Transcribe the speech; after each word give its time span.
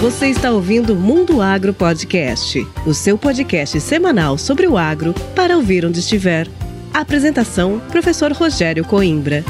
Você 0.00 0.26
está 0.26 0.50
ouvindo 0.50 0.94
Mundo 0.94 1.40
Agro 1.40 1.72
Podcast, 1.72 2.66
o 2.86 2.92
seu 2.92 3.16
podcast 3.16 3.80
semanal 3.80 4.36
sobre 4.36 4.66
o 4.66 4.76
agro 4.76 5.14
para 5.34 5.56
ouvir 5.56 5.86
onde 5.86 6.00
estiver. 6.00 6.46
Apresentação: 6.92 7.80
Professor 7.90 8.30
Rogério 8.30 8.84
Coimbra. 8.84 9.42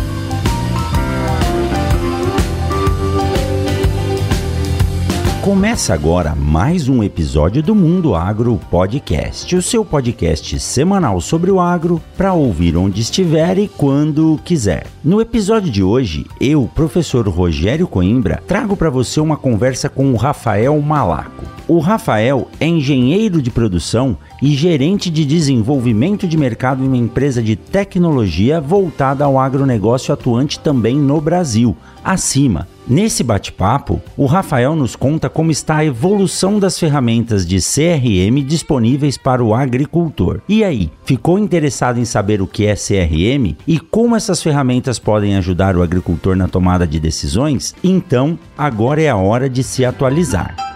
Começa 5.46 5.94
agora 5.94 6.34
mais 6.34 6.88
um 6.88 7.04
episódio 7.04 7.62
do 7.62 7.72
Mundo 7.72 8.16
Agro 8.16 8.60
Podcast, 8.68 9.54
o 9.54 9.62
seu 9.62 9.84
podcast 9.84 10.58
semanal 10.58 11.20
sobre 11.20 11.52
o 11.52 11.60
agro 11.60 12.02
para 12.16 12.32
ouvir 12.32 12.76
onde 12.76 13.00
estiver 13.00 13.56
e 13.56 13.68
quando 13.68 14.40
quiser. 14.44 14.88
No 15.04 15.20
episódio 15.20 15.70
de 15.70 15.84
hoje, 15.84 16.26
eu, 16.40 16.68
professor 16.74 17.28
Rogério 17.28 17.86
Coimbra, 17.86 18.42
trago 18.44 18.76
para 18.76 18.90
você 18.90 19.20
uma 19.20 19.36
conversa 19.36 19.88
com 19.88 20.12
o 20.12 20.16
Rafael 20.16 20.76
Malaco. 20.80 21.44
O 21.68 21.78
Rafael 21.78 22.48
é 22.58 22.66
engenheiro 22.66 23.40
de 23.40 23.52
produção 23.52 24.16
e 24.42 24.48
gerente 24.52 25.08
de 25.08 25.24
desenvolvimento 25.24 26.26
de 26.26 26.36
mercado 26.36 26.82
em 26.82 26.88
uma 26.88 26.96
empresa 26.96 27.40
de 27.40 27.54
tecnologia 27.54 28.60
voltada 28.60 29.24
ao 29.24 29.38
agronegócio 29.38 30.12
atuante 30.12 30.58
também 30.58 30.96
no 30.96 31.20
Brasil, 31.20 31.76
acima. 32.02 32.66
Nesse 32.88 33.24
bate-papo, 33.24 34.00
o 34.16 34.26
Rafael 34.26 34.76
nos 34.76 34.94
conta 34.94 35.28
como 35.28 35.50
está 35.50 35.78
a 35.78 35.84
evolução 35.84 36.60
das 36.60 36.78
ferramentas 36.78 37.44
de 37.44 37.56
CRM 37.56 38.44
disponíveis 38.46 39.18
para 39.18 39.42
o 39.42 39.52
agricultor. 39.52 40.40
E 40.48 40.62
aí, 40.62 40.92
ficou 41.04 41.36
interessado 41.36 41.98
em 41.98 42.04
saber 42.04 42.40
o 42.40 42.46
que 42.46 42.64
é 42.64 42.76
CRM 42.76 43.56
e 43.66 43.80
como 43.80 44.14
essas 44.14 44.40
ferramentas 44.40 45.00
podem 45.00 45.36
ajudar 45.36 45.76
o 45.76 45.82
agricultor 45.82 46.36
na 46.36 46.46
tomada 46.46 46.86
de 46.86 47.00
decisões? 47.00 47.74
Então, 47.82 48.38
agora 48.56 49.02
é 49.02 49.08
a 49.08 49.16
hora 49.16 49.50
de 49.50 49.64
se 49.64 49.84
atualizar. 49.84 50.75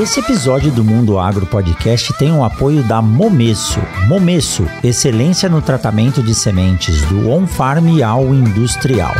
Esse 0.00 0.20
episódio 0.20 0.70
do 0.70 0.84
Mundo 0.84 1.18
Agro 1.18 1.44
Podcast 1.44 2.16
tem 2.16 2.30
o 2.30 2.44
apoio 2.44 2.84
da 2.84 3.02
Momesso. 3.02 3.80
Momesso, 4.06 4.64
excelência 4.84 5.48
no 5.48 5.60
tratamento 5.60 6.22
de 6.22 6.36
sementes 6.36 7.02
do 7.06 7.28
on-farm 7.28 8.00
ao 8.00 8.32
industrial. 8.32 9.12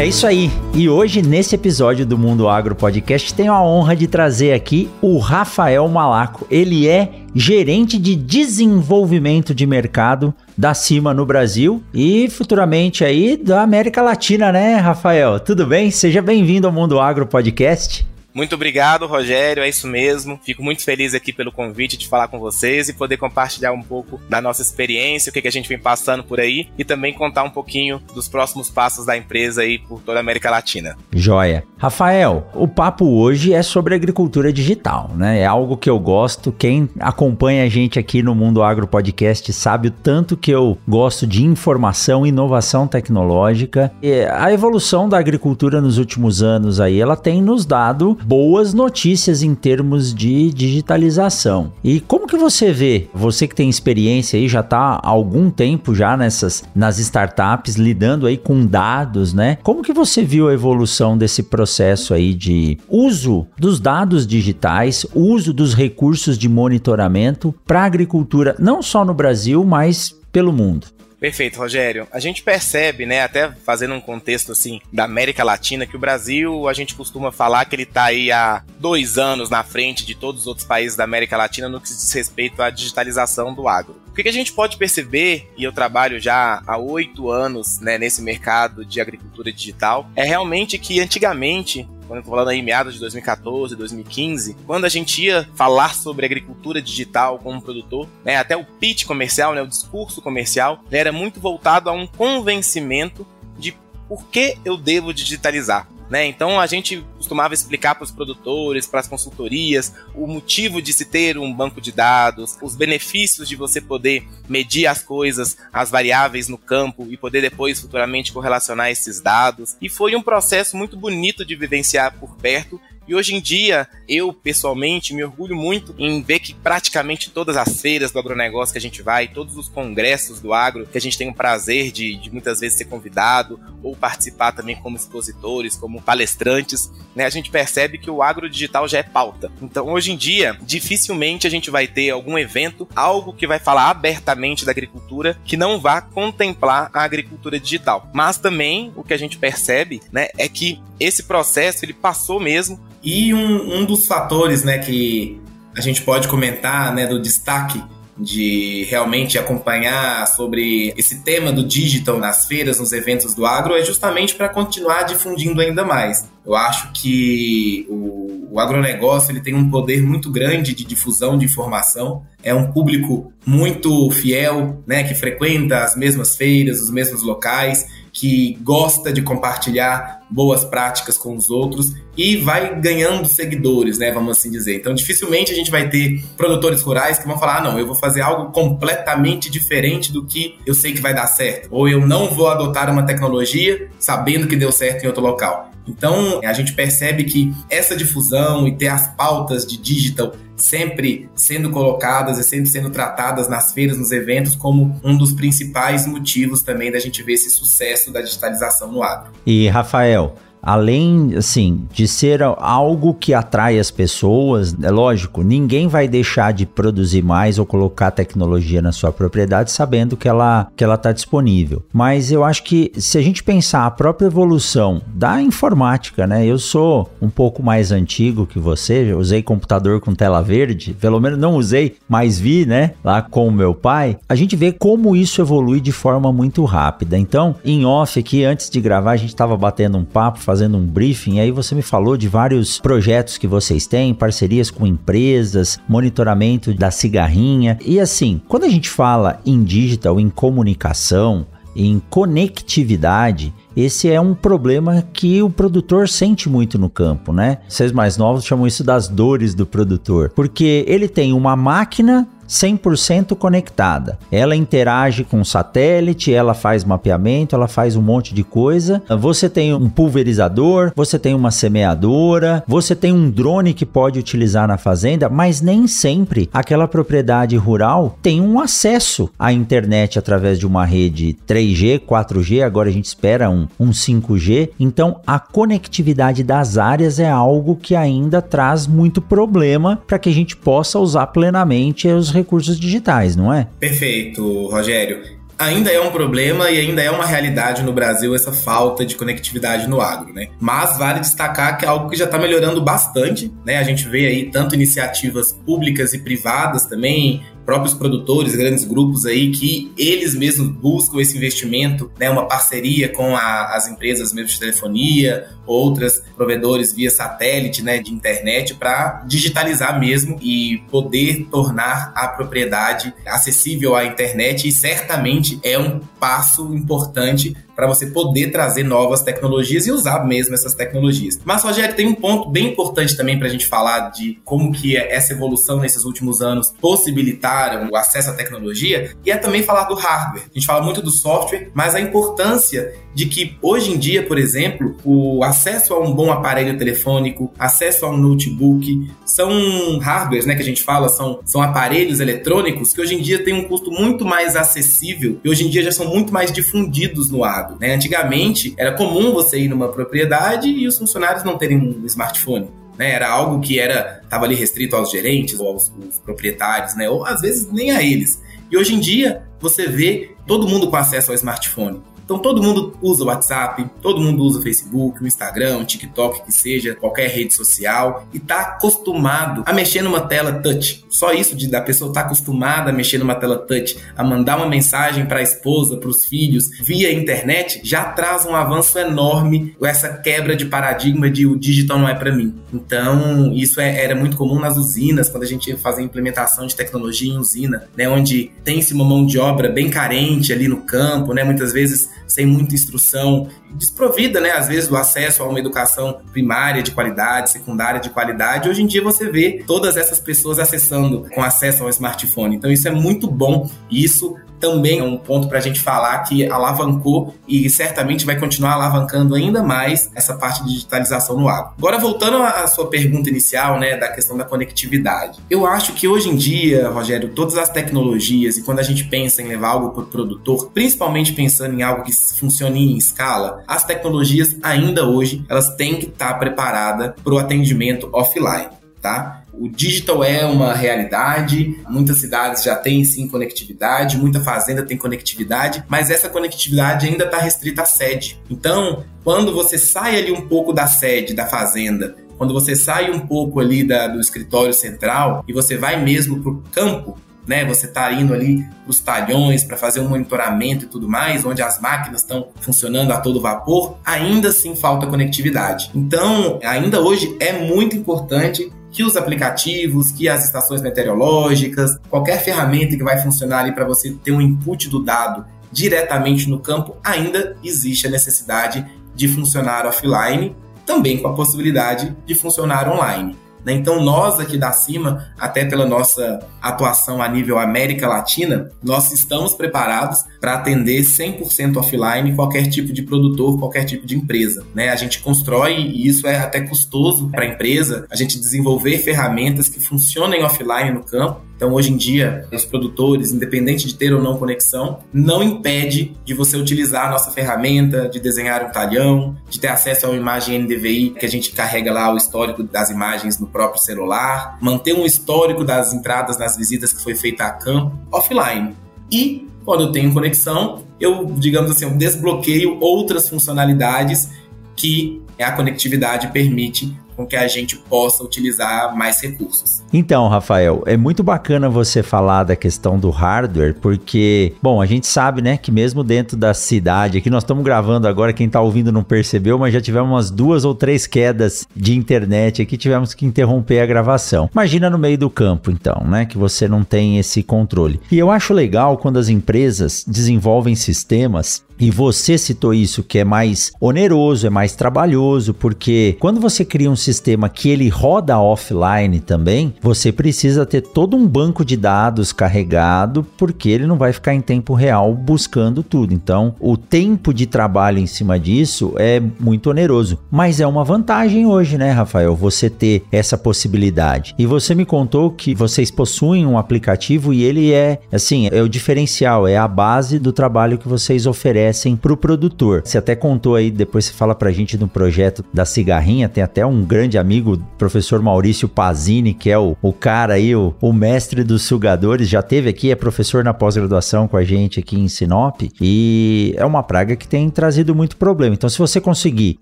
É 0.00 0.06
isso 0.06 0.26
aí. 0.26 0.50
E 0.74 0.88
hoje, 0.88 1.20
nesse 1.20 1.54
episódio 1.54 2.06
do 2.06 2.16
Mundo 2.16 2.48
Agro 2.48 2.74
Podcast, 2.74 3.34
tenho 3.34 3.52
a 3.52 3.62
honra 3.62 3.94
de 3.94 4.06
trazer 4.06 4.54
aqui 4.54 4.88
o 5.02 5.18
Rafael 5.18 5.86
Malaco. 5.88 6.46
Ele 6.50 6.88
é 6.88 7.19
gerente 7.34 7.98
de 7.98 8.16
desenvolvimento 8.16 9.54
de 9.54 9.66
mercado 9.66 10.34
da 10.56 10.74
Cima 10.74 11.14
no 11.14 11.24
Brasil 11.24 11.82
e 11.94 12.28
futuramente 12.28 13.04
aí 13.04 13.36
da 13.36 13.62
América 13.62 14.02
Latina, 14.02 14.50
né, 14.50 14.76
Rafael? 14.76 15.38
Tudo 15.38 15.66
bem? 15.66 15.90
Seja 15.90 16.20
bem-vindo 16.20 16.66
ao 16.66 16.72
Mundo 16.72 16.98
Agro 16.98 17.26
Podcast. 17.26 18.09
Muito 18.34 18.54
obrigado, 18.54 19.06
Rogério. 19.06 19.62
É 19.62 19.68
isso 19.68 19.86
mesmo. 19.86 20.38
Fico 20.42 20.62
muito 20.62 20.84
feliz 20.84 21.14
aqui 21.14 21.32
pelo 21.32 21.52
convite 21.52 21.96
de 21.96 22.08
falar 22.08 22.28
com 22.28 22.38
vocês 22.38 22.88
e 22.88 22.92
poder 22.92 23.16
compartilhar 23.16 23.72
um 23.72 23.82
pouco 23.82 24.20
da 24.28 24.40
nossa 24.40 24.62
experiência, 24.62 25.30
o 25.30 25.32
que, 25.32 25.42
que 25.42 25.48
a 25.48 25.52
gente 25.52 25.68
vem 25.68 25.78
passando 25.78 26.22
por 26.22 26.40
aí 26.40 26.68
e 26.78 26.84
também 26.84 27.12
contar 27.12 27.42
um 27.42 27.50
pouquinho 27.50 28.00
dos 28.14 28.28
próximos 28.28 28.70
passos 28.70 29.04
da 29.04 29.16
empresa 29.16 29.62
aí 29.62 29.78
por 29.78 30.00
toda 30.00 30.18
a 30.18 30.20
América 30.20 30.50
Latina. 30.50 30.96
Joia. 31.12 31.64
Rafael, 31.76 32.48
o 32.54 32.68
papo 32.68 33.04
hoje 33.04 33.52
é 33.52 33.62
sobre 33.62 33.94
agricultura 33.94 34.52
digital, 34.52 35.10
né? 35.14 35.40
É 35.40 35.46
algo 35.46 35.76
que 35.76 35.90
eu 35.90 35.98
gosto. 35.98 36.52
Quem 36.52 36.88
acompanha 37.00 37.64
a 37.64 37.68
gente 37.68 37.98
aqui 37.98 38.22
no 38.22 38.34
Mundo 38.34 38.62
Agro 38.62 38.86
Podcast 38.86 39.52
sabe 39.52 39.88
o 39.88 39.90
tanto 39.90 40.36
que 40.36 40.50
eu 40.50 40.78
gosto 40.86 41.26
de 41.26 41.44
informação, 41.44 42.26
inovação 42.26 42.86
tecnológica. 42.86 43.92
E 44.02 44.24
a 44.24 44.52
evolução 44.52 45.08
da 45.08 45.18
agricultura 45.18 45.80
nos 45.80 45.98
últimos 45.98 46.42
anos 46.42 46.80
aí, 46.80 47.00
ela 47.00 47.16
tem 47.16 47.42
nos 47.42 47.64
dado 47.64 48.19
boas 48.24 48.74
notícias 48.74 49.42
em 49.42 49.54
termos 49.54 50.14
de 50.14 50.50
digitalização. 50.50 51.72
E 51.82 52.00
como 52.00 52.26
que 52.26 52.36
você 52.36 52.72
vê, 52.72 53.08
você 53.14 53.46
que 53.46 53.54
tem 53.54 53.68
experiência 53.68 54.38
aí, 54.38 54.48
já 54.48 54.60
está 54.60 55.00
há 55.02 55.08
algum 55.08 55.50
tempo 55.50 55.94
já 55.94 56.16
nessas 56.16 56.64
nas 56.74 56.98
startups 56.98 57.76
lidando 57.76 58.26
aí 58.26 58.36
com 58.36 58.64
dados, 58.64 59.32
né? 59.32 59.58
Como 59.62 59.82
que 59.82 59.92
você 59.92 60.22
viu 60.22 60.48
a 60.48 60.54
evolução 60.54 61.16
desse 61.16 61.42
processo 61.42 62.14
aí 62.14 62.34
de 62.34 62.78
uso 62.88 63.46
dos 63.58 63.80
dados 63.80 64.26
digitais, 64.26 65.06
uso 65.14 65.52
dos 65.52 65.74
recursos 65.74 66.38
de 66.38 66.48
monitoramento 66.48 67.54
para 67.66 67.84
agricultura, 67.84 68.54
não 68.58 68.82
só 68.82 69.04
no 69.04 69.14
Brasil, 69.14 69.64
mas 69.64 70.14
pelo 70.32 70.52
mundo? 70.52 70.86
Perfeito, 71.20 71.58
Rogério. 71.58 72.08
A 72.10 72.18
gente 72.18 72.42
percebe, 72.42 73.04
né, 73.04 73.22
até 73.22 73.52
fazendo 73.52 73.94
um 73.94 74.00
contexto 74.00 74.52
assim 74.52 74.80
da 74.90 75.04
América 75.04 75.44
Latina, 75.44 75.86
que 75.86 75.94
o 75.94 75.98
Brasil, 75.98 76.66
a 76.66 76.72
gente 76.72 76.94
costuma 76.94 77.30
falar 77.30 77.66
que 77.66 77.76
ele 77.76 77.82
está 77.82 78.04
aí 78.04 78.32
há 78.32 78.64
dois 78.78 79.18
anos 79.18 79.50
na 79.50 79.62
frente 79.62 80.06
de 80.06 80.14
todos 80.14 80.42
os 80.42 80.46
outros 80.46 80.66
países 80.66 80.96
da 80.96 81.04
América 81.04 81.36
Latina 81.36 81.68
no 81.68 81.78
que 81.78 81.88
diz 81.88 82.10
respeito 82.12 82.62
à 82.62 82.70
digitalização 82.70 83.52
do 83.52 83.68
agro. 83.68 84.00
O 84.08 84.12
que 84.12 84.26
a 84.26 84.32
gente 84.32 84.52
pode 84.52 84.78
perceber, 84.78 85.48
e 85.56 85.62
eu 85.62 85.72
trabalho 85.72 86.18
já 86.18 86.62
há 86.66 86.78
oito 86.78 87.30
anos 87.30 87.78
né, 87.80 87.98
nesse 87.98 88.22
mercado 88.22 88.84
de 88.84 89.00
agricultura 89.00 89.52
digital, 89.52 90.10
é 90.16 90.24
realmente 90.24 90.78
que 90.78 91.00
antigamente 91.00 91.86
quando 92.10 92.18
eu 92.18 92.24
tô 92.24 92.30
falando 92.30 92.48
aí 92.48 92.60
meados 92.60 92.94
de 92.94 92.98
2014, 92.98 93.76
2015, 93.76 94.56
quando 94.66 94.84
a 94.84 94.88
gente 94.88 95.22
ia 95.22 95.48
falar 95.54 95.94
sobre 95.94 96.26
agricultura 96.26 96.82
digital 96.82 97.38
como 97.38 97.62
produtor, 97.62 98.08
né, 98.24 98.34
até 98.34 98.56
o 98.56 98.64
pitch 98.64 99.04
comercial, 99.04 99.54
né, 99.54 99.62
o 99.62 99.66
discurso 99.68 100.20
comercial, 100.20 100.82
né, 100.90 100.98
era 100.98 101.12
muito 101.12 101.38
voltado 101.38 101.88
a 101.88 101.92
um 101.92 102.08
convencimento 102.08 103.24
de 103.56 103.76
por 104.08 104.26
que 104.26 104.58
eu 104.64 104.76
devo 104.76 105.14
digitalizar. 105.14 105.86
Né? 106.10 106.26
Então 106.26 106.58
a 106.58 106.66
gente 106.66 107.06
costumava 107.16 107.54
explicar 107.54 107.94
para 107.94 108.02
os 108.02 108.10
produtores, 108.10 108.84
para 108.84 108.98
as 108.98 109.06
consultorias, 109.06 109.94
o 110.12 110.26
motivo 110.26 110.82
de 110.82 110.92
se 110.92 111.04
ter 111.04 111.38
um 111.38 111.54
banco 111.54 111.80
de 111.80 111.92
dados, 111.92 112.58
os 112.60 112.74
benefícios 112.74 113.48
de 113.48 113.54
você 113.54 113.80
poder 113.80 114.26
medir 114.48 114.88
as 114.88 115.04
coisas, 115.04 115.56
as 115.72 115.88
variáveis 115.88 116.48
no 116.48 116.58
campo 116.58 117.06
e 117.08 117.16
poder 117.16 117.40
depois 117.40 117.80
futuramente 117.80 118.32
correlacionar 118.32 118.90
esses 118.90 119.20
dados. 119.20 119.76
E 119.80 119.88
foi 119.88 120.16
um 120.16 120.22
processo 120.22 120.76
muito 120.76 120.96
bonito 120.96 121.44
de 121.44 121.54
vivenciar 121.54 122.12
por 122.18 122.34
perto 122.36 122.80
e 123.06 123.14
hoje 123.14 123.34
em 123.34 123.40
dia, 123.40 123.88
eu 124.08 124.32
pessoalmente 124.32 125.12
me 125.14 125.24
orgulho 125.24 125.56
muito 125.56 125.94
em 125.98 126.22
ver 126.22 126.38
que 126.38 126.54
praticamente 126.54 127.30
todas 127.30 127.56
as 127.56 127.80
feiras 127.80 128.12
do 128.12 128.18
agronegócio 128.18 128.72
que 128.72 128.78
a 128.78 128.80
gente 128.80 129.02
vai, 129.02 129.26
todos 129.26 129.56
os 129.56 129.68
congressos 129.68 130.40
do 130.40 130.52
agro, 130.52 130.86
que 130.86 130.98
a 130.98 131.00
gente 131.00 131.18
tem 131.18 131.28
o 131.28 131.34
prazer 131.34 131.90
de, 131.90 132.16
de 132.16 132.30
muitas 132.30 132.60
vezes 132.60 132.78
ser 132.78 132.84
convidado 132.84 133.58
ou 133.82 133.96
participar 133.96 134.52
também 134.52 134.76
como 134.76 134.96
expositores, 134.96 135.76
como 135.76 136.00
palestrantes, 136.00 136.90
né, 137.14 137.24
a 137.24 137.30
gente 137.30 137.50
percebe 137.50 137.98
que 137.98 138.10
o 138.10 138.22
agro 138.22 138.48
digital 138.48 138.86
já 138.86 138.98
é 138.98 139.02
pauta. 139.02 139.50
Então, 139.60 139.88
hoje 139.88 140.12
em 140.12 140.16
dia, 140.16 140.56
dificilmente 140.62 141.46
a 141.46 141.50
gente 141.50 141.70
vai 141.70 141.88
ter 141.88 142.10
algum 142.10 142.38
evento, 142.38 142.86
algo 142.94 143.32
que 143.32 143.46
vai 143.46 143.58
falar 143.58 143.90
abertamente 143.90 144.64
da 144.64 144.70
agricultura, 144.70 145.38
que 145.44 145.56
não 145.56 145.80
vá 145.80 146.00
contemplar 146.00 146.90
a 146.92 147.02
agricultura 147.02 147.58
digital. 147.58 148.08
Mas 148.12 148.38
também 148.38 148.92
o 148.94 149.02
que 149.02 149.14
a 149.14 149.18
gente 149.18 149.38
percebe, 149.38 150.00
né, 150.12 150.28
é 150.38 150.48
que 150.48 150.80
esse 150.98 151.22
processo 151.22 151.84
ele 151.84 151.94
passou 151.94 152.38
mesmo 152.38 152.78
e 153.02 153.32
um, 153.32 153.78
um 153.78 153.84
dos 153.84 154.06
fatores 154.06 154.62
né, 154.64 154.78
que 154.78 155.40
a 155.76 155.80
gente 155.80 156.02
pode 156.02 156.28
comentar 156.28 156.94
né, 156.94 157.06
do 157.06 157.20
destaque 157.20 157.82
de 158.20 158.84
realmente 158.90 159.38
acompanhar 159.38 160.26
sobre 160.26 160.92
esse 160.96 161.20
tema 161.20 161.50
do 161.50 161.64
digital 161.64 162.18
nas 162.18 162.46
feiras, 162.46 162.78
nos 162.78 162.92
eventos 162.92 163.34
do 163.34 163.46
agro, 163.46 163.74
é 163.74 163.82
justamente 163.82 164.34
para 164.34 164.48
continuar 164.48 165.04
difundindo 165.04 165.60
ainda 165.60 165.84
mais. 165.84 166.28
Eu 166.44 166.54
acho 166.54 166.92
que 166.92 167.86
o, 167.88 168.48
o 168.50 168.60
agronegócio 168.60 169.32
ele 169.32 169.40
tem 169.40 169.54
um 169.54 169.70
poder 169.70 170.02
muito 170.02 170.30
grande 170.30 170.74
de 170.74 170.84
difusão 170.84 171.38
de 171.38 171.46
informação. 171.46 172.22
É 172.42 172.52
um 172.52 172.70
público 172.70 173.32
muito 173.46 174.10
fiel, 174.10 174.82
né, 174.86 175.02
que 175.02 175.14
frequenta 175.14 175.82
as 175.82 175.96
mesmas 175.96 176.36
feiras, 176.36 176.80
os 176.80 176.90
mesmos 176.90 177.22
locais, 177.22 177.86
que 178.12 178.58
gosta 178.62 179.12
de 179.12 179.22
compartilhar 179.22 180.20
boas 180.30 180.64
práticas 180.64 181.18
com 181.18 181.36
os 181.36 181.50
outros 181.50 181.94
e 182.16 182.36
vai 182.36 182.78
ganhando 182.80 183.26
seguidores, 183.26 183.98
né, 183.98 184.12
vamos 184.12 184.36
assim 184.36 184.50
dizer. 184.50 184.76
Então, 184.76 184.94
dificilmente 184.94 185.52
a 185.52 185.54
gente 185.54 185.70
vai 185.70 185.88
ter 185.88 186.22
produtores 186.36 186.82
rurais 186.82 187.18
que 187.18 187.26
vão 187.26 187.38
falar: 187.38 187.58
ah, 187.58 187.62
não, 187.62 187.78
eu 187.78 187.86
vou 187.86 187.98
fazer 187.98 188.20
algo 188.20 188.52
completamente 188.52 189.50
diferente 189.50 190.12
do 190.12 190.24
que 190.24 190.58
eu 190.66 190.74
sei 190.74 190.92
que 190.92 191.00
vai 191.00 191.14
dar 191.14 191.26
certo, 191.26 191.68
ou 191.70 191.88
eu 191.88 192.06
não 192.06 192.28
vou 192.28 192.48
adotar 192.48 192.90
uma 192.90 193.04
tecnologia 193.04 193.88
sabendo 193.98 194.46
que 194.46 194.56
deu 194.56 194.72
certo 194.72 195.04
em 195.04 195.06
outro 195.06 195.22
local. 195.22 195.70
Então, 195.86 196.40
a 196.44 196.52
gente 196.52 196.72
percebe 196.74 197.24
que 197.24 197.52
essa 197.68 197.96
difusão 197.96 198.68
e 198.68 198.76
ter 198.76 198.88
as 198.88 199.08
pautas 199.14 199.66
de 199.66 199.76
digital 199.76 200.32
sempre 200.60 201.28
sendo 201.34 201.70
colocadas 201.70 202.38
e 202.38 202.44
sempre 202.44 202.68
sendo 202.68 202.90
tratadas 202.90 203.48
nas 203.48 203.72
feiras, 203.72 203.98
nos 203.98 204.12
eventos, 204.12 204.54
como 204.54 205.00
um 205.02 205.16
dos 205.16 205.32
principais 205.32 206.06
motivos 206.06 206.62
também 206.62 206.92
da 206.92 206.98
gente 206.98 207.22
ver 207.22 207.32
esse 207.34 207.50
sucesso 207.50 208.12
da 208.12 208.20
digitalização 208.20 208.92
no 208.92 209.02
agro. 209.02 209.32
E 209.44 209.68
Rafael, 209.68 210.36
além, 210.62 211.34
assim, 211.36 211.86
de 211.92 212.06
ser 212.06 212.42
algo 212.42 213.14
que 213.14 213.34
atrai 213.34 213.78
as 213.78 213.90
pessoas, 213.90 214.74
é 214.82 214.90
lógico, 214.90 215.42
ninguém 215.42 215.88
vai 215.88 216.08
deixar 216.08 216.52
de 216.52 216.66
produzir 216.66 217.22
mais 217.22 217.58
ou 217.58 217.66
colocar 217.66 218.10
tecnologia 218.10 218.82
na 218.82 218.92
sua 218.92 219.12
propriedade 219.12 219.70
sabendo 219.70 220.16
que 220.16 220.28
ela 220.28 220.68
que 220.76 220.84
ela 220.84 220.94
está 220.94 221.12
disponível. 221.12 221.82
Mas 221.92 222.30
eu 222.30 222.44
acho 222.44 222.62
que 222.64 222.92
se 222.96 223.18
a 223.18 223.22
gente 223.22 223.42
pensar 223.42 223.86
a 223.86 223.90
própria 223.90 224.26
evolução 224.26 225.02
da 225.14 225.40
informática, 225.40 226.26
né? 226.26 226.46
Eu 226.46 226.58
sou 226.58 227.10
um 227.20 227.28
pouco 227.28 227.62
mais 227.62 227.92
antigo 227.92 228.46
que 228.46 228.58
você, 228.58 229.12
usei 229.12 229.42
computador 229.42 230.00
com 230.00 230.14
tela 230.14 230.42
verde, 230.42 230.94
pelo 230.94 231.20
menos 231.20 231.38
não 231.38 231.56
usei, 231.56 231.96
mas 232.08 232.38
vi, 232.38 232.66
né, 232.66 232.92
lá 233.04 233.22
com 233.22 233.48
o 233.48 233.52
meu 233.52 233.74
pai. 233.74 234.18
A 234.28 234.34
gente 234.34 234.56
vê 234.56 234.72
como 234.72 235.14
isso 235.16 235.40
evolui 235.40 235.80
de 235.80 235.92
forma 235.92 236.32
muito 236.32 236.64
rápida. 236.64 237.18
Então, 237.18 237.54
em 237.64 237.84
off 237.84 238.18
aqui, 238.18 238.44
antes 238.44 238.70
de 238.70 238.80
gravar, 238.80 239.12
a 239.12 239.16
gente 239.16 239.30
estava 239.30 239.56
batendo 239.56 239.98
um 239.98 240.04
papo 240.04 240.38
fazendo 240.50 240.76
um 240.76 240.84
briefing, 240.84 241.38
aí 241.38 241.52
você 241.52 241.76
me 241.76 241.80
falou 241.80 242.16
de 242.16 242.26
vários 242.26 242.80
projetos 242.80 243.38
que 243.38 243.46
vocês 243.46 243.86
têm, 243.86 244.12
parcerias 244.12 244.68
com 244.68 244.84
empresas, 244.84 245.78
monitoramento 245.88 246.74
da 246.74 246.90
cigarrinha. 246.90 247.78
E 247.86 248.00
assim, 248.00 248.40
quando 248.48 248.64
a 248.64 248.68
gente 248.68 248.90
fala 248.90 249.40
em 249.46 249.62
digital, 249.62 250.18
em 250.18 250.28
comunicação, 250.28 251.46
em 251.76 252.02
conectividade, 252.10 253.54
esse 253.76 254.10
é 254.10 254.20
um 254.20 254.34
problema 254.34 255.04
que 255.12 255.40
o 255.40 255.48
produtor 255.48 256.08
sente 256.08 256.48
muito 256.48 256.80
no 256.80 256.90
campo, 256.90 257.32
né? 257.32 257.58
Vocês 257.68 257.92
mais 257.92 258.16
novos 258.16 258.44
chamam 258.44 258.66
isso 258.66 258.82
das 258.82 259.06
dores 259.06 259.54
do 259.54 259.64
produtor, 259.64 260.32
porque 260.34 260.84
ele 260.88 261.06
tem 261.06 261.32
uma 261.32 261.54
máquina 261.54 262.26
100% 262.50 263.36
conectada. 263.36 264.18
Ela 264.30 264.56
interage 264.56 265.22
com 265.22 265.40
o 265.40 265.44
satélite, 265.44 266.34
ela 266.34 266.52
faz 266.52 266.84
mapeamento, 266.84 267.54
ela 267.54 267.68
faz 267.68 267.94
um 267.94 268.02
monte 268.02 268.34
de 268.34 268.42
coisa. 268.42 269.00
Você 269.08 269.48
tem 269.48 269.72
um 269.72 269.88
pulverizador, 269.88 270.92
você 270.96 271.18
tem 271.18 271.32
uma 271.32 271.52
semeadora, 271.52 272.64
você 272.66 272.96
tem 272.96 273.12
um 273.12 273.30
drone 273.30 273.72
que 273.72 273.86
pode 273.86 274.18
utilizar 274.18 274.66
na 274.66 274.76
fazenda, 274.76 275.28
mas 275.28 275.60
nem 275.60 275.86
sempre 275.86 276.50
aquela 276.52 276.88
propriedade 276.88 277.56
rural 277.56 278.18
tem 278.20 278.40
um 278.40 278.58
acesso 278.58 279.30
à 279.38 279.52
internet 279.52 280.18
através 280.18 280.58
de 280.58 280.66
uma 280.66 280.84
rede 280.84 281.36
3G, 281.46 282.00
4G, 282.00 282.64
agora 282.64 282.88
a 282.88 282.92
gente 282.92 283.04
espera 283.04 283.48
um, 283.48 283.68
um 283.78 283.90
5G. 283.90 284.70
Então 284.80 285.20
a 285.26 285.38
conectividade 285.38 286.42
das 286.42 286.78
áreas 286.78 287.20
é 287.20 287.30
algo 287.30 287.76
que 287.76 287.94
ainda 287.94 288.42
traz 288.42 288.86
muito 288.86 289.20
problema 289.20 290.00
para 290.06 290.18
que 290.18 290.28
a 290.28 290.32
gente 290.32 290.56
possa 290.56 290.98
usar 290.98 291.28
plenamente 291.28 292.08
os 292.08 292.30
recursos 292.40 292.78
digitais, 292.78 293.36
não 293.36 293.52
é? 293.52 293.66
Perfeito, 293.78 294.66
Rogério 294.66 295.40
ainda 295.60 295.92
é 295.92 296.00
um 296.00 296.10
problema 296.10 296.70
e 296.70 296.78
ainda 296.78 297.02
é 297.02 297.10
uma 297.10 297.26
realidade 297.26 297.82
no 297.82 297.92
Brasil 297.92 298.34
essa 298.34 298.50
falta 298.50 299.04
de 299.04 299.14
conectividade 299.14 299.86
no 299.86 300.00
agro, 300.00 300.32
né? 300.32 300.48
Mas 300.58 300.96
vale 300.98 301.20
destacar 301.20 301.76
que 301.76 301.84
é 301.84 301.88
algo 301.88 302.08
que 302.08 302.16
já 302.16 302.24
está 302.24 302.38
melhorando 302.38 302.82
bastante, 302.82 303.52
né? 303.64 303.76
A 303.76 303.82
gente 303.82 304.08
vê 304.08 304.26
aí 304.26 304.50
tanto 304.50 304.74
iniciativas 304.74 305.52
públicas 305.52 306.14
e 306.14 306.18
privadas 306.18 306.86
também, 306.86 307.42
próprios 307.70 307.94
produtores, 307.94 308.56
grandes 308.56 308.82
grupos 308.82 309.24
aí 309.24 309.52
que 309.52 309.92
eles 309.96 310.34
mesmos 310.34 310.66
buscam 310.66 311.20
esse 311.20 311.36
investimento, 311.36 312.10
né, 312.18 312.28
uma 312.28 312.48
parceria 312.48 313.08
com 313.08 313.36
a, 313.36 313.76
as 313.76 313.86
empresas 313.86 314.32
mesmo 314.32 314.50
de 314.50 314.58
telefonia, 314.58 315.46
outras 315.64 316.20
provedores 316.34 316.92
via 316.92 317.08
satélite, 317.12 317.80
né, 317.80 318.00
de 318.00 318.12
internet 318.12 318.74
para 318.74 319.22
digitalizar 319.24 320.00
mesmo 320.00 320.36
e 320.42 320.82
poder 320.90 321.46
tornar 321.48 322.12
a 322.16 322.26
propriedade 322.26 323.14
acessível 323.24 323.94
à 323.94 324.04
internet 324.04 324.66
e 324.66 324.72
certamente 324.72 325.60
é 325.62 325.78
um 325.78 326.00
passo 326.18 326.74
importante 326.74 327.56
para 327.74 327.86
você 327.86 328.06
poder 328.06 328.50
trazer 328.50 328.82
novas 328.82 329.22
tecnologias 329.22 329.86
e 329.86 329.92
usar 329.92 330.24
mesmo 330.26 330.54
essas 330.54 330.74
tecnologias. 330.74 331.38
Mas, 331.44 331.62
Rogério, 331.62 331.94
tem 331.94 332.06
um 332.06 332.14
ponto 332.14 332.48
bem 332.48 332.68
importante 332.68 333.16
também 333.16 333.38
para 333.38 333.48
a 333.48 333.50
gente 333.50 333.66
falar 333.66 334.10
de 334.10 334.38
como 334.44 334.72
que 334.72 334.96
essa 334.96 335.32
evolução 335.32 335.78
nesses 335.78 336.04
últimos 336.04 336.40
anos 336.40 336.72
possibilitaram 336.80 337.88
o 337.90 337.96
acesso 337.96 338.30
à 338.30 338.32
tecnologia, 338.32 339.14
e 339.24 339.30
é 339.30 339.36
também 339.36 339.62
falar 339.62 339.84
do 339.84 339.94
hardware. 339.94 340.44
A 340.44 340.58
gente 340.58 340.66
fala 340.66 340.82
muito 340.82 341.02
do 341.02 341.10
software, 341.10 341.70
mas 341.74 341.94
a 341.94 342.00
importância 342.00 342.94
de 343.14 343.26
que 343.26 343.56
hoje 343.60 343.92
em 343.92 343.98
dia, 343.98 344.22
por 344.22 344.38
exemplo, 344.38 344.96
o 345.04 345.42
acesso 345.42 345.94
a 345.94 346.00
um 346.00 346.12
bom 346.12 346.30
aparelho 346.30 346.78
telefônico, 346.78 347.52
acesso 347.58 348.06
a 348.06 348.10
um 348.10 348.16
notebook, 348.16 349.10
são 349.24 349.98
hardwares, 349.98 350.46
né, 350.46 350.54
que 350.54 350.62
a 350.62 350.64
gente 350.64 350.82
fala, 350.82 351.08
são, 351.08 351.40
são 351.44 351.60
aparelhos 351.60 352.20
eletrônicos 352.20 352.92
que 352.92 353.00
hoje 353.00 353.14
em 353.14 353.22
dia 353.22 353.42
têm 353.42 353.54
um 353.54 353.64
custo 353.64 353.90
muito 353.90 354.24
mais 354.24 354.56
acessível 354.56 355.38
e 355.44 355.48
hoje 355.48 355.66
em 355.66 355.70
dia 355.70 355.82
já 355.82 355.92
são 355.92 356.06
muito 356.06 356.32
mais 356.32 356.52
difundidos 356.52 357.30
no 357.30 357.44
agro. 357.44 357.69
Né? 357.78 357.94
Antigamente 357.94 358.74
era 358.76 358.92
comum 358.92 359.32
você 359.32 359.58
ir 359.58 359.68
numa 359.68 359.88
propriedade 359.88 360.68
e 360.68 360.86
os 360.86 360.98
funcionários 360.98 361.44
não 361.44 361.58
terem 361.58 361.78
um 361.78 362.06
smartphone. 362.06 362.68
Né? 362.98 363.12
Era 363.12 363.30
algo 363.30 363.60
que 363.60 363.78
era 363.78 364.20
estava 364.22 364.44
ali 364.44 364.54
restrito 364.54 364.96
aos 364.96 365.10
gerentes 365.10 365.58
ou 365.58 365.68
aos, 365.68 365.92
aos 366.02 366.18
proprietários, 366.18 366.96
né? 366.96 367.08
ou 367.08 367.24
às 367.24 367.40
vezes 367.40 367.70
nem 367.70 367.90
a 367.90 368.02
eles. 368.02 368.40
E 368.70 368.76
hoje 368.76 368.94
em 368.94 369.00
dia 369.00 369.42
você 369.60 369.86
vê 369.86 370.30
todo 370.46 370.68
mundo 370.68 370.88
com 370.88 370.96
acesso 370.96 371.30
ao 371.30 371.34
smartphone. 371.34 372.02
Então 372.30 372.38
todo 372.38 372.62
mundo 372.62 372.96
usa 373.02 373.24
o 373.24 373.26
WhatsApp, 373.26 373.84
todo 374.00 374.20
mundo 374.20 374.44
usa 374.44 374.60
o 374.60 374.62
Facebook, 374.62 375.20
o 375.20 375.26
Instagram, 375.26 375.78
o 375.78 375.84
TikTok, 375.84 376.44
que 376.44 376.52
seja, 376.52 376.94
qualquer 376.94 377.28
rede 377.28 377.52
social, 377.52 378.24
e 378.32 378.38
tá 378.38 378.60
acostumado 378.60 379.64
a 379.66 379.72
mexer 379.72 380.00
numa 380.00 380.20
tela 380.20 380.52
touch. 380.52 381.04
Só 381.08 381.32
isso 381.32 381.56
de 381.56 381.66
da 381.66 381.80
pessoa 381.80 382.08
estar 382.08 382.20
tá 382.20 382.26
acostumada 382.26 382.90
a 382.90 382.92
mexer 382.92 383.18
numa 383.18 383.34
tela 383.34 383.58
touch, 383.58 383.98
a 384.16 384.22
mandar 384.22 384.58
uma 384.58 384.68
mensagem 384.68 385.26
para 385.26 385.40
a 385.40 385.42
esposa, 385.42 385.96
para 385.96 386.08
os 386.08 386.24
filhos 386.24 386.70
via 386.80 387.12
internet, 387.12 387.80
já 387.82 388.04
traz 388.04 388.46
um 388.46 388.54
avanço 388.54 388.96
enorme, 388.96 389.74
essa 389.82 390.10
quebra 390.10 390.54
de 390.54 390.66
paradigma 390.66 391.28
de 391.28 391.46
o 391.46 391.58
digital 391.58 391.98
não 391.98 392.08
é 392.08 392.14
para 392.14 392.32
mim. 392.32 392.54
Então, 392.72 393.52
isso 393.56 393.80
é, 393.80 394.04
era 394.04 394.14
muito 394.14 394.36
comum 394.36 394.60
nas 394.60 394.76
usinas, 394.76 395.28
quando 395.28 395.42
a 395.42 395.48
gente 395.48 395.68
ia 395.68 395.76
fazer 395.76 396.02
implementação 396.02 396.64
de 396.64 396.76
tecnologia 396.76 397.32
em 397.32 397.38
usina, 397.38 397.88
né, 397.96 398.08
onde 398.08 398.52
tem-se 398.62 398.94
uma 398.94 399.04
mão 399.04 399.26
de 399.26 399.36
obra 399.36 399.68
bem 399.68 399.90
carente 399.90 400.52
ali 400.52 400.68
no 400.68 400.82
campo, 400.82 401.34
né, 401.34 401.42
muitas 401.42 401.72
vezes 401.72 402.19
sem 402.30 402.46
muita 402.46 402.74
instrução, 402.74 403.48
desprovida, 403.72 404.40
né, 404.40 404.52
às 404.52 404.68
vezes, 404.68 404.88
do 404.88 404.96
acesso 404.96 405.42
a 405.42 405.48
uma 405.48 405.58
educação 405.58 406.20
primária 406.32 406.82
de 406.82 406.90
qualidade, 406.92 407.50
secundária 407.50 408.00
de 408.00 408.10
qualidade. 408.10 408.68
Hoje 408.68 408.82
em 408.82 408.86
dia 408.86 409.02
você 409.02 409.30
vê 409.30 409.62
todas 409.66 409.96
essas 409.96 410.20
pessoas 410.20 410.58
acessando 410.58 411.26
com 411.34 411.42
acesso 411.42 411.82
ao 411.82 411.88
smartphone. 411.90 412.56
Então 412.56 412.70
isso 412.70 412.88
é 412.88 412.90
muito 412.90 413.30
bom. 413.30 413.68
Isso 413.90 414.36
também 414.60 414.98
é 414.98 415.02
um 415.02 415.16
ponto 415.16 415.48
para 415.48 415.58
a 415.58 415.60
gente 415.60 415.80
falar 415.80 416.18
que 416.20 416.48
alavancou 416.48 417.34
e 417.48 417.68
certamente 417.70 418.26
vai 418.26 418.38
continuar 418.38 418.74
alavancando 418.74 419.34
ainda 419.34 419.62
mais 419.62 420.10
essa 420.14 420.34
parte 420.34 420.62
de 420.64 420.74
digitalização 420.74 421.36
no 421.36 421.48
agro. 421.48 421.72
Agora, 421.78 421.98
voltando 421.98 422.42
à 422.42 422.66
sua 422.66 422.88
pergunta 422.88 423.30
inicial, 423.30 423.80
né, 423.80 423.96
da 423.96 424.08
questão 424.08 424.36
da 424.36 424.44
conectividade. 424.44 425.40
Eu 425.48 425.66
acho 425.66 425.94
que 425.94 426.06
hoje 426.06 426.28
em 426.28 426.36
dia, 426.36 426.88
Rogério, 426.88 427.30
todas 427.30 427.56
as 427.56 427.70
tecnologias 427.70 428.56
e 428.56 428.62
quando 428.62 428.78
a 428.80 428.82
gente 428.82 429.04
pensa 429.04 429.42
em 429.42 429.48
levar 429.48 429.68
algo 429.68 429.90
para 429.90 430.02
o 430.02 430.06
produtor, 430.06 430.70
principalmente 430.72 431.32
pensando 431.32 431.74
em 431.74 431.82
algo 431.82 432.02
que 432.02 432.12
funcione 432.38 432.92
em 432.92 432.96
escala, 432.96 433.62
as 433.66 433.84
tecnologias 433.84 434.56
ainda 434.62 435.06
hoje 435.06 435.44
elas 435.48 435.74
têm 435.76 435.96
que 435.96 436.06
estar 436.06 436.32
tá 436.32 436.38
preparadas 436.38 437.12
para 437.22 437.34
o 437.34 437.38
atendimento 437.38 438.08
offline, 438.12 438.68
tá? 439.00 439.39
O 439.60 439.68
digital 439.68 440.24
é 440.24 440.46
uma 440.46 440.72
realidade, 440.72 441.78
muitas 441.86 442.16
cidades 442.16 442.62
já 442.62 442.74
têm 442.74 443.04
sim 443.04 443.28
conectividade, 443.28 444.16
muita 444.16 444.40
fazenda 444.40 444.82
tem 444.82 444.96
conectividade, 444.96 445.84
mas 445.86 446.10
essa 446.10 446.30
conectividade 446.30 447.06
ainda 447.06 447.26
está 447.26 447.36
restrita 447.36 447.82
à 447.82 447.84
sede. 447.84 448.40
Então, 448.48 449.04
quando 449.22 449.52
você 449.52 449.76
sai 449.76 450.16
ali 450.16 450.32
um 450.32 450.48
pouco 450.48 450.72
da 450.72 450.86
sede 450.86 451.34
da 451.34 451.46
fazenda, 451.46 452.16
quando 452.38 452.54
você 452.54 452.74
sai 452.74 453.10
um 453.10 453.20
pouco 453.20 453.60
ali 453.60 453.84
da, 453.84 454.08
do 454.08 454.18
escritório 454.18 454.72
central 454.72 455.44
e 455.46 455.52
você 455.52 455.76
vai 455.76 456.02
mesmo 456.02 456.42
para 456.42 456.52
o 456.52 456.62
campo, 456.72 457.18
né? 457.46 457.62
Você 457.66 457.84
está 457.84 458.10
indo 458.12 458.32
ali 458.32 458.62
para 458.62 458.90
os 458.90 459.00
talhões 459.00 459.62
para 459.62 459.76
fazer 459.76 460.00
um 460.00 460.08
monitoramento 460.08 460.86
e 460.86 460.88
tudo 460.88 461.06
mais, 461.06 461.44
onde 461.44 461.60
as 461.60 461.78
máquinas 461.78 462.22
estão 462.22 462.48
funcionando 462.62 463.12
a 463.12 463.18
todo 463.18 463.42
vapor, 463.42 463.98
ainda 464.06 464.48
assim 464.48 464.74
falta 464.74 465.06
conectividade. 465.06 465.90
Então, 465.94 466.58
ainda 466.62 466.98
hoje 466.98 467.36
é 467.38 467.52
muito 467.52 467.94
importante 467.94 468.72
que 468.90 469.04
os 469.04 469.16
aplicativos, 469.16 470.10
que 470.10 470.28
as 470.28 470.44
estações 470.44 470.82
meteorológicas, 470.82 471.98
qualquer 472.08 472.42
ferramenta 472.42 472.96
que 472.96 473.04
vai 473.04 473.20
funcionar 473.20 473.60
ali 473.60 473.72
para 473.72 473.84
você 473.84 474.12
ter 474.24 474.32
um 474.32 474.40
input 474.40 474.88
do 474.88 475.02
dado 475.02 475.44
diretamente 475.72 476.48
no 476.48 476.58
campo, 476.58 476.96
ainda 477.04 477.56
existe 477.62 478.06
a 478.06 478.10
necessidade 478.10 478.84
de 479.14 479.28
funcionar 479.28 479.86
offline, 479.86 480.56
também 480.84 481.18
com 481.18 481.28
a 481.28 481.34
possibilidade 481.34 482.16
de 482.26 482.34
funcionar 482.34 482.88
online. 482.88 483.36
Né? 483.64 483.72
Então, 483.74 484.02
nós 484.02 484.40
aqui 484.40 484.56
da 484.56 484.72
cima, 484.72 485.26
até 485.38 485.64
pela 485.64 485.86
nossa 485.86 486.40
atuação 486.60 487.22
a 487.22 487.28
nível 487.28 487.58
América 487.58 488.08
Latina, 488.08 488.70
nós 488.82 489.12
estamos 489.12 489.54
preparados 489.54 490.24
para 490.40 490.54
atender 490.54 491.02
100% 491.02 491.76
offline 491.76 492.34
qualquer 492.34 492.68
tipo 492.68 492.92
de 492.92 493.02
produtor, 493.02 493.58
qualquer 493.58 493.84
tipo 493.84 494.06
de 494.06 494.16
empresa. 494.16 494.64
Né? 494.74 494.88
A 494.88 494.96
gente 494.96 495.20
constrói, 495.20 495.76
e 495.76 496.06
isso 496.06 496.26
é 496.26 496.38
até 496.38 496.60
custoso 496.60 497.28
para 497.28 497.42
a 497.42 497.46
empresa, 497.46 498.06
a 498.10 498.16
gente 498.16 498.38
desenvolver 498.38 498.98
ferramentas 498.98 499.68
que 499.68 499.80
funcionem 499.80 500.42
offline 500.42 500.90
no 500.90 501.04
campo 501.04 501.49
então, 501.60 501.74
hoje 501.74 501.92
em 501.92 501.96
dia, 501.98 502.46
os 502.50 502.64
produtores, 502.64 503.32
independente 503.32 503.86
de 503.86 503.94
ter 503.94 504.14
ou 504.14 504.22
não 504.22 504.38
conexão, 504.38 505.00
não 505.12 505.42
impede 505.42 506.16
de 506.24 506.32
você 506.32 506.56
utilizar 506.56 507.08
a 507.08 507.10
nossa 507.10 507.30
ferramenta, 507.32 508.08
de 508.08 508.18
desenhar 508.18 508.64
um 508.64 508.70
talhão, 508.70 509.36
de 509.46 509.60
ter 509.60 509.68
acesso 509.68 510.06
a 510.06 510.08
uma 510.08 510.16
imagem 510.16 510.58
NDVI, 510.58 511.10
que 511.10 511.26
a 511.26 511.28
gente 511.28 511.52
carrega 511.52 511.92
lá 511.92 512.10
o 512.14 512.16
histórico 512.16 512.62
das 512.62 512.88
imagens 512.88 513.38
no 513.38 513.46
próprio 513.46 513.78
celular, 513.82 514.56
manter 514.58 514.94
um 514.94 515.04
histórico 515.04 515.62
das 515.62 515.92
entradas 515.92 516.38
nas 516.38 516.56
visitas 516.56 516.94
que 516.94 517.02
foi 517.04 517.14
feita 517.14 517.44
a 517.44 517.50
campo 517.50 517.94
offline. 518.10 518.74
E 519.12 519.46
quando 519.62 519.82
eu 519.82 519.92
tenho 519.92 520.14
conexão, 520.14 520.82
eu, 520.98 521.26
digamos 521.26 521.70
assim, 521.70 521.84
eu 521.84 521.90
desbloqueio 521.90 522.78
outras 522.80 523.28
funcionalidades 523.28 524.30
que 524.74 525.20
a 525.38 525.52
conectividade 525.52 526.28
permite 526.28 526.96
com 527.20 527.26
que 527.26 527.36
a 527.36 527.46
gente 527.46 527.76
possa 527.76 528.24
utilizar 528.24 528.96
mais 528.96 529.20
recursos. 529.20 529.82
Então, 529.92 530.28
Rafael, 530.28 530.82
é 530.86 530.96
muito 530.96 531.22
bacana 531.22 531.68
você 531.68 532.02
falar 532.02 532.44
da 532.44 532.56
questão 532.56 532.98
do 532.98 533.10
hardware, 533.10 533.74
porque, 533.74 534.54
bom, 534.62 534.80
a 534.80 534.86
gente 534.86 535.06
sabe, 535.06 535.42
né, 535.42 535.56
que 535.56 535.70
mesmo 535.70 536.02
dentro 536.02 536.36
da 536.36 536.54
cidade, 536.54 537.18
aqui 537.18 537.28
nós 537.28 537.42
estamos 537.42 537.62
gravando 537.62 538.08
agora, 538.08 538.32
quem 538.32 538.46
está 538.46 538.60
ouvindo 538.60 538.90
não 538.90 539.02
percebeu, 539.02 539.58
mas 539.58 539.74
já 539.74 539.80
tivemos 539.80 540.08
umas 540.08 540.30
duas 540.30 540.64
ou 540.64 540.74
três 540.74 541.06
quedas 541.06 541.66
de 541.76 541.94
internet 541.94 542.62
aqui, 542.62 542.76
tivemos 542.76 543.12
que 543.12 543.26
interromper 543.26 543.80
a 543.80 543.86
gravação. 543.86 544.48
Imagina 544.52 544.88
no 544.88 544.98
meio 544.98 545.18
do 545.18 545.28
campo, 545.28 545.70
então, 545.70 546.04
né, 546.06 546.24
que 546.24 546.38
você 546.38 546.66
não 546.66 546.82
tem 546.82 547.18
esse 547.18 547.42
controle. 547.42 548.00
E 548.10 548.18
eu 548.18 548.30
acho 548.30 548.54
legal 548.54 548.96
quando 548.96 549.18
as 549.18 549.28
empresas 549.28 550.04
desenvolvem 550.06 550.74
sistemas 550.74 551.64
e 551.80 551.90
você 551.90 552.36
citou 552.36 552.74
isso 552.74 553.02
que 553.02 553.18
é 553.18 553.24
mais 553.24 553.72
oneroso, 553.80 554.46
é 554.46 554.50
mais 554.50 554.74
trabalhoso, 554.74 555.54
porque 555.54 556.16
quando 556.20 556.38
você 556.38 556.62
cria 556.62 556.90
um 556.90 556.96
sistema 556.96 557.48
que 557.48 557.70
ele 557.70 557.88
roda 557.88 558.38
offline 558.38 559.18
também, 559.18 559.72
você 559.80 560.12
precisa 560.12 560.66
ter 560.66 560.82
todo 560.82 561.16
um 561.16 561.26
banco 561.26 561.64
de 561.64 561.76
dados 561.76 562.32
carregado, 562.32 563.26
porque 563.38 563.70
ele 563.70 563.86
não 563.86 563.96
vai 563.96 564.12
ficar 564.12 564.34
em 564.34 564.42
tempo 564.42 564.74
real 564.74 565.14
buscando 565.14 565.82
tudo. 565.82 566.12
Então, 566.12 566.54
o 566.60 566.76
tempo 566.76 567.32
de 567.32 567.46
trabalho 567.46 567.98
em 567.98 568.06
cima 568.06 568.38
disso 568.38 568.92
é 568.98 569.22
muito 569.40 569.70
oneroso, 569.70 570.18
mas 570.30 570.60
é 570.60 570.66
uma 570.66 570.84
vantagem 570.84 571.46
hoje, 571.46 571.78
né, 571.78 571.92
Rafael, 571.92 572.36
você 572.36 572.68
ter 572.68 573.04
essa 573.10 573.38
possibilidade. 573.38 574.34
E 574.38 574.44
você 574.44 574.74
me 574.74 574.84
contou 574.84 575.30
que 575.30 575.54
vocês 575.54 575.90
possuem 575.90 576.44
um 576.46 576.58
aplicativo 576.58 577.32
e 577.32 577.42
ele 577.42 577.72
é, 577.72 578.00
assim, 578.12 578.48
é 578.52 578.60
o 578.60 578.68
diferencial, 578.68 579.48
é 579.48 579.56
a 579.56 579.66
base 579.66 580.18
do 580.18 580.32
trabalho 580.32 580.76
que 580.76 580.88
vocês 580.88 581.26
oferecem 581.26 581.69
oferecem 581.70 581.96
para 581.96 582.12
o 582.12 582.16
produtor. 582.16 582.82
Você 582.84 582.98
até 582.98 583.14
contou 583.14 583.54
aí, 583.54 583.70
depois 583.70 584.06
você 584.06 584.12
fala 584.12 584.34
para 584.34 584.50
a 584.50 584.52
gente 584.52 584.76
no 584.76 584.88
projeto 584.88 585.44
da 585.54 585.64
cigarrinha, 585.64 586.28
tem 586.28 586.42
até 586.42 586.66
um 586.66 586.84
grande 586.84 587.16
amigo, 587.16 587.58
professor 587.78 588.20
Maurício 588.20 588.68
Pazini, 588.68 589.32
que 589.32 589.50
é 589.50 589.58
o, 589.58 589.76
o 589.80 589.92
cara 589.92 590.34
aí, 590.34 590.54
o, 590.54 590.74
o 590.80 590.92
mestre 590.92 591.44
dos 591.44 591.62
sugadores, 591.62 592.28
já 592.28 592.42
teve 592.42 592.68
aqui, 592.68 592.90
é 592.90 592.94
professor 592.94 593.44
na 593.44 593.54
pós-graduação 593.54 594.26
com 594.26 594.36
a 594.36 594.44
gente 594.44 594.80
aqui 594.80 594.98
em 594.98 595.08
Sinop, 595.08 595.62
e 595.80 596.54
é 596.56 596.64
uma 596.64 596.82
praga 596.82 597.16
que 597.16 597.28
tem 597.28 597.48
trazido 597.48 597.94
muito 597.94 598.16
problema. 598.16 598.54
Então, 598.54 598.68
se 598.68 598.78
você 598.78 599.00
conseguir 599.00 599.58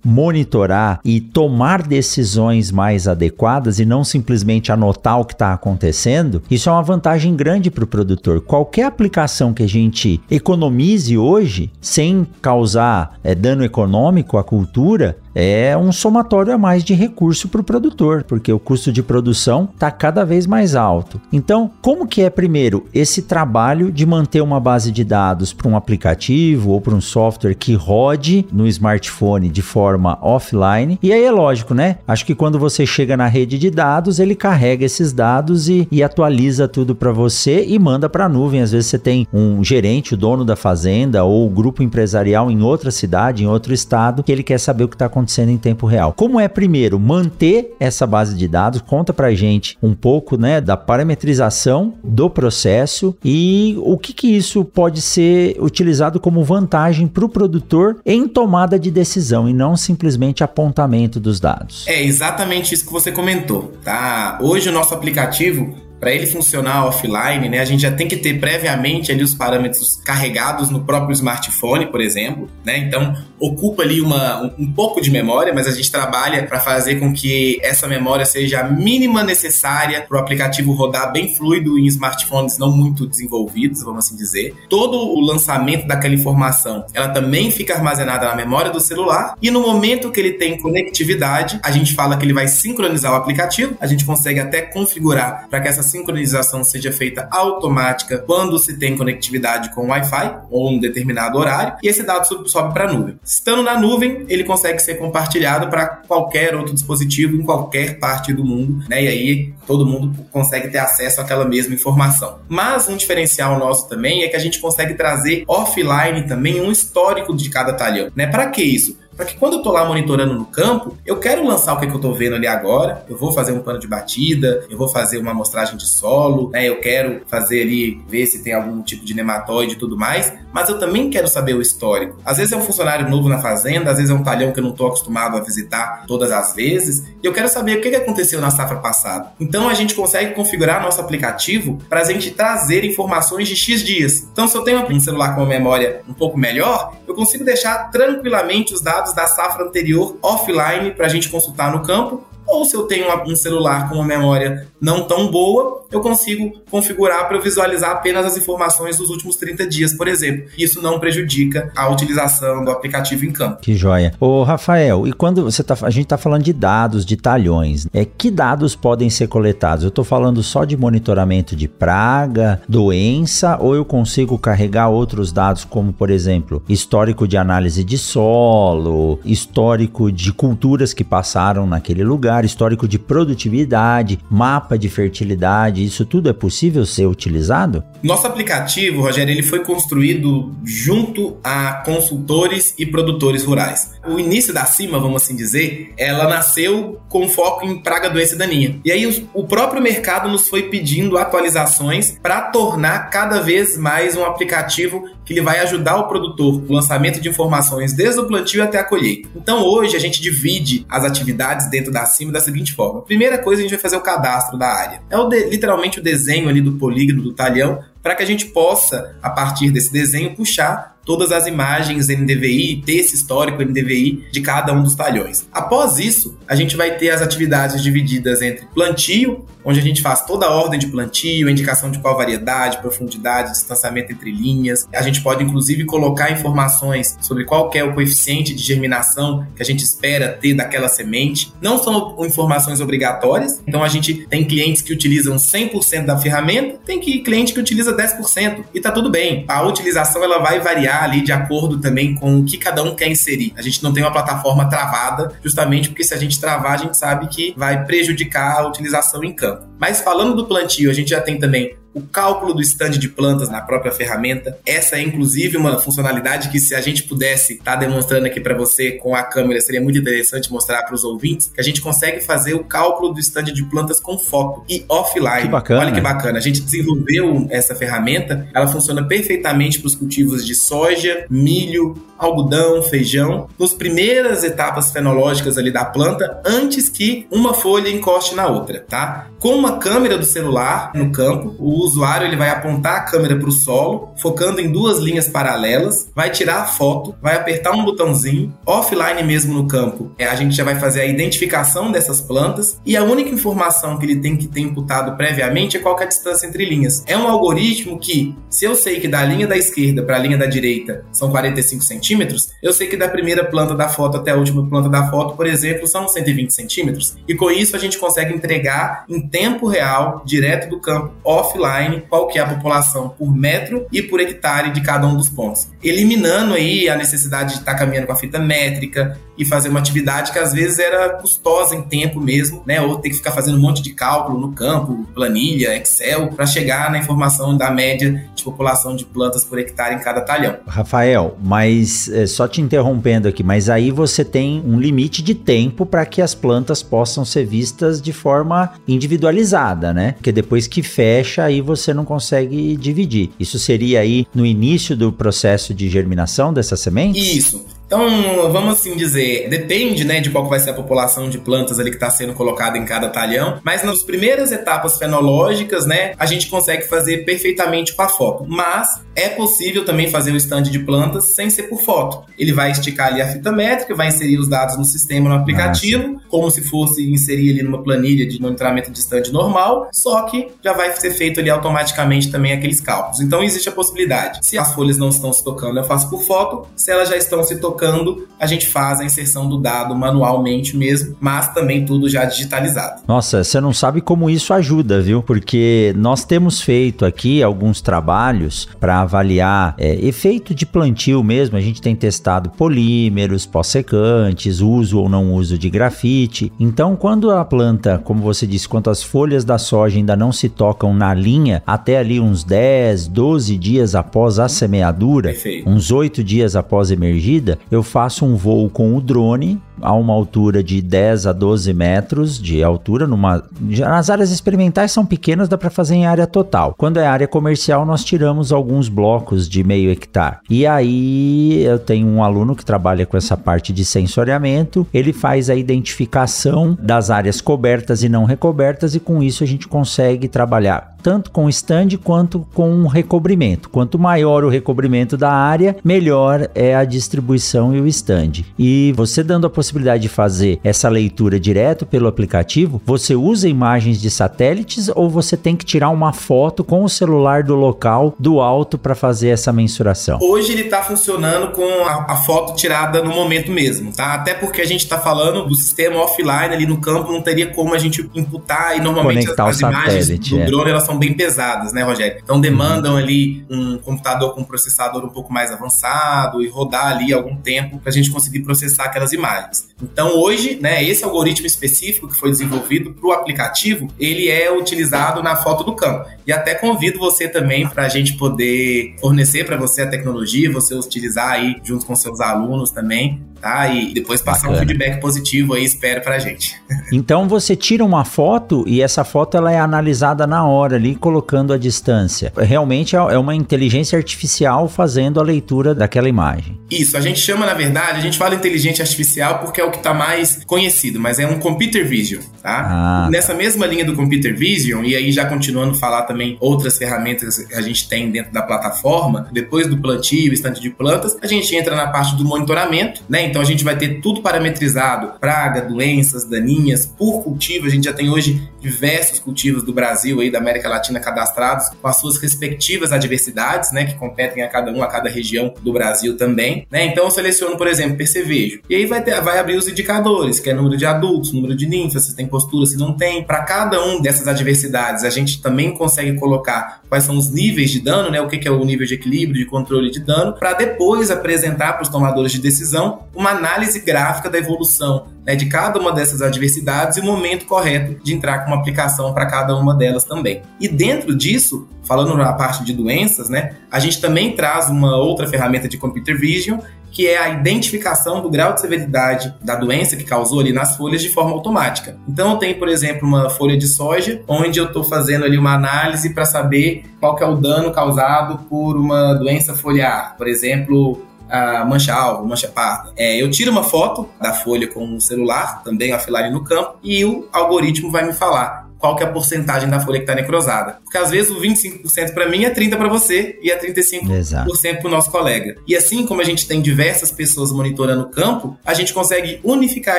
monitorar 0.04 1.00
e 1.04 1.20
tomar 1.20 1.82
decisões 1.82 2.70
mais 2.70 3.06
adequadas 3.06 3.78
e 3.78 3.84
não 3.84 4.02
simplesmente 4.02 4.72
anotar 4.72 5.20
o 5.20 5.24
que 5.24 5.34
está 5.34 5.52
acontecendo, 5.52 6.42
isso 6.50 6.68
é 6.68 6.72
uma 6.72 6.82
vantagem 6.82 7.36
grande 7.36 7.70
para 7.70 7.84
o 7.84 7.86
produtor. 7.86 8.40
Qualquer 8.40 8.84
aplicação 8.84 9.52
que 9.52 9.62
a 9.62 9.68
gente 9.68 10.20
economize 10.30 11.16
hoje, 11.16 11.70
sem 11.98 12.24
causar 12.40 13.18
é, 13.24 13.34
dano 13.34 13.64
econômico 13.64 14.38
à 14.38 14.44
cultura, 14.44 15.16
é 15.40 15.76
um 15.76 15.92
somatório 15.92 16.52
a 16.52 16.58
mais 16.58 16.82
de 16.82 16.94
recurso 16.94 17.48
para 17.48 17.60
o 17.60 17.64
produtor, 17.64 18.24
porque 18.24 18.52
o 18.52 18.58
custo 18.58 18.90
de 18.90 19.04
produção 19.04 19.68
está 19.72 19.88
cada 19.88 20.24
vez 20.24 20.48
mais 20.48 20.74
alto. 20.74 21.20
Então, 21.32 21.70
como 21.80 22.08
que 22.08 22.22
é 22.22 22.28
primeiro 22.28 22.86
esse 22.92 23.22
trabalho 23.22 23.92
de 23.92 24.04
manter 24.04 24.40
uma 24.40 24.58
base 24.58 24.90
de 24.90 25.04
dados 25.04 25.52
para 25.52 25.68
um 25.68 25.76
aplicativo 25.76 26.70
ou 26.72 26.80
para 26.80 26.92
um 26.92 27.00
software 27.00 27.54
que 27.54 27.72
rode 27.74 28.44
no 28.52 28.66
smartphone 28.66 29.48
de 29.48 29.62
forma 29.62 30.18
offline? 30.20 30.98
E 31.00 31.12
aí 31.12 31.22
é 31.22 31.30
lógico, 31.30 31.72
né? 31.72 31.98
Acho 32.08 32.26
que 32.26 32.34
quando 32.34 32.58
você 32.58 32.84
chega 32.84 33.16
na 33.16 33.28
rede 33.28 33.60
de 33.60 33.70
dados, 33.70 34.18
ele 34.18 34.34
carrega 34.34 34.84
esses 34.84 35.12
dados 35.12 35.68
e, 35.68 35.86
e 35.88 36.02
atualiza 36.02 36.66
tudo 36.66 36.96
para 36.96 37.12
você 37.12 37.64
e 37.64 37.78
manda 37.78 38.08
para 38.08 38.24
a 38.24 38.28
nuvem. 38.28 38.60
Às 38.60 38.72
vezes 38.72 38.90
você 38.90 38.98
tem 38.98 39.24
um 39.32 39.62
gerente, 39.62 40.14
o 40.14 40.16
dono 40.16 40.44
da 40.44 40.56
fazenda 40.56 41.22
ou 41.22 41.46
o 41.46 41.50
grupo 41.50 41.80
empresarial 41.80 42.50
em 42.50 42.60
outra 42.60 42.90
cidade, 42.90 43.44
em 43.44 43.46
outro 43.46 43.72
estado, 43.72 44.24
que 44.24 44.32
ele 44.32 44.42
quer 44.42 44.58
saber 44.58 44.82
o 44.82 44.88
que 44.88 44.96
está 44.96 45.06
acontecendo 45.06 45.27
acontecendo 45.28 45.50
em 45.50 45.58
tempo 45.58 45.86
real. 45.86 46.12
Como 46.14 46.40
é, 46.40 46.48
primeiro, 46.48 46.98
manter 46.98 47.76
essa 47.78 48.06
base 48.06 48.34
de 48.34 48.48
dados? 48.48 48.80
Conta 48.80 49.12
pra 49.12 49.34
gente 49.34 49.76
um 49.82 49.94
pouco, 49.94 50.38
né, 50.38 50.60
da 50.60 50.76
parametrização 50.76 51.94
do 52.02 52.30
processo 52.30 53.14
e 53.22 53.76
o 53.80 53.98
que 53.98 54.14
que 54.14 54.28
isso 54.28 54.64
pode 54.64 55.02
ser 55.02 55.56
utilizado 55.60 56.18
como 56.18 56.42
vantagem 56.42 57.06
para 57.06 57.24
o 57.24 57.28
produtor 57.28 57.98
em 58.04 58.26
tomada 58.26 58.78
de 58.78 58.90
decisão 58.90 59.48
e 59.48 59.52
não 59.52 59.76
simplesmente 59.76 60.42
apontamento 60.42 61.20
dos 61.20 61.38
dados. 61.38 61.86
É 61.86 62.02
exatamente 62.02 62.74
isso 62.74 62.86
que 62.86 62.92
você 62.92 63.12
comentou, 63.12 63.74
tá? 63.84 64.38
Hoje 64.40 64.70
o 64.70 64.72
nosso 64.72 64.94
aplicativo 64.94 65.87
para 66.00 66.12
ele 66.12 66.26
funcionar 66.26 66.86
offline, 66.86 67.48
né, 67.48 67.60
a 67.60 67.64
gente 67.64 67.82
já 67.82 67.90
tem 67.90 68.08
que 68.08 68.16
ter 68.16 68.38
previamente 68.38 69.10
ali 69.12 69.22
os 69.22 69.34
parâmetros 69.34 69.96
carregados 70.04 70.70
no 70.70 70.84
próprio 70.84 71.12
smartphone, 71.12 71.86
por 71.86 72.00
exemplo, 72.00 72.48
né? 72.64 72.78
Então, 72.78 73.16
ocupa 73.38 73.82
ali 73.82 74.00
uma, 74.00 74.42
um, 74.42 74.64
um 74.64 74.72
pouco 74.72 75.00
de 75.00 75.10
memória, 75.10 75.52
mas 75.54 75.66
a 75.66 75.70
gente 75.70 75.90
trabalha 75.90 76.44
para 76.46 76.60
fazer 76.60 76.96
com 76.96 77.12
que 77.12 77.58
essa 77.62 77.86
memória 77.86 78.24
seja 78.24 78.60
a 78.60 78.64
mínima 78.64 79.22
necessária 79.22 80.02
para 80.02 80.18
o 80.18 80.20
aplicativo 80.20 80.72
rodar 80.72 81.12
bem 81.12 81.34
fluido 81.36 81.78
em 81.78 81.86
smartphones 81.86 82.58
não 82.58 82.70
muito 82.70 83.06
desenvolvidos, 83.06 83.82
vamos 83.82 84.06
assim 84.06 84.16
dizer. 84.16 84.54
Todo 84.68 84.96
o 84.96 85.20
lançamento 85.20 85.86
daquela 85.86 86.14
informação, 86.14 86.84
ela 86.92 87.08
também 87.08 87.50
fica 87.50 87.74
armazenada 87.74 88.26
na 88.26 88.34
memória 88.34 88.70
do 88.70 88.80
celular 88.80 89.34
e 89.40 89.50
no 89.50 89.60
momento 89.60 90.10
que 90.10 90.20
ele 90.20 90.32
tem 90.32 90.58
conectividade, 90.58 91.60
a 91.62 91.70
gente 91.70 91.94
fala 91.94 92.16
que 92.16 92.24
ele 92.24 92.32
vai 92.32 92.48
sincronizar 92.48 93.12
o 93.12 93.16
aplicativo, 93.16 93.76
a 93.80 93.86
gente 93.86 94.04
consegue 94.04 94.40
até 94.40 94.62
configurar 94.62 95.46
para 95.48 95.60
que 95.60 95.68
essa 95.68 95.82
sincronização 95.88 96.62
seja 96.62 96.92
feita 96.92 97.28
automática 97.30 98.18
quando 98.18 98.58
se 98.58 98.78
tem 98.78 98.96
conectividade 98.96 99.74
com 99.74 99.88
Wi-Fi 99.88 100.42
ou 100.50 100.70
um 100.70 100.78
determinado 100.78 101.38
horário 101.38 101.76
e 101.82 101.88
esse 101.88 102.02
dado 102.02 102.48
sobe 102.48 102.72
para 102.72 102.88
a 102.88 102.92
nuvem. 102.92 103.18
Estando 103.24 103.62
na 103.62 103.78
nuvem, 103.78 104.24
ele 104.28 104.44
consegue 104.44 104.78
ser 104.80 104.94
compartilhado 104.94 105.68
para 105.68 105.86
qualquer 105.86 106.54
outro 106.54 106.74
dispositivo 106.74 107.36
em 107.36 107.42
qualquer 107.42 107.98
parte 107.98 108.32
do 108.32 108.44
mundo, 108.44 108.84
né? 108.88 109.02
E 109.02 109.08
aí 109.08 109.54
todo 109.66 109.86
mundo 109.86 110.26
consegue 110.30 110.68
ter 110.68 110.78
acesso 110.78 111.20
àquela 111.20 111.44
mesma 111.44 111.74
informação. 111.74 112.38
Mas 112.48 112.88
um 112.88 112.96
diferencial 112.96 113.58
nosso 113.58 113.88
também 113.88 114.22
é 114.22 114.28
que 114.28 114.36
a 114.36 114.40
gente 114.40 114.60
consegue 114.60 114.94
trazer 114.94 115.44
offline 115.46 116.26
também 116.26 116.60
um 116.60 116.70
histórico 116.70 117.34
de 117.34 117.48
cada 117.50 117.72
talhão, 117.72 118.10
né? 118.14 118.26
Para 118.26 118.46
que 118.46 118.62
isso? 118.62 118.96
Para 119.18 119.26
que 119.26 119.36
quando 119.36 119.54
eu 119.54 119.62
tô 119.62 119.72
lá 119.72 119.84
monitorando 119.84 120.32
no 120.32 120.44
campo, 120.44 120.96
eu 121.04 121.18
quero 121.18 121.44
lançar 121.44 121.74
o 121.74 121.80
que, 121.80 121.86
é 121.86 121.88
que 121.88 121.96
eu 121.96 122.00
tô 122.00 122.12
vendo 122.12 122.36
ali 122.36 122.46
agora, 122.46 123.04
eu 123.08 123.16
vou 123.16 123.32
fazer 123.32 123.50
um 123.50 123.58
plano 123.58 123.80
de 123.80 123.88
batida, 123.88 124.64
eu 124.70 124.78
vou 124.78 124.88
fazer 124.88 125.18
uma 125.18 125.32
amostragem 125.32 125.76
de 125.76 125.88
solo, 125.88 126.50
né? 126.50 126.68
Eu 126.68 126.78
quero 126.78 127.22
fazer 127.26 127.62
ali, 127.62 128.00
ver 128.06 128.26
se 128.26 128.44
tem 128.44 128.52
algum 128.52 128.80
tipo 128.80 129.04
de 129.04 129.12
nematóide 129.14 129.72
e 129.72 129.76
tudo 129.76 129.98
mais, 129.98 130.32
mas 130.52 130.68
eu 130.68 130.78
também 130.78 131.10
quero 131.10 131.26
saber 131.26 131.54
o 131.54 131.60
histórico. 131.60 132.16
Às 132.24 132.36
vezes 132.36 132.52
é 132.52 132.56
um 132.56 132.60
funcionário 132.60 133.10
novo 133.10 133.28
na 133.28 133.40
fazenda, 133.40 133.90
às 133.90 133.96
vezes 133.96 134.12
é 134.12 134.14
um 134.14 134.22
talhão 134.22 134.52
que 134.52 134.60
eu 134.60 134.64
não 134.64 134.70
tô 134.70 134.86
acostumado 134.86 135.36
a 135.36 135.40
visitar 135.40 136.04
todas 136.06 136.30
as 136.30 136.54
vezes, 136.54 137.04
e 137.20 137.26
eu 137.26 137.32
quero 137.32 137.48
saber 137.48 137.78
o 137.78 137.80
que, 137.80 137.90
que 137.90 137.96
aconteceu 137.96 138.40
na 138.40 138.50
safra 138.52 138.76
passada. 138.76 139.32
Então 139.40 139.68
a 139.68 139.74
gente 139.74 139.96
consegue 139.96 140.32
configurar 140.32 140.80
nosso 140.80 141.00
aplicativo 141.00 141.76
para 141.88 142.02
a 142.02 142.04
gente 142.04 142.30
trazer 142.30 142.84
informações 142.84 143.48
de 143.48 143.56
X 143.56 143.82
dias. 143.82 144.28
Então 144.32 144.46
se 144.46 144.56
eu 144.56 144.62
tenho 144.62 144.78
um 144.88 145.00
celular 145.00 145.34
com 145.34 145.40
uma 145.40 145.48
memória 145.48 146.02
um 146.08 146.14
pouco 146.14 146.38
melhor, 146.38 146.94
eu 147.04 147.16
consigo 147.16 147.44
deixar 147.44 147.90
tranquilamente 147.90 148.72
os 148.72 148.80
dados 148.80 149.07
dados 149.08 149.14
da 149.14 149.26
safra 149.26 149.64
anterior 149.64 150.16
offline 150.22 150.92
para 150.92 151.06
a 151.06 151.08
gente 151.08 151.28
consultar 151.28 151.72
no 151.72 151.82
campo 151.82 152.24
ou 152.48 152.64
se 152.64 152.74
eu 152.74 152.84
tenho 152.84 153.06
um 153.26 153.36
celular 153.36 153.88
com 153.88 153.96
uma 153.96 154.04
memória 154.04 154.66
não 154.80 155.06
tão 155.06 155.30
boa, 155.30 155.84
eu 155.90 156.00
consigo 156.00 156.52
configurar 156.70 157.26
para 157.28 157.38
visualizar 157.38 157.90
apenas 157.90 158.26
as 158.26 158.36
informações 158.36 158.96
dos 158.98 159.10
últimos 159.10 159.36
30 159.36 159.66
dias, 159.66 159.94
por 159.94 160.06
exemplo. 160.06 160.44
Isso 160.56 160.82
não 160.82 161.00
prejudica 161.00 161.72
a 161.76 161.88
utilização 161.88 162.64
do 162.64 162.70
aplicativo 162.70 163.24
em 163.24 163.32
campo. 163.32 163.60
Que 163.60 163.74
joia. 163.74 164.12
Ô, 164.20 164.42
Rafael, 164.42 165.06
e 165.06 165.12
quando 165.12 165.44
você 165.44 165.62
tá, 165.62 165.76
a 165.82 165.90
gente 165.90 166.04
está 166.04 166.18
falando 166.18 166.42
de 166.42 166.52
dados, 166.52 167.04
de 167.04 167.16
talhões, 167.16 167.86
é 167.92 168.04
que 168.04 168.30
dados 168.30 168.76
podem 168.76 169.10
ser 169.10 169.28
coletados? 169.28 169.84
Eu 169.84 169.88
estou 169.88 170.04
falando 170.04 170.42
só 170.42 170.64
de 170.64 170.76
monitoramento 170.76 171.56
de 171.56 171.66
praga, 171.66 172.60
doença, 172.68 173.56
ou 173.60 173.74
eu 173.74 173.84
consigo 173.84 174.38
carregar 174.38 174.88
outros 174.88 175.32
dados, 175.32 175.64
como 175.64 175.92
por 175.92 176.10
exemplo, 176.10 176.62
histórico 176.68 177.26
de 177.26 177.36
análise 177.36 177.82
de 177.82 177.98
solo, 177.98 179.18
histórico 179.24 180.12
de 180.12 180.32
culturas 180.32 180.92
que 180.92 181.02
passaram 181.02 181.66
naquele 181.66 182.04
lugar 182.04 182.37
hectare, 182.38 182.46
histórico 182.46 182.88
de 182.88 182.98
produtividade, 182.98 184.18
mapa 184.30 184.78
de 184.78 184.88
fertilidade, 184.88 185.84
isso 185.84 186.04
tudo 186.04 186.28
é 186.28 186.32
possível 186.32 186.84
ser 186.86 187.06
utilizado? 187.06 187.82
Nosso 188.02 188.26
aplicativo, 188.26 189.02
Rogério, 189.02 189.32
ele 189.32 189.42
foi 189.42 189.60
construído 189.60 190.54
junto 190.64 191.36
a 191.42 191.82
consultores 191.84 192.74
e 192.78 192.86
produtores 192.86 193.44
rurais. 193.44 193.92
O 194.06 194.18
início 194.18 194.54
da 194.54 194.64
CIMA, 194.64 194.98
vamos 194.98 195.22
assim 195.22 195.36
dizer, 195.36 195.92
ela 195.96 196.28
nasceu 196.28 197.00
com 197.08 197.28
foco 197.28 197.64
em 197.66 197.82
praga, 197.82 198.08
doença 198.08 198.34
e 198.34 198.38
daninha. 198.38 198.80
E 198.84 198.92
aí 198.92 199.28
o 199.34 199.44
próprio 199.44 199.82
mercado 199.82 200.28
nos 200.28 200.48
foi 200.48 200.64
pedindo 200.64 201.18
atualizações 201.18 202.16
para 202.22 202.42
tornar 202.42 203.10
cada 203.10 203.40
vez 203.40 203.76
mais 203.76 204.16
um 204.16 204.24
aplicativo 204.24 205.04
que 205.28 205.34
ele 205.34 205.42
vai 205.42 205.60
ajudar 205.60 205.98
o 205.98 206.08
produtor 206.08 206.62
no 206.62 206.74
lançamento 206.74 207.20
de 207.20 207.28
informações 207.28 207.92
desde 207.92 208.18
o 208.18 208.26
plantio 208.26 208.62
até 208.62 208.78
a 208.78 208.84
colheita. 208.84 209.28
Então 209.36 209.62
hoje 209.62 209.94
a 209.94 210.00
gente 210.00 210.22
divide 210.22 210.86
as 210.88 211.04
atividades 211.04 211.68
dentro 211.68 211.92
da 211.92 212.06
CIMA 212.06 212.32
da 212.32 212.40
seguinte 212.40 212.72
forma. 212.72 213.02
Primeira 213.02 213.36
coisa, 213.36 213.60
a 213.60 213.62
gente 213.62 213.72
vai 213.72 213.78
fazer 213.78 213.96
o 213.96 214.00
cadastro 214.00 214.58
da 214.58 214.66
área. 214.66 215.02
É 215.10 215.18
o 215.18 215.28
de, 215.28 215.50
literalmente 215.50 216.00
o 216.00 216.02
desenho 216.02 216.48
ali 216.48 216.62
do 216.62 216.72
polígono, 216.78 217.20
do 217.20 217.34
talhão, 217.34 217.84
para 218.02 218.14
que 218.14 218.22
a 218.22 218.26
gente 218.26 218.46
possa, 218.46 219.18
a 219.22 219.28
partir 219.28 219.70
desse 219.70 219.92
desenho, 219.92 220.34
puxar 220.34 220.96
todas 221.08 221.32
as 221.32 221.46
imagens 221.46 222.08
NDVI, 222.08 222.82
ter 222.84 222.96
esse 222.96 223.14
histórico 223.14 223.62
NDVI 223.62 224.26
de 224.30 224.42
cada 224.42 224.74
um 224.74 224.82
dos 224.82 224.94
talhões. 224.94 225.48
Após 225.50 225.98
isso, 225.98 226.36
a 226.46 226.54
gente 226.54 226.76
vai 226.76 226.98
ter 226.98 227.08
as 227.08 227.22
atividades 227.22 227.82
divididas 227.82 228.42
entre 228.42 228.66
plantio, 228.74 229.46
onde 229.64 229.80
a 229.80 229.82
gente 229.82 230.02
faz 230.02 230.26
toda 230.26 230.44
a 230.44 230.50
ordem 230.50 230.78
de 230.78 230.86
plantio, 230.86 231.48
indicação 231.48 231.90
de 231.90 231.98
qual 231.98 232.14
variedade, 232.14 232.76
profundidade, 232.82 233.52
distanciamento 233.52 234.12
entre 234.12 234.30
linhas. 234.30 234.86
A 234.92 235.00
gente 235.00 235.22
pode 235.22 235.42
inclusive 235.42 235.86
colocar 235.86 236.30
informações 236.30 237.16
sobre 237.22 237.46
qual 237.46 237.70
é 237.72 237.82
o 237.82 237.94
coeficiente 237.94 238.54
de 238.54 238.62
germinação 238.62 239.46
que 239.56 239.62
a 239.62 239.64
gente 239.64 239.82
espera 239.82 240.28
ter 240.28 240.52
daquela 240.52 240.88
semente. 240.88 241.54
Não 241.58 241.82
são 241.82 242.16
informações 242.20 242.82
obrigatórias, 242.82 243.62
então 243.66 243.82
a 243.82 243.88
gente 243.88 244.26
tem 244.28 244.44
clientes 244.44 244.82
que 244.82 244.92
utilizam 244.92 245.36
100% 245.36 246.04
da 246.04 246.18
ferramenta, 246.18 246.78
tem 246.84 247.00
cliente 247.00 247.54
que 247.54 247.60
utiliza 247.60 247.96
10% 247.96 248.64
e 248.74 248.80
tá 248.80 248.92
tudo 248.92 249.10
bem. 249.10 249.46
A 249.48 249.62
utilização 249.62 250.22
ela 250.22 250.38
vai 250.38 250.60
variar 250.60 250.97
ali 251.04 251.22
de 251.22 251.32
acordo 251.32 251.80
também 251.80 252.14
com 252.14 252.40
o 252.40 252.44
que 252.44 252.58
cada 252.58 252.82
um 252.82 252.94
quer 252.94 253.08
inserir. 253.08 253.52
A 253.56 253.62
gente 253.62 253.82
não 253.82 253.92
tem 253.92 254.02
uma 254.02 254.12
plataforma 254.12 254.68
travada, 254.68 255.32
justamente 255.42 255.88
porque 255.88 256.04
se 256.04 256.14
a 256.14 256.16
gente 256.16 256.40
travar, 256.40 256.72
a 256.72 256.76
gente 256.76 256.96
sabe 256.96 257.28
que 257.28 257.54
vai 257.56 257.84
prejudicar 257.84 258.58
a 258.58 258.68
utilização 258.68 259.22
em 259.24 259.32
campo. 259.32 259.66
Mas 259.78 260.00
falando 260.00 260.34
do 260.34 260.46
plantio, 260.46 260.90
a 260.90 260.94
gente 260.94 261.10
já 261.10 261.20
tem 261.20 261.38
também 261.38 261.77
o 261.94 262.02
cálculo 262.02 262.54
do 262.54 262.62
stand 262.62 262.90
de 262.90 263.08
plantas 263.08 263.48
na 263.48 263.60
própria 263.60 263.92
ferramenta. 263.92 264.58
Essa 264.64 264.96
é 264.96 265.02
inclusive 265.02 265.56
uma 265.56 265.78
funcionalidade 265.80 266.48
que 266.50 266.60
se 266.60 266.74
a 266.74 266.80
gente 266.80 267.02
pudesse 267.04 267.54
estar 267.54 267.72
tá 267.72 267.76
demonstrando 267.76 268.26
aqui 268.26 268.40
para 268.40 268.54
você 268.54 268.92
com 268.92 269.14
a 269.14 269.22
câmera, 269.22 269.60
seria 269.60 269.80
muito 269.80 269.98
interessante 269.98 270.50
mostrar 270.50 270.82
para 270.82 270.94
os 270.94 271.04
ouvintes, 271.04 271.50
que 271.52 271.60
a 271.60 271.64
gente 271.64 271.80
consegue 271.80 272.20
fazer 272.20 272.54
o 272.54 272.64
cálculo 272.64 273.12
do 273.12 273.20
stand 273.20 273.44
de 273.44 273.64
plantas 273.64 274.00
com 274.00 274.18
foto 274.18 274.64
e 274.68 274.84
offline. 274.88 275.42
Que 275.42 275.48
bacana. 275.48 275.80
Olha 275.80 275.92
que 275.92 276.00
bacana. 276.00 276.38
A 276.38 276.42
gente 276.42 276.60
desenvolveu 276.60 277.46
essa 277.50 277.74
ferramenta, 277.74 278.48
ela 278.54 278.68
funciona 278.68 279.02
perfeitamente 279.04 279.80
para 279.80 279.88
os 279.88 279.94
cultivos 279.94 280.46
de 280.46 280.54
soja, 280.54 281.26
milho, 281.30 281.94
algodão, 282.18 282.82
feijão, 282.82 283.48
nos 283.58 283.72
primeiras 283.72 284.42
etapas 284.42 284.90
fenológicas 284.90 285.56
ali 285.56 285.70
da 285.70 285.84
planta, 285.84 286.42
antes 286.44 286.88
que 286.88 287.26
uma 287.30 287.54
folha 287.54 287.88
encoste 287.88 288.34
na 288.34 288.46
outra, 288.48 288.84
tá? 288.88 289.28
Com 289.38 289.54
uma 289.54 289.78
câmera 289.78 290.18
do 290.18 290.24
celular 290.24 290.90
no 290.94 291.12
campo, 291.12 291.54
o 291.58 291.77
usuário 291.78 292.26
ele 292.26 292.36
vai 292.36 292.50
apontar 292.50 292.96
a 292.96 293.00
câmera 293.00 293.36
para 293.36 293.48
o 293.48 293.52
solo, 293.52 294.14
focando 294.20 294.60
em 294.60 294.70
duas 294.70 294.98
linhas 294.98 295.28
paralelas, 295.28 296.10
vai 296.14 296.30
tirar 296.30 296.62
a 296.62 296.64
foto, 296.64 297.14
vai 297.20 297.36
apertar 297.36 297.72
um 297.72 297.84
botãozinho, 297.84 298.54
offline 298.66 299.22
mesmo 299.22 299.54
no 299.54 299.66
campo, 299.66 300.12
é, 300.18 300.26
a 300.26 300.34
gente 300.34 300.54
já 300.54 300.64
vai 300.64 300.78
fazer 300.78 301.00
a 301.00 301.06
identificação 301.06 301.90
dessas 301.90 302.20
plantas 302.20 302.80
e 302.84 302.96
a 302.96 303.04
única 303.04 303.30
informação 303.30 303.98
que 303.98 304.06
ele 304.06 304.20
tem 304.20 304.36
que 304.36 304.46
ter 304.46 304.60
imputado 304.60 305.16
previamente 305.16 305.76
é 305.76 305.80
qual 305.80 305.98
é 306.00 306.04
a 306.04 306.06
distância 306.06 306.46
entre 306.46 306.64
linhas. 306.64 307.04
É 307.06 307.16
um 307.16 307.28
algoritmo 307.28 307.98
que, 307.98 308.34
se 308.50 308.64
eu 308.64 308.74
sei 308.74 309.00
que 309.00 309.08
da 309.08 309.22
linha 309.24 309.46
da 309.46 309.56
esquerda 309.56 310.02
para 310.02 310.16
a 310.16 310.18
linha 310.18 310.36
da 310.36 310.46
direita 310.46 311.04
são 311.12 311.30
45 311.30 311.82
centímetros, 311.82 312.50
eu 312.62 312.72
sei 312.72 312.88
que 312.88 312.96
da 312.96 313.08
primeira 313.08 313.44
planta 313.44 313.74
da 313.74 313.88
foto 313.88 314.16
até 314.16 314.30
a 314.30 314.36
última 314.36 314.66
planta 314.68 314.88
da 314.88 315.08
foto, 315.10 315.36
por 315.36 315.46
exemplo, 315.46 315.86
são 315.86 316.08
120 316.08 316.52
centímetros. 316.52 317.16
E 317.26 317.34
com 317.34 317.50
isso 317.50 317.76
a 317.76 317.78
gente 317.78 317.98
consegue 317.98 318.34
entregar 318.34 319.04
em 319.08 319.20
tempo 319.20 319.66
real, 319.66 320.22
direto 320.24 320.68
do 320.68 320.80
campo, 320.80 321.12
offline, 321.24 321.67
qual 322.08 322.28
que 322.28 322.38
é 322.38 322.42
a 322.42 322.46
população 322.46 323.10
por 323.10 323.34
metro 323.34 323.86
e 323.92 324.02
por 324.02 324.20
hectare 324.20 324.70
de 324.70 324.80
cada 324.80 325.06
um 325.06 325.16
dos 325.16 325.28
pontos. 325.28 325.68
Eliminando 325.82 326.54
aí 326.54 326.88
a 326.88 326.96
necessidade 326.96 327.54
de 327.54 327.58
estar 327.60 327.72
tá 327.72 327.78
caminhando 327.78 328.06
com 328.06 328.12
a 328.12 328.16
fita 328.16 328.38
métrica 328.38 329.18
e 329.38 329.44
fazer 329.44 329.68
uma 329.68 329.78
atividade 329.78 330.32
que 330.32 330.38
às 330.38 330.52
vezes 330.52 330.80
era 330.80 331.10
custosa 331.10 331.74
em 331.74 331.82
tempo 331.82 332.20
mesmo, 332.20 332.62
né? 332.66 332.80
Ou 332.80 332.96
ter 332.96 333.10
que 333.10 333.16
ficar 333.16 333.30
fazendo 333.30 333.56
um 333.56 333.60
monte 333.60 333.80
de 333.80 333.92
cálculo 333.92 334.38
no 334.40 334.52
campo, 334.52 335.06
planilha, 335.14 335.76
Excel, 335.76 336.28
para 336.28 336.44
chegar 336.44 336.90
na 336.90 336.98
informação 336.98 337.56
da 337.56 337.70
média 337.70 338.28
de 338.34 338.42
população 338.42 338.96
de 338.96 339.04
plantas 339.04 339.44
por 339.44 339.58
hectare 339.58 339.94
em 339.94 340.00
cada 340.00 340.20
talhão. 340.22 340.56
Rafael, 340.66 341.38
mas 341.42 342.08
é, 342.08 342.26
só 342.26 342.48
te 342.48 342.60
interrompendo 342.60 343.28
aqui, 343.28 343.44
mas 343.44 343.70
aí 343.70 343.92
você 343.92 344.24
tem 344.24 344.60
um 344.66 344.80
limite 344.80 345.22
de 345.22 345.34
tempo 345.34 345.86
para 345.86 346.04
que 346.04 346.20
as 346.20 346.34
plantas 346.34 346.82
possam 346.82 347.24
ser 347.24 347.44
vistas 347.44 348.02
de 348.02 348.12
forma 348.12 348.72
individualizada, 348.88 349.94
né? 349.94 350.12
Porque 350.12 350.32
depois 350.32 350.66
que 350.66 350.82
fecha, 350.82 351.44
aí 351.44 351.57
você 351.60 351.94
não 351.94 352.04
consegue 352.04 352.76
dividir. 352.76 353.30
Isso 353.38 353.58
seria 353.58 354.00
aí 354.00 354.26
no 354.34 354.44
início 354.44 354.96
do 354.96 355.12
processo 355.12 355.72
de 355.74 355.88
germinação 355.88 356.52
dessa 356.52 356.76
semente? 356.76 357.38
Isso. 357.38 357.66
Então, 357.88 358.52
vamos 358.52 358.74
assim 358.74 358.94
dizer, 358.96 359.48
depende, 359.48 360.04
né, 360.04 360.20
de 360.20 360.28
qual 360.28 360.46
vai 360.46 360.60
ser 360.60 360.70
a 360.70 360.74
população 360.74 361.30
de 361.30 361.38
plantas 361.38 361.78
ali 361.78 361.88
que 361.88 361.96
está 361.96 362.10
sendo 362.10 362.34
colocada 362.34 362.76
em 362.76 362.84
cada 362.84 363.08
talhão, 363.08 363.60
mas 363.64 363.82
nas 363.82 364.02
primeiras 364.02 364.52
etapas 364.52 364.98
fenológicas, 364.98 365.86
né, 365.86 366.12
a 366.18 366.26
gente 366.26 366.48
consegue 366.48 366.86
fazer 366.86 367.24
perfeitamente 367.24 367.94
com 367.96 368.02
a 368.02 368.08
foto. 368.08 368.44
Mas 368.46 369.00
é 369.18 369.28
possível 369.30 369.84
também 369.84 370.10
fazer 370.10 370.32
o 370.32 370.36
stand 370.36 370.64
de 370.64 370.78
plantas 370.78 371.34
sem 371.34 371.50
ser 371.50 371.64
por 371.64 371.80
foto. 371.80 372.24
Ele 372.38 372.52
vai 372.52 372.70
esticar 372.70 373.08
ali 373.08 373.20
a 373.20 373.28
fita 373.28 373.50
métrica, 373.52 373.94
vai 373.94 374.08
inserir 374.08 374.38
os 374.38 374.48
dados 374.48 374.76
no 374.76 374.84
sistema, 374.84 375.28
no 375.28 375.36
aplicativo, 375.36 376.08
Nossa. 376.08 376.24
como 376.28 376.50
se 376.50 376.62
fosse 376.62 377.08
inserir 377.10 377.52
ali 377.52 377.62
numa 377.62 377.82
planilha 377.82 378.26
de 378.26 378.40
monitoramento 378.40 378.90
de 378.90 378.98
stand 378.98 379.30
normal, 379.32 379.88
só 379.92 380.22
que 380.22 380.48
já 380.62 380.72
vai 380.72 380.94
ser 380.96 381.10
feito 381.12 381.40
ali 381.40 381.50
automaticamente 381.50 382.30
também 382.30 382.52
aqueles 382.52 382.80
cálculos. 382.80 383.20
Então 383.20 383.42
existe 383.42 383.68
a 383.68 383.72
possibilidade. 383.72 384.40
Se 384.42 384.58
as 384.58 384.74
folhas 384.74 384.98
não 384.98 385.08
estão 385.08 385.32
se 385.32 385.42
tocando, 385.42 385.78
eu 385.78 385.84
faço 385.84 386.08
por 386.10 386.22
foto. 386.22 386.66
Se 386.76 386.90
elas 386.90 387.08
já 387.08 387.16
estão 387.16 387.42
se 387.42 387.56
tocando, 387.56 387.78
tocando, 387.78 388.26
a 388.40 388.46
gente 388.46 388.66
faz 388.66 389.00
a 389.00 389.04
inserção 389.04 389.48
do 389.48 389.58
dado 389.58 389.94
manualmente 389.94 390.76
mesmo, 390.76 391.16
mas 391.20 391.52
também 391.52 391.84
tudo 391.84 392.08
já 392.08 392.24
digitalizado. 392.24 393.02
Nossa, 393.06 393.44
você 393.44 393.60
não 393.60 393.72
sabe 393.72 394.00
como 394.00 394.30
isso 394.30 394.52
ajuda, 394.54 395.00
viu? 395.00 395.22
Porque 395.22 395.92
nós 395.96 396.24
temos 396.24 396.60
feito 396.60 397.04
aqui 397.04 397.42
alguns 397.42 397.80
trabalhos 397.80 398.68
para 398.80 399.04
avaliar 399.08 399.74
é, 399.78 399.94
efeito 400.06 400.54
de 400.54 400.66
plantio 400.66 401.24
mesmo. 401.24 401.56
A 401.56 401.60
gente 401.60 401.80
tem 401.80 401.96
testado 401.96 402.50
polímeros, 402.50 403.46
pós-secantes, 403.46 404.60
uso 404.60 405.00
ou 405.00 405.08
não 405.08 405.32
uso 405.32 405.58
de 405.58 405.70
grafite. 405.70 406.52
Então, 406.60 406.94
quando 406.94 407.30
a 407.30 407.44
planta, 407.44 407.98
como 407.98 408.22
você 408.22 408.46
disse, 408.46 408.68
quando 408.68 408.90
as 408.90 409.02
folhas 409.02 409.44
da 409.44 409.58
soja 409.58 409.96
ainda 409.96 410.14
não 410.14 410.30
se 410.30 410.48
tocam 410.48 410.94
na 410.94 411.14
linha, 411.14 411.62
até 411.66 411.98
ali 411.98 412.20
uns 412.20 412.44
10, 412.44 413.08
12 413.08 413.56
dias 413.56 413.94
após 413.94 414.38
a 414.38 414.48
semeadura, 414.48 415.30
Perfeito. 415.30 415.68
uns 415.68 415.90
8 415.90 416.22
dias 416.22 416.54
após 416.54 416.90
emergida, 416.90 417.58
eu 417.70 417.82
faço 417.82 418.24
um 418.26 418.36
voo 418.36 418.68
com 418.68 418.94
o 418.94 419.00
drone 419.00 419.60
a 419.80 419.92
uma 419.92 420.12
altura 420.12 420.62
de 420.62 420.80
10 420.80 421.26
a 421.26 421.32
12 421.32 421.72
metros 421.72 422.40
de 422.40 422.62
altura. 422.62 423.06
Numa, 423.06 423.42
as 423.86 424.10
áreas 424.10 424.30
experimentais 424.30 424.92
são 424.92 425.04
pequenas, 425.04 425.48
dá 425.48 425.58
para 425.58 425.70
fazer 425.70 425.94
em 425.94 426.06
área 426.06 426.26
total. 426.26 426.74
Quando 426.76 426.98
é 426.98 427.06
área 427.06 427.28
comercial, 427.28 427.84
nós 427.84 428.04
tiramos 428.04 428.52
alguns 428.52 428.88
blocos 428.88 429.48
de 429.48 429.62
meio 429.62 429.90
hectare. 429.90 430.38
E 430.48 430.66
aí 430.66 431.62
eu 431.64 431.78
tenho 431.78 432.06
um 432.06 432.22
aluno 432.22 432.54
que 432.54 432.64
trabalha 432.64 433.06
com 433.06 433.16
essa 433.16 433.36
parte 433.36 433.72
de 433.72 433.84
sensoriamento, 433.84 434.86
ele 434.92 435.12
faz 435.12 435.50
a 435.50 435.54
identificação 435.54 436.76
das 436.80 437.10
áreas 437.10 437.40
cobertas 437.40 438.02
e 438.02 438.08
não 438.08 438.24
recobertas, 438.24 438.94
e 438.94 439.00
com 439.00 439.22
isso 439.22 439.44
a 439.44 439.46
gente 439.46 439.68
consegue 439.68 440.28
trabalhar 440.28 440.97
tanto 441.02 441.30
com 441.30 441.48
stand 441.48 441.88
quanto 442.02 442.46
com 442.54 442.86
recobrimento. 442.86 443.68
Quanto 443.68 443.98
maior 443.98 444.44
o 444.44 444.48
recobrimento 444.48 445.16
da 445.16 445.30
área, 445.30 445.76
melhor 445.84 446.48
é 446.54 446.74
a 446.74 446.84
distribuição 446.84 447.74
e 447.74 447.80
o 447.80 447.86
stand. 447.86 448.44
E 448.58 448.92
você 448.96 449.22
dando 449.22 449.46
a 449.46 449.50
possibilidade 449.50 450.02
de 450.02 450.08
fazer 450.08 450.60
essa 450.62 450.88
leitura 450.88 451.38
direto 451.38 451.86
pelo 451.86 452.08
aplicativo, 452.08 452.80
você 452.84 453.14
usa 453.14 453.48
imagens 453.48 454.00
de 454.00 454.10
satélites 454.10 454.90
ou 454.94 455.08
você 455.08 455.36
tem 455.36 455.56
que 455.56 455.64
tirar 455.64 455.90
uma 455.90 456.12
foto 456.12 456.64
com 456.64 456.84
o 456.84 456.88
celular 456.88 457.42
do 457.42 457.54
local 457.54 458.14
do 458.18 458.40
alto 458.40 458.78
para 458.78 458.94
fazer 458.94 459.28
essa 459.28 459.52
mensuração? 459.52 460.18
Hoje 460.20 460.52
ele 460.52 460.62
está 460.62 460.82
funcionando 460.82 461.52
com 461.52 461.64
a, 461.84 462.12
a, 462.12 462.16
foto 462.16 462.56
tirada 462.56 463.02
no 463.02 463.14
momento 463.14 463.50
mesmo, 463.50 463.92
tá? 463.92 464.14
Até 464.14 464.34
porque 464.34 464.60
a 464.60 464.66
gente 464.66 464.82
está 464.82 464.98
falando 464.98 465.46
do 465.46 465.54
sistema 465.54 465.96
offline 466.00 466.54
ali 466.54 466.66
no 466.66 466.80
campo, 466.80 467.12
não 467.12 467.22
teria 467.22 467.46
como 467.46 467.74
a 467.74 467.78
gente 467.78 468.08
imputar 468.14 468.76
e 468.76 468.80
normalmente 468.80 469.26
Conectar 469.26 469.44
as, 469.44 469.56
as 469.56 469.60
imagens 469.60 470.18
do 470.18 470.40
é. 470.40 470.44
drone 470.46 470.70
elas 470.70 470.87
são 470.88 470.98
bem 470.98 471.12
pesadas, 471.12 471.72
né, 471.72 471.82
Rogério? 471.82 472.18
Então 472.24 472.40
demandam 472.40 472.96
ali 472.96 473.44
um 473.50 473.76
computador 473.76 474.34
com 474.34 474.40
um 474.40 474.44
processador 474.44 475.04
um 475.04 475.10
pouco 475.10 475.30
mais 475.30 475.52
avançado 475.52 476.42
e 476.42 476.48
rodar 476.48 476.86
ali 476.86 477.12
algum 477.12 477.36
tempo 477.36 477.78
para 477.78 477.90
a 477.90 477.92
gente 477.92 478.10
conseguir 478.10 478.40
processar 478.40 478.84
aquelas 478.84 479.12
imagens. 479.12 479.68
Então 479.82 480.16
hoje, 480.16 480.58
né, 480.60 480.82
esse 480.82 481.04
algoritmo 481.04 481.46
específico 481.46 482.08
que 482.08 482.16
foi 482.16 482.30
desenvolvido 482.30 482.94
para 482.94 483.06
o 483.06 483.12
aplicativo, 483.12 483.88
ele 483.98 484.28
é 484.28 484.50
utilizado 484.50 485.22
na 485.22 485.36
foto 485.36 485.62
do 485.62 485.76
campo. 485.76 486.08
E 486.26 486.32
até 486.32 486.54
convido 486.54 486.98
você 486.98 487.28
também 487.28 487.68
para 487.68 487.84
a 487.84 487.88
gente 487.88 488.14
poder 488.14 488.96
fornecer 489.00 489.44
para 489.44 489.56
você 489.56 489.82
a 489.82 489.86
tecnologia, 489.86 490.50
você 490.50 490.74
utilizar 490.74 491.32
aí 491.32 491.56
junto 491.62 491.84
com 491.84 491.94
seus 491.94 492.20
alunos 492.20 492.70
também, 492.70 493.22
tá? 493.40 493.68
E 493.68 493.92
depois 493.94 494.20
passar 494.20 494.48
Bacana. 494.48 494.56
um 494.56 494.66
feedback 494.66 495.00
positivo 495.00 495.54
aí, 495.54 495.64
espero 495.64 496.00
pra 496.02 496.18
gente. 496.18 496.56
Então 496.90 497.28
você 497.28 497.54
tira 497.54 497.84
uma 497.84 498.02
foto 498.04 498.64
e 498.66 498.80
essa 498.80 499.04
foto 499.04 499.36
ela 499.36 499.52
é 499.52 499.58
analisada 499.58 500.26
na 500.26 500.46
hora 500.46 500.76
ali, 500.76 500.94
colocando 500.94 501.52
a 501.52 501.58
distância. 501.58 502.32
Realmente 502.36 502.96
é, 502.96 502.98
é 502.98 503.18
uma 503.18 503.34
inteligência 503.34 503.96
artificial 503.96 504.68
fazendo 504.68 505.20
a 505.20 505.22
leitura 505.22 505.74
daquela 505.74 506.08
imagem. 506.08 506.58
Isso, 506.70 506.96
a 506.96 507.00
gente 507.00 507.20
chama, 507.20 507.44
na 507.44 507.52
verdade, 507.54 507.98
a 507.98 508.00
gente 508.00 508.16
fala 508.16 508.34
inteligência 508.34 508.82
artificial 508.82 509.38
porque 509.38 509.60
é 509.60 509.64
o 509.64 509.70
que 509.70 509.76
está 509.78 509.92
mais 509.92 510.42
conhecido, 510.46 510.98
mas 510.98 511.18
é 511.18 511.26
um 511.26 511.38
computer 511.38 511.86
vision, 511.86 512.22
tá? 512.42 512.66
Ah, 512.66 513.08
Nessa 513.10 513.32
tá. 513.32 513.38
mesma 513.38 513.66
linha 513.66 513.84
do 513.84 513.94
computer 513.94 514.34
vision, 514.36 514.84
e 514.84 514.94
aí 514.94 515.12
já 515.12 515.26
continuando 515.26 515.72
a 515.72 515.74
falar 515.74 516.02
também 516.02 516.36
outras 516.40 516.78
ferramentas 516.78 517.38
que 517.38 517.54
a 517.54 517.60
gente 517.60 517.88
tem 517.88 518.10
dentro 518.10 518.32
da 518.32 518.42
plataforma, 518.42 519.28
depois 519.32 519.66
do 519.66 519.76
plantio, 519.76 520.32
estante 520.32 520.60
de 520.60 520.70
plantas, 520.70 521.16
a 521.20 521.26
gente 521.26 521.54
entra 521.54 521.74
na 521.76 521.88
parte 521.88 522.16
do 522.16 522.24
monitoramento, 522.24 523.02
né? 523.08 523.24
Então 523.28 523.42
a 523.42 523.44
gente 523.44 523.64
vai 523.64 523.76
ter 523.76 524.00
tudo 524.00 524.20
parametrizado: 524.22 525.18
praga, 525.18 525.62
doenças, 525.62 526.24
daninhas, 526.24 526.86
por 526.86 527.22
cultivo. 527.22 527.66
A 527.66 527.70
gente 527.70 527.84
já 527.84 527.92
tem 527.92 528.10
hoje 528.10 528.48
diversos 528.60 529.18
cultivos 529.20 529.62
do 529.62 529.72
Brasil 529.72 530.22
e 530.22 530.30
da 530.30 530.38
América 530.38 530.68
Latina 530.68 531.00
cadastrados 531.00 531.68
com 531.80 531.88
as 531.88 532.00
suas 532.00 532.18
respectivas 532.18 532.92
adversidades, 532.92 533.72
né? 533.72 533.84
Que 533.84 533.94
competem 533.94 534.42
a 534.42 534.48
cada 534.48 534.72
um, 534.72 534.82
a 534.82 534.86
cada 534.86 535.08
região 535.08 535.54
do 535.62 535.72
Brasil 535.72 536.16
também. 536.16 536.66
Né? 536.70 536.86
Então 536.86 537.04
eu 537.04 537.10
seleciono, 537.10 537.56
por 537.56 537.66
exemplo, 537.66 537.96
percevejo. 537.96 538.60
E 538.68 538.74
aí 538.74 538.86
vai, 538.86 539.02
ter, 539.02 539.20
vai 539.20 539.38
abrir 539.38 539.56
os 539.56 539.68
indicadores, 539.68 540.40
que 540.40 540.50
é 540.50 540.54
número 540.54 540.76
de 540.76 540.86
adultos, 540.86 541.32
número 541.32 541.54
de 541.54 541.66
ninfas, 541.66 542.04
se 542.04 542.16
tem 542.16 542.26
postura, 542.26 542.66
se 542.66 542.76
não 542.76 542.92
tem. 542.94 543.24
Para 543.24 543.42
cada 543.42 543.82
um 543.84 544.00
dessas 544.00 544.26
adversidades, 544.26 545.04
a 545.04 545.10
gente 545.10 545.40
também 545.40 545.72
consegue 545.72 546.14
colocar 546.18 546.82
quais 546.88 547.04
são 547.04 547.16
os 547.16 547.30
níveis 547.30 547.70
de 547.70 547.80
dano, 547.80 548.10
né? 548.10 548.20
O 548.20 548.28
que 548.28 548.46
é 548.46 548.50
o 548.50 548.64
nível 548.64 548.86
de 548.86 548.94
equilíbrio, 548.94 549.38
de 549.38 549.46
controle 549.46 549.90
de 549.90 550.00
dano, 550.00 550.32
para 550.32 550.54
depois 550.54 551.10
apresentar 551.10 551.74
para 551.74 551.82
os 551.82 551.88
tomadores 551.88 552.32
de 552.32 552.40
decisão 552.40 553.00
uma 553.18 553.30
análise 553.30 553.80
gráfica 553.80 554.30
da 554.30 554.38
evolução 554.38 555.08
né, 555.26 555.34
de 555.34 555.46
cada 555.46 555.80
uma 555.80 555.92
dessas 555.92 556.22
adversidades 556.22 556.98
e 556.98 557.00
o 557.00 557.04
momento 557.04 557.46
correto 557.46 558.00
de 558.04 558.14
entrar 558.14 558.44
com 558.44 558.52
uma 558.52 558.60
aplicação 558.60 559.12
para 559.12 559.26
cada 559.26 559.56
uma 559.56 559.74
delas 559.74 560.04
também. 560.04 560.40
E 560.60 560.68
dentro 560.68 561.16
disso, 561.16 561.68
falando 561.82 562.16
na 562.16 562.32
parte 562.32 562.64
de 562.64 562.72
doenças, 562.72 563.28
né, 563.28 563.56
a 563.68 563.80
gente 563.80 564.00
também 564.00 564.36
traz 564.36 564.70
uma 564.70 564.96
outra 564.96 565.26
ferramenta 565.26 565.68
de 565.68 565.76
computer 565.76 566.16
vision 566.16 566.60
que 566.90 567.06
é 567.06 567.18
a 567.18 567.28
identificação 567.28 568.22
do 568.22 568.30
grau 568.30 568.54
de 568.54 568.60
severidade 568.60 569.34
da 569.42 569.54
doença 569.56 569.96
que 569.96 570.04
causou 570.04 570.40
ali 570.40 570.52
nas 570.52 570.76
folhas 570.76 571.02
de 571.02 571.10
forma 571.10 571.32
automática. 571.32 571.98
Então, 572.08 572.32
eu 572.32 572.36
tenho, 572.38 572.58
por 572.58 572.66
exemplo, 572.66 573.06
uma 573.06 573.28
folha 573.28 573.58
de 573.58 573.66
soja, 573.66 574.22
onde 574.26 574.58
eu 574.58 574.66
estou 574.66 574.82
fazendo 574.82 575.24
ali 575.24 575.36
uma 575.36 575.52
análise 575.52 576.14
para 576.14 576.24
saber 576.24 576.84
qual 576.98 577.14
que 577.14 577.22
é 577.22 577.26
o 577.26 577.34
dano 577.34 577.72
causado 577.72 578.38
por 578.48 578.76
uma 578.76 579.12
doença 579.14 579.54
foliar, 579.54 580.16
por 580.16 580.26
exemplo, 580.26 581.06
a 581.28 581.64
mancha 581.64 581.94
alvo, 581.94 582.26
mancha 582.26 582.48
parda. 582.48 582.92
É, 582.96 583.20
eu 583.20 583.30
tiro 583.30 583.50
uma 583.50 583.64
foto 583.64 584.08
da 584.20 584.32
folha 584.32 584.66
com 584.66 584.96
o 584.96 585.00
celular, 585.00 585.62
também 585.62 585.94
offline 585.94 586.30
no 586.30 586.44
campo, 586.44 586.78
e 586.82 587.04
o 587.04 587.28
algoritmo 587.32 587.90
vai 587.90 588.04
me 588.04 588.12
falar 588.12 588.67
qual 588.78 588.96
que 588.96 589.02
é 589.02 589.06
a 589.06 589.10
porcentagem 589.10 589.68
da 589.68 589.80
folha 589.80 589.98
que 589.98 590.04
está 590.04 590.14
necrosada. 590.14 590.78
Porque 590.84 590.98
às 590.98 591.10
vezes 591.10 591.30
o 591.30 591.40
25% 591.40 592.14
para 592.14 592.28
mim 592.28 592.44
é 592.44 592.50
30% 592.50 592.76
para 592.76 592.88
você 592.88 593.38
e 593.42 593.50
é 593.50 593.58
35% 593.58 594.78
para 594.78 594.88
o 594.88 594.90
nosso 594.90 595.10
colega. 595.10 595.56
E 595.66 595.76
assim 595.76 596.06
como 596.06 596.20
a 596.20 596.24
gente 596.24 596.46
tem 596.46 596.60
diversas 596.60 597.10
pessoas 597.10 597.52
monitorando 597.52 598.02
o 598.02 598.10
campo, 598.10 598.56
a 598.64 598.74
gente 598.74 598.92
consegue 598.92 599.40
unificar 599.42 599.98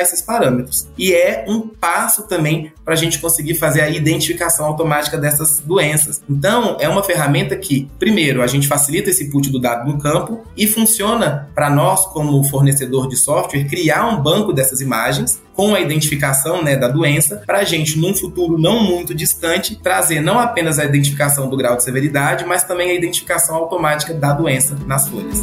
esses 0.00 0.22
parâmetros. 0.22 0.88
E 0.96 1.12
é 1.12 1.44
um 1.46 1.60
passo 1.60 2.26
também 2.26 2.72
para 2.84 2.94
a 2.94 2.96
gente 2.96 3.18
conseguir 3.18 3.54
fazer 3.54 3.82
a 3.82 3.88
identificação 3.88 4.66
automática 4.66 5.18
dessas 5.18 5.58
doenças. 5.58 6.22
Então, 6.28 6.76
é 6.80 6.88
uma 6.88 7.02
ferramenta 7.02 7.56
que, 7.56 7.88
primeiro, 7.98 8.42
a 8.42 8.46
gente 8.46 8.66
facilita 8.66 9.10
esse 9.10 9.24
input 9.24 9.50
do 9.50 9.60
dado 9.60 9.90
no 9.90 9.98
campo 9.98 10.44
e 10.56 10.66
funciona 10.66 11.48
para 11.54 11.70
nós, 11.70 12.06
como 12.06 12.42
fornecedor 12.44 13.08
de 13.08 13.16
software, 13.16 13.64
criar 13.64 14.06
um 14.08 14.22
banco 14.22 14.52
dessas 14.52 14.80
imagens 14.80 15.40
com 15.54 15.74
a 15.74 15.80
identificação 15.80 16.62
né, 16.62 16.74
da 16.74 16.88
doença, 16.88 17.42
para 17.46 17.58
a 17.58 17.64
gente, 17.64 17.98
num 17.98 18.14
futuro 18.14 18.56
não 18.56 18.69
muito 18.78 19.14
distante, 19.14 19.74
trazer 19.74 20.20
não 20.20 20.38
apenas 20.38 20.78
a 20.78 20.84
identificação 20.84 21.48
do 21.48 21.56
grau 21.56 21.76
de 21.76 21.82
severidade, 21.82 22.44
mas 22.44 22.62
também 22.62 22.90
a 22.90 22.94
identificação 22.94 23.56
automática 23.56 24.14
da 24.14 24.32
doença 24.32 24.76
nas 24.86 25.08
folhas. 25.08 25.38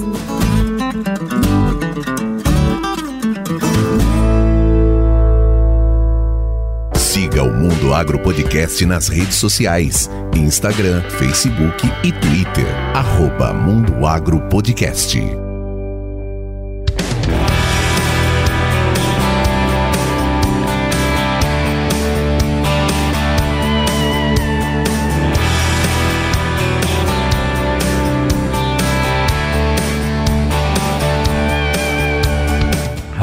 Siga 6.94 7.44
o 7.44 7.52
Mundo 7.52 7.94
Agro 7.94 8.20
Podcast 8.20 8.86
nas 8.86 9.08
redes 9.08 9.36
sociais: 9.36 10.10
Instagram, 10.36 11.02
Facebook 11.10 11.88
e 12.04 12.12
Twitter. 12.12 12.66
Arroba 12.94 13.54
Mundo 13.54 14.06
Agro 14.06 14.40
Podcast. 14.50 15.47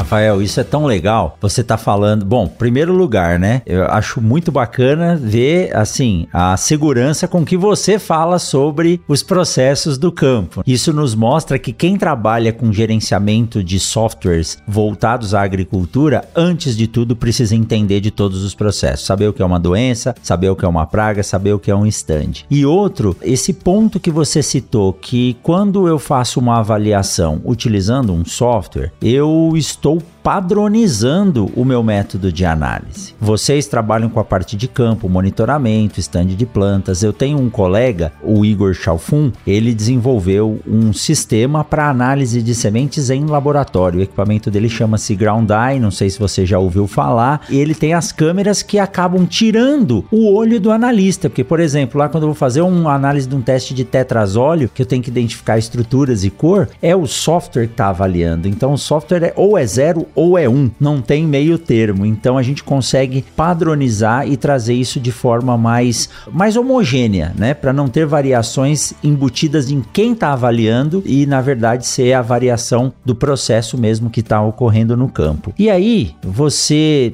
Rafael, 0.05 0.39
isso 0.39 0.59
é 0.59 0.63
tão 0.63 0.85
legal. 0.85 1.35
Você 1.41 1.63
tá 1.63 1.77
falando, 1.77 2.23
bom, 2.23 2.47
primeiro 2.47 2.93
lugar, 2.93 3.39
né? 3.39 3.63
Eu 3.65 3.85
acho 3.85 4.21
muito 4.21 4.51
bacana 4.51 5.15
ver 5.15 5.75
assim 5.75 6.27
a 6.31 6.55
segurança 6.55 7.27
com 7.27 7.43
que 7.43 7.57
você 7.57 7.97
fala 7.97 8.37
sobre 8.37 9.01
os 9.07 9.23
processos 9.23 9.97
do 9.97 10.11
campo. 10.11 10.61
Isso 10.65 10.93
nos 10.93 11.15
mostra 11.15 11.57
que 11.57 11.73
quem 11.73 11.97
trabalha 11.97 12.53
com 12.53 12.71
gerenciamento 12.71 13.63
de 13.63 13.79
softwares 13.79 14.59
voltados 14.67 15.33
à 15.33 15.41
agricultura, 15.41 16.23
antes 16.35 16.77
de 16.77 16.85
tudo 16.85 17.15
precisa 17.15 17.55
entender 17.55 17.99
de 17.99 18.11
todos 18.11 18.43
os 18.43 18.53
processos, 18.53 19.07
saber 19.07 19.27
o 19.27 19.33
que 19.33 19.41
é 19.41 19.45
uma 19.45 19.59
doença, 19.59 20.13
saber 20.21 20.49
o 20.49 20.55
que 20.55 20.65
é 20.65 20.67
uma 20.67 20.85
praga, 20.85 21.23
saber 21.23 21.53
o 21.53 21.59
que 21.59 21.71
é 21.71 21.75
um 21.75 21.87
stand. 21.87 22.45
E 22.47 22.63
outro, 22.63 23.17
esse 23.23 23.51
ponto 23.51 23.99
que 23.99 24.11
você 24.11 24.43
citou 24.43 24.93
que 24.93 25.35
quando 25.41 25.87
eu 25.87 25.97
faço 25.97 26.39
uma 26.39 26.59
avaliação 26.59 27.41
utilizando 27.43 28.13
um 28.13 28.23
software, 28.23 28.91
eu 29.01 29.53
estou 29.55 29.94
estou 29.97 30.14
padronizando 30.25 31.51
o 31.55 31.63
meu 31.63 31.83
método 31.83 32.31
de 32.31 32.43
análise. 32.45 33.13
Vocês 33.21 33.67
trabalham 33.67 34.09
com 34.09 34.19
a 34.19 34.23
parte 34.23 34.57
de 34.57 34.67
campo, 34.67 35.07
monitoramento, 35.07 35.99
stand 35.99 36.25
de 36.29 36.47
plantas. 36.47 37.03
Eu 37.03 37.13
tenho 37.13 37.37
um 37.37 37.47
colega, 37.47 38.11
o 38.23 38.43
Igor 38.43 38.73
Chalfun, 38.73 39.31
ele 39.45 39.71
desenvolveu 39.71 40.59
um 40.67 40.91
sistema 40.91 41.63
para 41.63 41.91
análise 41.91 42.41
de 42.41 42.55
sementes 42.55 43.11
em 43.11 43.23
laboratório. 43.23 43.99
O 43.99 44.01
equipamento 44.01 44.49
dele 44.49 44.67
chama-se 44.67 45.13
Ground 45.13 45.47
Eye, 45.51 45.79
não 45.79 45.91
sei 45.91 46.09
se 46.09 46.17
você 46.17 46.43
já 46.43 46.57
ouviu 46.57 46.87
falar. 46.87 47.41
Ele 47.47 47.75
tem 47.75 47.93
as 47.93 48.11
câmeras 48.11 48.63
que 48.63 48.79
acabam 48.79 49.27
tirando 49.27 50.05
o 50.09 50.33
olho 50.33 50.59
do 50.59 50.71
analista, 50.71 51.29
porque 51.29 51.43
por 51.43 51.59
exemplo, 51.59 51.99
lá 51.99 52.09
quando 52.09 52.23
eu 52.23 52.29
vou 52.29 52.35
fazer 52.35 52.61
uma 52.61 52.95
análise 52.95 53.27
de 53.27 53.35
um 53.35 53.41
teste 53.43 53.75
de 53.75 53.83
tetrazóleo, 53.83 54.71
que 54.73 54.81
eu 54.81 54.87
tenho 54.87 55.03
que 55.03 55.11
identificar 55.11 55.59
estruturas 55.59 56.23
e 56.23 56.31
cor, 56.31 56.67
é 56.81 56.95
o 56.95 57.05
software 57.05 57.67
que 57.67 57.73
está 57.73 57.89
avaliando. 57.89 58.47
Então 58.47 58.73
o 58.73 58.77
software 58.77 59.25
é, 59.25 59.33
ou 59.35 59.55
é 59.55 59.67
zero 59.67 60.07
ou 60.15 60.37
é 60.37 60.47
um, 60.47 60.71
não 60.79 61.01
tem 61.01 61.25
meio 61.25 61.57
termo. 61.57 62.05
Então 62.05 62.37
a 62.37 62.43
gente 62.43 62.63
consegue 62.63 63.23
padronizar 63.35 64.27
e 64.27 64.37
trazer 64.37 64.73
isso 64.73 64.99
de 64.99 65.11
forma 65.11 65.57
mais, 65.57 66.09
mais 66.31 66.55
homogênea, 66.55 67.33
né? 67.37 67.53
Para 67.53 67.73
não 67.73 67.87
ter 67.87 68.05
variações 68.05 68.93
embutidas 69.03 69.69
em 69.69 69.83
quem 69.93 70.13
está 70.13 70.33
avaliando 70.33 71.03
e 71.05 71.25
na 71.25 71.41
verdade 71.41 71.85
ser 71.85 72.13
a 72.13 72.21
variação 72.21 72.93
do 73.03 73.13
processo 73.13 73.77
mesmo 73.77 74.09
que 74.09 74.21
está 74.21 74.41
ocorrendo 74.41 74.95
no 74.95 75.09
campo. 75.09 75.53
E 75.57 75.69
aí 75.69 76.15
você 76.23 77.13